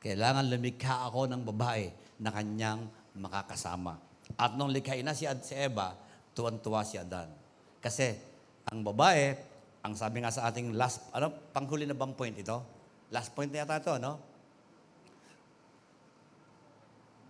Kailangan 0.00 0.48
lumikha 0.48 1.06
ako 1.08 1.28
ng 1.28 1.42
babae 1.44 1.92
na 2.20 2.32
kanyang 2.32 2.88
makakasama. 3.16 4.00
At 4.38 4.54
nung 4.54 4.72
likhain 4.72 5.04
na 5.04 5.16
si, 5.16 5.28
Ad, 5.28 5.42
si 5.44 5.52
Eva, 5.52 5.92
tuwan-tuwa 6.32 6.86
si 6.86 6.96
Adan. 6.96 7.28
Kasi 7.82 8.16
ang 8.70 8.80
babae, 8.86 9.34
ang 9.80 9.96
sabi 9.96 10.22
nga 10.22 10.32
sa 10.32 10.48
ating 10.48 10.76
last, 10.76 11.04
ano, 11.10 11.32
panghuli 11.52 11.84
na 11.88 11.96
bang 11.96 12.12
point 12.12 12.36
ito? 12.36 12.60
Last 13.10 13.34
point 13.34 13.50
na 13.50 13.64
yata 13.64 13.80
ito, 13.80 13.94
no? 13.98 14.20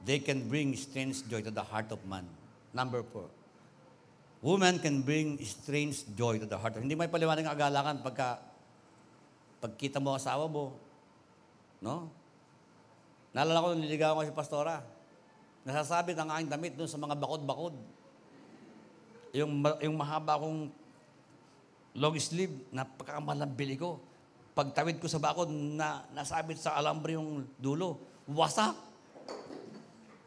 They 0.05 0.20
can 0.20 0.48
bring 0.48 0.72
strange 0.76 1.24
joy 1.28 1.44
to 1.44 1.53
the 1.53 1.64
heart 1.64 1.92
of 1.92 2.01
man. 2.09 2.24
Number 2.72 3.05
four. 3.05 3.28
Woman 4.40 4.80
can 4.80 5.05
bring 5.05 5.36
strange 5.44 6.01
joy 6.16 6.40
to 6.40 6.48
the 6.48 6.57
heart. 6.57 6.80
Hindi 6.80 6.96
may 6.96 7.12
paliwanag 7.12 7.44
ang 7.44 7.53
agalakan 7.53 7.96
pagka 8.01 8.40
pagkita 9.61 10.01
mo 10.01 10.16
asawa 10.16 10.48
mo. 10.48 10.72
No? 11.81 12.12
Naalala 13.33 13.64
ko 13.64 13.68
niligawan 13.74 14.16
ko 14.20 14.28
si 14.28 14.37
Pastora. 14.37 14.85
Nasasabit 15.64 16.16
ang 16.16 16.28
aking 16.33 16.51
damit 16.53 16.72
doon 16.76 16.89
sa 16.89 17.01
mga 17.01 17.16
bakod-bakod. 17.16 17.76
Yung, 19.37 19.62
yung 19.81 19.97
mahaba 19.97 20.41
kong 20.41 20.72
long 21.97 22.16
sleeve, 22.20 22.68
napakamalambili 22.72 23.81
ko. 23.81 24.01
Pagtawid 24.53 24.99
ko 24.99 25.07
sa 25.07 25.22
bakod, 25.22 25.49
na, 25.49 26.05
nasabit 26.12 26.59
sa 26.59 26.76
alambre 26.76 27.14
yung 27.16 27.47
dulo. 27.57 27.97
Wasak. 28.28 28.76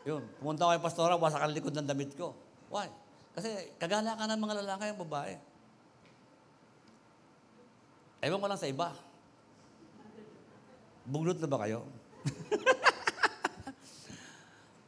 Yun, 0.04 0.24
pumunta 0.39 0.68
ko 0.68 0.72
kay 0.76 0.84
Pastora, 0.84 1.16
wasak 1.16 1.43
ang 1.43 1.54
likod 1.56 1.76
ng 1.76 1.88
damit 1.88 2.12
ko. 2.16 2.36
Why? 2.68 2.88
Kasi 3.34 3.74
kagala 3.80 4.14
ka 4.14 4.30
ng 4.30 4.41
mga 4.41 4.56
lalaki 4.64 4.84
ang 4.89 5.01
babae. 5.01 5.34
Ewan 8.24 8.39
ko 8.39 8.47
lang 8.47 8.62
sa 8.62 8.72
iba. 8.72 8.95
Buglot 11.04 11.39
na 11.39 11.47
ba 11.51 11.68
kayo? 11.68 11.84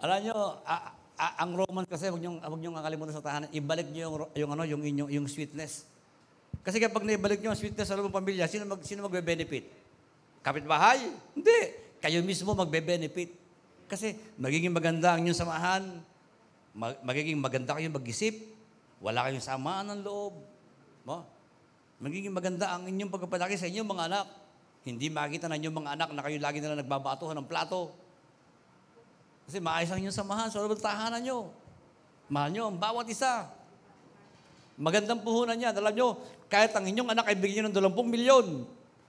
Alam 0.03 0.19
nyo, 0.23 0.35
a- 0.63 0.95
a- 1.19 1.35
ang 1.43 1.51
Roman 1.55 1.83
kasi, 1.83 2.07
huwag 2.07 2.23
niyong, 2.23 2.39
huwag 2.39 2.61
niyong 2.61 2.77
kakalimutan 2.79 3.15
sa 3.15 3.25
tahanan, 3.25 3.49
ibalik 3.51 3.87
niyo 3.91 4.01
yung, 4.07 4.15
yung, 4.35 4.51
ano, 4.55 4.63
yung, 4.63 4.81
inyong, 4.83 5.09
yung 5.11 5.27
sweetness. 5.27 5.87
Kasi 6.63 6.79
kapag 6.79 7.03
naibalik 7.03 7.43
niyo 7.43 7.51
ang 7.51 7.59
sweetness 7.59 7.91
sa 7.91 7.99
loob 7.99 8.07
ng 8.09 8.15
pamilya, 8.15 8.47
sino, 8.47 8.63
mag, 8.63 8.79
sino 8.85 9.03
magbe-benefit? 9.05 9.65
Kapitbahay? 10.45 11.09
Hindi. 11.35 11.59
Kayo 11.99 12.21
mismo 12.21 12.53
magbe-benefit. 12.53 13.33
Kasi 13.85 14.17
magiging 14.39 14.73
maganda 14.73 15.13
ang 15.13 15.25
inyong 15.25 15.37
samahan, 15.37 15.83
mag- 16.73 17.01
magiging 17.03 17.37
maganda 17.37 17.75
kayong 17.75 17.97
mag-isip, 17.97 18.33
wala 19.03 19.27
kayong 19.27 19.43
samaan 19.43 19.91
ng 19.93 20.01
loob. 20.01 20.33
Mo? 21.05 21.27
Magiging 22.01 22.33
maganda 22.33 22.71
ang 22.71 22.87
inyong 22.87 23.11
pagpapalaki 23.11 23.59
sa 23.59 23.69
inyong 23.69 23.87
mga 23.87 24.03
anak. 24.09 24.27
Hindi 24.85 25.09
makita 25.09 25.49
ng 25.49 25.57
inyong 25.57 25.77
mga 25.81 25.89
anak 25.97 26.09
na 26.13 26.21
kayo 26.21 26.37
lagi 26.37 26.61
na 26.61 26.71
lang 26.71 26.79
nagbabatuhan 26.85 27.33
ng 27.41 27.49
plato. 27.49 27.89
Kasi 29.49 29.57
maayos 29.57 29.89
ang 29.89 29.97
inyong 29.97 30.13
samahan 30.13 30.47
sa 30.53 30.61
loob 30.61 30.77
ng 30.77 30.85
tahanan 30.85 31.21
nyo. 31.25 31.49
Mahal 32.29 32.53
nyo 32.53 32.63
ang 32.69 32.77
bawat 32.77 33.09
isa. 33.09 33.49
Magandang 34.77 35.25
puhunan 35.25 35.57
niya. 35.57 35.73
Alam 35.73 35.93
nyo, 35.97 36.07
kahit 36.53 36.69
ang 36.77 36.85
inyong 36.85 37.17
anak 37.17 37.25
ay 37.33 37.37
bigyan 37.37 37.65
nyo 37.65 37.81
ng 37.81 37.97
20 37.97 38.13
milyon, 38.13 38.47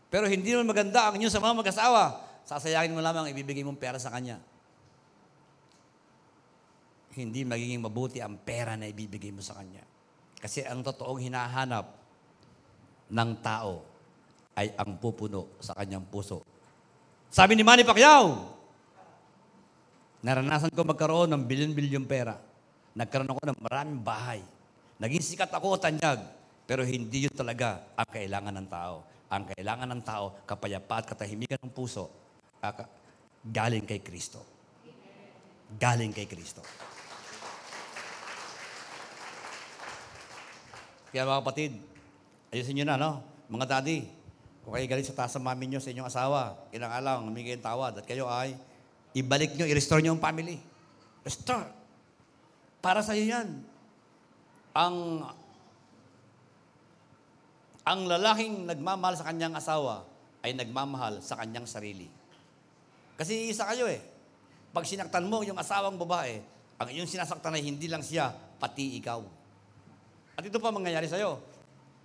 pero 0.09 0.25
hindi 0.25 0.49
naman 0.57 0.73
maganda 0.73 1.13
ang 1.13 1.21
inyong 1.21 1.35
sa 1.37 1.45
mga 1.45 1.55
mag-asawa, 1.61 2.03
sasayangin 2.49 2.97
mo 2.97 3.05
lamang 3.05 3.29
ang 3.29 3.33
ibibigay 3.37 3.61
mong 3.61 3.77
pera 3.77 4.01
sa 4.01 4.09
kanya. 4.09 4.41
Hindi 7.13 7.45
magiging 7.45 7.85
mabuti 7.85 8.25
ang 8.25 8.41
pera 8.41 8.81
na 8.81 8.89
ibibigay 8.89 9.29
mo 9.29 9.45
sa 9.45 9.61
kanya. 9.61 9.85
Kasi 10.41 10.65
ang 10.65 10.81
totoong 10.81 11.21
hinahanap 11.21 11.85
ng 13.13 13.31
tao 13.45 13.96
ay 14.57 14.73
ang 14.75 14.97
pupuno 14.97 15.61
sa 15.61 15.77
kanyang 15.77 16.09
puso. 16.09 16.41
Sabi 17.29 17.55
ni 17.55 17.63
Manny 17.63 17.85
Pacquiao, 17.85 18.57
Naranasan 20.27 20.75
ko 20.75 20.83
magkaroon 20.83 21.31
ng 21.31 21.43
bilyon-bilyon 21.47 22.03
pera. 22.03 22.35
Nagkaroon 22.99 23.31
ako 23.31 23.43
ng 23.47 23.59
maraming 23.63 24.03
bahay. 24.03 24.43
Naging 24.99 25.23
sikat 25.23 25.55
ako 25.55 25.77
o 25.77 25.81
tanyag. 25.81 26.19
Pero 26.67 26.83
hindi 26.83 27.31
yun 27.31 27.37
talaga 27.37 27.87
ang 27.95 28.11
kailangan 28.11 28.55
ng 28.59 28.67
tao. 28.67 29.07
Ang 29.31 29.47
kailangan 29.55 29.87
ng 29.87 30.03
tao, 30.03 30.35
kapayapa 30.43 30.99
at 30.99 31.07
katahimikan 31.15 31.63
ng 31.63 31.71
puso, 31.71 32.11
galing 33.47 33.87
kay 33.87 34.03
Kristo. 34.03 34.43
Galing 35.79 36.11
kay 36.11 36.27
Kristo. 36.27 36.67
Kaya 41.15 41.23
mga 41.23 41.39
kapatid, 41.39 41.73
ayusin 42.51 42.83
nyo 42.83 42.87
na, 42.91 42.99
no? 42.99 43.11
Mga 43.47 43.79
daddy, 43.79 44.11
kung 44.67 44.75
kayo 44.75 44.91
galing 44.91 45.07
sa 45.07 45.15
taas 45.15 45.31
ng 45.39 45.47
mami 45.47 45.71
nyo 45.71 45.79
sa 45.79 45.95
inyong 45.95 46.11
asawa, 46.11 46.59
ilang 46.75 46.91
alang, 46.91 47.31
humingi 47.31 47.55
ng 47.55 47.63
tawad, 47.63 48.03
at 48.03 48.03
kayo 48.03 48.27
ay 48.27 48.59
ibalik 49.15 49.55
nyo, 49.55 49.63
i-restore 49.63 50.03
nyo 50.03 50.19
ang 50.19 50.23
family. 50.27 50.59
Restore. 51.23 51.71
Para 52.83 52.99
sa 52.99 53.15
iyo 53.15 53.31
yan. 53.31 53.63
Ang 54.75 55.23
ang 57.87 58.01
lalaking 58.11 58.67
nagmamahal 58.67 59.15
sa 59.15 59.31
kanyang 59.31 59.55
asawa 59.55 60.03
ay 60.43 60.51
nagmamahal 60.59 61.23
sa 61.23 61.39
kanyang 61.39 61.71
sarili. 61.71 62.11
Kasi 63.15 63.55
isa 63.55 63.71
kayo 63.71 63.87
eh. 63.87 64.03
Pag 64.75 64.83
sinaktan 64.83 65.31
mo 65.31 65.47
yung 65.47 65.63
asawang 65.63 65.95
babae, 65.95 66.43
ang 66.83 66.91
iyong 66.91 67.07
sinasaktan 67.07 67.55
ay 67.55 67.63
hindi 67.63 67.87
lang 67.87 68.03
siya, 68.03 68.35
pati 68.59 68.99
ikaw. 68.99 69.23
At 70.35 70.43
ito 70.43 70.59
pa 70.59 70.75
mangyayari 70.75 71.07
sa'yo. 71.07 71.39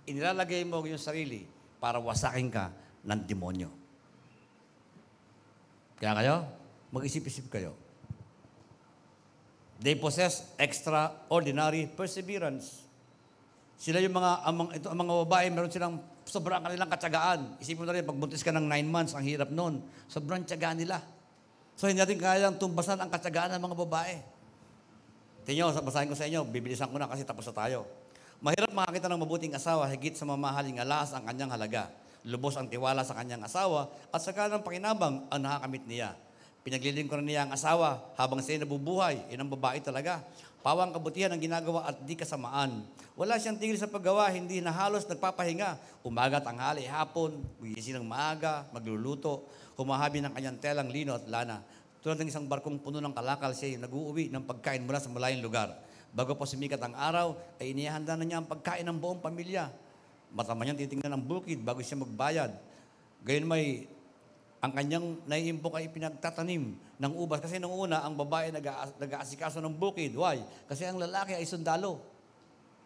Inilalagay 0.06 0.62
mo 0.62 0.78
yung 0.86 1.02
sarili 1.02 1.51
para 1.82 1.98
wasakin 1.98 2.46
ka 2.46 2.70
ng 3.02 3.20
demonyo. 3.26 3.66
Kaya 5.98 6.14
kayo, 6.14 6.36
mag-isip-isip 6.94 7.50
kayo. 7.50 7.74
They 9.82 9.98
possess 9.98 10.46
extraordinary 10.62 11.90
perseverance. 11.90 12.86
Sila 13.74 13.98
yung 13.98 14.14
mga, 14.14 14.46
ang 14.46 14.54
mga, 14.62 14.70
ito, 14.78 14.86
ang 14.94 14.98
mga 15.02 15.12
babae, 15.26 15.46
meron 15.50 15.74
silang 15.74 15.98
sobrang 16.22 16.62
kanilang 16.62 16.86
katsagaan. 16.86 17.58
Isipin 17.58 17.82
mo 17.82 17.90
na 17.90 17.98
rin, 17.98 18.06
pag 18.06 18.14
buntis 18.14 18.46
ka 18.46 18.54
ng 18.54 18.62
nine 18.62 18.86
months, 18.86 19.18
ang 19.18 19.26
hirap 19.26 19.50
noon. 19.50 19.82
Sobrang 20.06 20.46
tsagaan 20.46 20.78
nila. 20.78 21.02
So, 21.74 21.90
hindi 21.90 21.98
natin 21.98 22.22
kayang 22.22 22.62
tumbasan 22.62 23.02
ang 23.02 23.10
katsagaan 23.10 23.58
ng 23.58 23.62
mga 23.62 23.76
babae. 23.82 24.14
Tingnan 25.42 25.74
basahin 25.82 26.06
ko 26.06 26.14
sa 26.14 26.30
inyo, 26.30 26.46
bibilisan 26.46 26.86
ko 26.86 27.02
na 27.02 27.10
kasi 27.10 27.26
tapos 27.26 27.42
na 27.50 27.54
tayo. 27.66 28.01
Mahirap 28.42 28.74
makakita 28.74 29.06
ng 29.06 29.22
mabuting 29.22 29.54
asawa, 29.54 29.86
higit 29.86 30.18
sa 30.18 30.26
mamahaling 30.26 30.82
alas 30.82 31.14
ang 31.14 31.22
kanyang 31.22 31.54
halaga. 31.54 31.94
Lubos 32.26 32.58
ang 32.58 32.66
tiwala 32.66 33.06
sa 33.06 33.14
kanyang 33.14 33.46
asawa, 33.46 33.86
at 34.10 34.18
sa 34.18 34.34
kanang 34.34 34.66
pakinabang 34.66 35.30
ang 35.30 35.38
nakakamit 35.46 35.86
niya. 35.86 36.18
Pinaglilingkuran 36.66 37.22
niya 37.22 37.46
ang 37.46 37.54
asawa 37.54 38.02
habang 38.18 38.42
siya 38.42 38.66
nabubuhay. 38.66 39.30
Yan 39.30 39.46
babae 39.46 39.78
talaga. 39.78 40.26
Pawang 40.58 40.90
kabutihan 40.90 41.30
ang 41.30 41.38
ginagawa 41.38 41.86
at 41.86 42.02
di 42.02 42.18
kasamaan. 42.18 42.82
Wala 43.14 43.38
siyang 43.38 43.62
tigil 43.62 43.78
sa 43.78 43.86
paggawa, 43.86 44.26
hindi 44.34 44.58
na 44.58 44.74
halos 44.74 45.06
nagpapahinga. 45.06 46.02
Umaga, 46.02 46.42
tanghali, 46.42 46.82
hapon, 46.82 47.46
magising 47.62 48.02
ng 48.02 48.06
maaga, 48.10 48.66
magluluto, 48.74 49.46
humahabi 49.78 50.18
ng 50.18 50.34
kanyang 50.34 50.58
telang 50.58 50.90
lino 50.90 51.14
at 51.14 51.30
lana. 51.30 51.62
Tulad 52.02 52.18
ng 52.18 52.26
isang 52.26 52.50
barkong 52.50 52.82
puno 52.82 52.98
ng 52.98 53.14
kalakal, 53.14 53.54
siya 53.54 53.78
nag-uuwi 53.78 54.34
ng 54.34 54.42
pagkain 54.50 54.82
mula 54.82 54.98
sa 54.98 55.06
malayong 55.14 55.46
lugar. 55.46 55.91
Bago 56.12 56.36
po 56.36 56.44
sumikat 56.44 56.76
ang 56.84 56.92
araw, 56.92 57.32
ay 57.56 57.72
inihanda 57.72 58.12
na 58.20 58.24
niya 58.28 58.44
ang 58.44 58.48
pagkain 58.48 58.84
ng 58.84 59.00
buong 59.00 59.24
pamilya. 59.24 59.72
Matama 60.28 60.64
niyang 60.64 60.76
titingnan 60.76 61.16
ang 61.16 61.24
bukid 61.24 61.64
bago 61.64 61.80
siya 61.80 61.96
magbayad. 62.00 62.52
Gayon 63.24 63.48
may 63.48 63.88
ang 64.62 64.70
kanyang 64.70 65.18
naiimpok 65.26 65.74
ay 65.74 65.90
pinagtatanim 65.90 66.78
ng 66.78 67.12
ubas. 67.18 67.42
Kasi 67.42 67.58
nung 67.58 67.74
una, 67.74 67.98
ang 68.06 68.14
babae 68.14 68.54
nag- 68.54 68.94
nag-aasikaso 68.94 69.58
ng 69.58 69.74
bukid. 69.74 70.14
Why? 70.14 70.38
Kasi 70.70 70.86
ang 70.86 71.02
lalaki 71.02 71.34
ay 71.34 71.42
sundalo. 71.42 71.98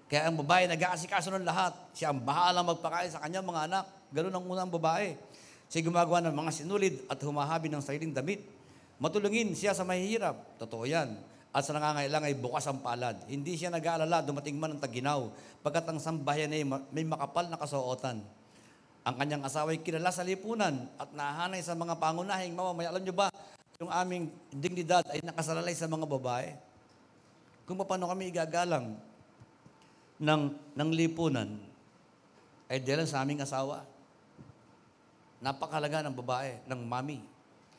Kaya 0.08 0.32
ang 0.32 0.40
babae 0.40 0.70
nag-aasikaso 0.72 1.28
ng 1.36 1.44
lahat. 1.44 1.76
Siya 1.92 2.16
ang 2.16 2.24
bahala 2.24 2.64
magpakain 2.64 3.12
sa 3.12 3.20
kanyang 3.20 3.44
mga 3.44 3.60
anak. 3.68 3.84
Ganun 4.08 4.32
ang 4.32 4.46
unang 4.48 4.72
babae. 4.72 5.20
Siya 5.68 5.84
gumagawa 5.84 6.24
ng 6.24 6.32
mga 6.32 6.50
sinulid 6.64 6.94
at 7.12 7.18
humahabi 7.20 7.68
ng 7.68 7.82
sariling 7.84 8.14
damit. 8.14 8.40
Matulungin 8.96 9.52
siya 9.52 9.76
sa 9.76 9.84
mahihirap. 9.84 10.56
Totoo 10.56 10.88
yan. 10.88 11.12
At 11.56 11.64
sa 11.64 11.72
nangangailangan 11.72 12.28
ay 12.28 12.36
bukas 12.36 12.68
ang 12.68 12.84
palad. 12.84 13.16
Hindi 13.32 13.56
siya 13.56 13.72
nag-aalala, 13.72 14.20
dumating 14.20 14.60
man 14.60 14.76
ang 14.76 14.82
taginaw. 14.84 15.32
Pagkat 15.64 15.88
ang 15.88 15.96
sambayan 15.96 16.52
ay 16.52 16.68
ma- 16.68 16.84
may 16.92 17.08
makapal 17.08 17.48
na 17.48 17.56
kasuotan. 17.56 18.20
Ang 19.08 19.14
kanyang 19.16 19.40
asawa 19.40 19.72
ay 19.72 19.80
kilala 19.80 20.12
sa 20.12 20.20
lipunan 20.20 20.84
at 21.00 21.08
nahanay 21.16 21.64
sa 21.64 21.72
mga 21.72 21.96
pangunahing 21.96 22.52
mamamaya. 22.52 22.92
Alam 22.92 23.08
niyo 23.08 23.16
ba, 23.16 23.32
yung 23.80 23.88
aming 23.88 24.28
dignidad 24.52 25.00
ay 25.08 25.24
nakasalalay 25.24 25.72
sa 25.72 25.88
mga 25.88 26.04
babae. 26.04 26.52
Kung 27.64 27.80
paano 27.80 28.04
kami 28.04 28.28
igagalang 28.28 28.92
ng, 30.20 30.42
ng 30.76 30.90
lipunan, 30.92 31.56
ay 32.68 32.84
dahil 32.84 33.08
sa 33.08 33.24
aming 33.24 33.40
asawa. 33.40 33.80
Napakalaga 35.40 36.04
ng 36.04 36.16
babae, 36.20 36.60
ng 36.68 36.80
mami, 36.84 37.24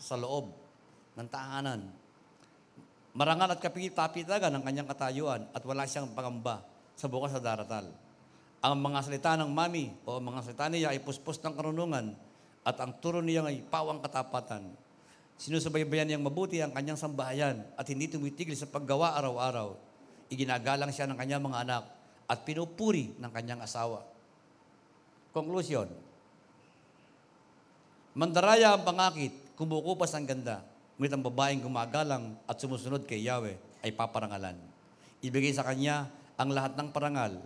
sa 0.01 0.17
loob 0.17 0.49
ng 1.13 1.27
tahanan. 1.29 1.81
Marangal 3.17 3.57
at 3.57 3.57
kapitapitagan 3.57 4.53
ng 4.53 4.61
kanyang 4.61 4.85
katayuan 4.85 5.41
at 5.49 5.65
wala 5.65 5.89
siyang 5.89 6.13
pangamba 6.13 6.61
sa 6.93 7.09
bukas 7.09 7.33
sa 7.33 7.41
daratal. 7.41 7.89
Ang 8.61 8.77
mga 8.77 9.09
salita 9.09 9.33
ng 9.33 9.49
mami 9.49 9.89
o 10.05 10.21
ang 10.21 10.29
mga 10.29 10.45
salita 10.45 10.69
niya 10.69 10.93
ay 10.93 11.01
puspos 11.01 11.41
ng 11.41 11.57
karunungan 11.57 12.13
at 12.61 12.77
ang 12.77 12.93
turo 13.01 13.25
niya 13.25 13.41
ay 13.41 13.65
pawang 13.65 14.05
katapatan. 14.05 14.69
Sinusubaybayan 15.41 16.13
niyang 16.13 16.29
mabuti 16.29 16.61
ang 16.61 16.69
kanyang 16.69 17.01
sambahayan 17.01 17.65
at 17.73 17.89
hindi 17.89 18.05
tumitigil 18.05 18.53
sa 18.53 18.69
paggawa 18.69 19.17
araw-araw. 19.17 19.73
Iginagalang 20.29 20.93
siya 20.93 21.09
ng 21.09 21.17
kanyang 21.17 21.41
mga 21.41 21.65
anak 21.65 21.83
at 22.29 22.45
pinupuri 22.45 23.17
ng 23.17 23.31
kanyang 23.33 23.65
asawa. 23.65 24.05
Conclusion. 25.33 25.89
Mandaraya 28.13 28.77
ang 28.77 28.85
pangakit, 28.85 29.57
kumukupas 29.57 30.13
ang 30.13 30.29
ganda, 30.29 30.61
ngunit 30.97 31.13
ang 31.13 31.21
babaeng 31.21 31.61
gumagalang 31.61 32.33
at 32.49 32.57
sumusunod 32.57 33.05
kay 33.05 33.21
Yahweh 33.21 33.53
ay 33.85 33.93
paparangalan. 33.93 34.57
Ibigay 35.21 35.53
sa 35.53 35.65
kanya 35.65 36.09
ang 36.37 36.49
lahat 36.49 36.73
ng 36.73 36.89
parangal, 36.89 37.37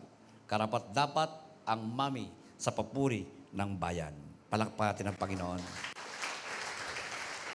karapat 0.47 0.91
dapat 0.95 1.29
ang 1.67 1.83
mami 1.83 2.31
sa 2.55 2.71
papuri 2.71 3.27
ng 3.51 3.71
bayan. 3.75 4.15
Palakpatin 4.47 5.11
ng 5.11 5.17
Panginoon. 5.19 5.90